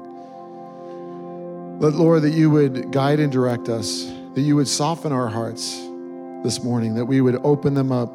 Let, 1.78 1.92
Lord, 1.92 2.22
that 2.22 2.32
you 2.32 2.50
would 2.50 2.90
guide 2.90 3.20
and 3.20 3.30
direct 3.30 3.68
us, 3.68 4.06
that 4.34 4.40
you 4.40 4.56
would 4.56 4.66
soften 4.66 5.12
our 5.12 5.28
hearts 5.28 5.76
this 6.42 6.64
morning, 6.64 6.96
that 6.96 7.04
we 7.04 7.20
would 7.20 7.36
open 7.44 7.74
them 7.74 7.92
up 7.92 8.10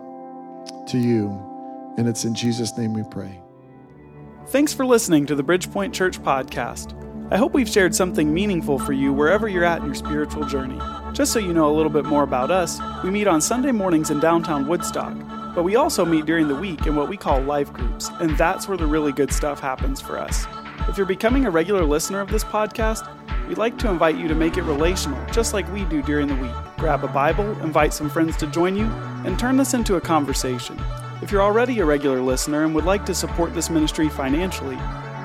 to 0.90 0.98
you. 0.98 1.30
And 1.98 2.06
it's 2.10 2.26
in 2.26 2.36
Jesus' 2.36 2.78
name 2.78 2.94
we 2.94 3.04
pray. 3.10 3.40
Thanks 4.48 4.74
for 4.74 4.86
listening 4.86 5.26
to 5.28 5.36
the 5.36 5.44
Bridgepoint 5.44 5.94
Church 5.94 6.22
podcast. 6.22 7.02
I 7.32 7.38
hope 7.38 7.54
we've 7.54 7.70
shared 7.70 7.96
something 7.96 8.34
meaningful 8.34 8.78
for 8.78 8.92
you 8.92 9.14
wherever 9.14 9.48
you're 9.48 9.64
at 9.64 9.80
in 9.80 9.86
your 9.86 9.96
spiritual 9.96 10.46
journey. 10.46 10.82
Just 11.16 11.32
so 11.32 11.39
you 11.39 11.53
know 11.53 11.70
a 11.70 11.72
little 11.72 11.89
bit 11.89 12.03
more 12.03 12.24
about 12.24 12.51
us, 12.51 12.78
we 13.01 13.09
meet 13.09 13.26
on 13.26 13.39
Sunday 13.39 13.72
mornings 13.72 14.11
in 14.11 14.20
downtown 14.20 14.68
Woodstock, 14.68 15.16
but 15.55 15.63
we 15.63 15.78
also 15.78 16.03
meet 16.03 16.26
during 16.26 16.49
the 16.49 16.55
week 16.55 16.88
in 16.88 16.97
what 16.97 17.07
we 17.07 17.16
call 17.16 17.39
life 17.39 17.72
groups, 17.72 18.09
and 18.20 18.38
that's 18.38 18.68
where 18.68 18.76
the 18.76 18.86
really 18.86 19.13
good 19.13 19.32
stuff 19.32 19.61
happens 19.61 20.01
for 20.01 20.20
us. 20.20 20.45
If 20.89 20.97
you're 20.97 21.05
becoming 21.05 21.45
a 21.45 21.49
regular 21.49 21.86
listener 21.86 22.20
of 22.20 22.28
this 22.28 22.43
podcast, 22.43 23.07
we'd 23.47 23.57
like 23.57 23.78
to 23.78 23.89
invite 23.89 24.18
you 24.18 24.28
to 24.28 24.36
make 24.36 24.57
it 24.57 24.63
relational, 24.63 25.18
just 25.32 25.53
like 25.53 25.72
we 25.72 25.86
do 25.86 26.01
during 26.01 26.28
the 26.28 26.36
week. 26.36 26.51
Grab 26.80 27.05
a 27.05 27.07
Bible, 27.07 27.49
invite 27.61 27.93
some 27.93 28.09
friends 28.09 28.36
to 28.36 28.47
join 28.47 28.76
you, 28.76 28.84
and 29.24 29.39
turn 29.39 29.55
this 29.55 29.74
into 29.74 29.95
a 29.95 30.01
conversation. 30.01 30.78
If 31.22 31.32
you're 31.32 31.41
already 31.41 31.80
a 31.80 31.86
regular 31.86 32.20
listener 32.20 32.66
and 32.66 32.76
would 32.76 32.84
like 32.84 33.05
to 33.05 33.16
support 33.16 33.53
this 33.53 33.70
ministry 33.70 34.09
financially, 34.09 34.78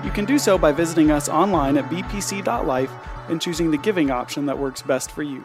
you 0.04 0.12
can 0.12 0.24
do 0.24 0.38
so 0.38 0.56
by 0.56 0.70
visiting 0.70 1.10
us 1.10 1.28
online 1.28 1.76
at 1.76 1.90
bpc.life 1.90 2.92
and 3.28 3.42
choosing 3.42 3.72
the 3.72 3.78
giving 3.78 4.12
option 4.12 4.46
that 4.46 4.56
works 4.56 4.82
best 4.82 5.10
for 5.10 5.24
you. 5.24 5.44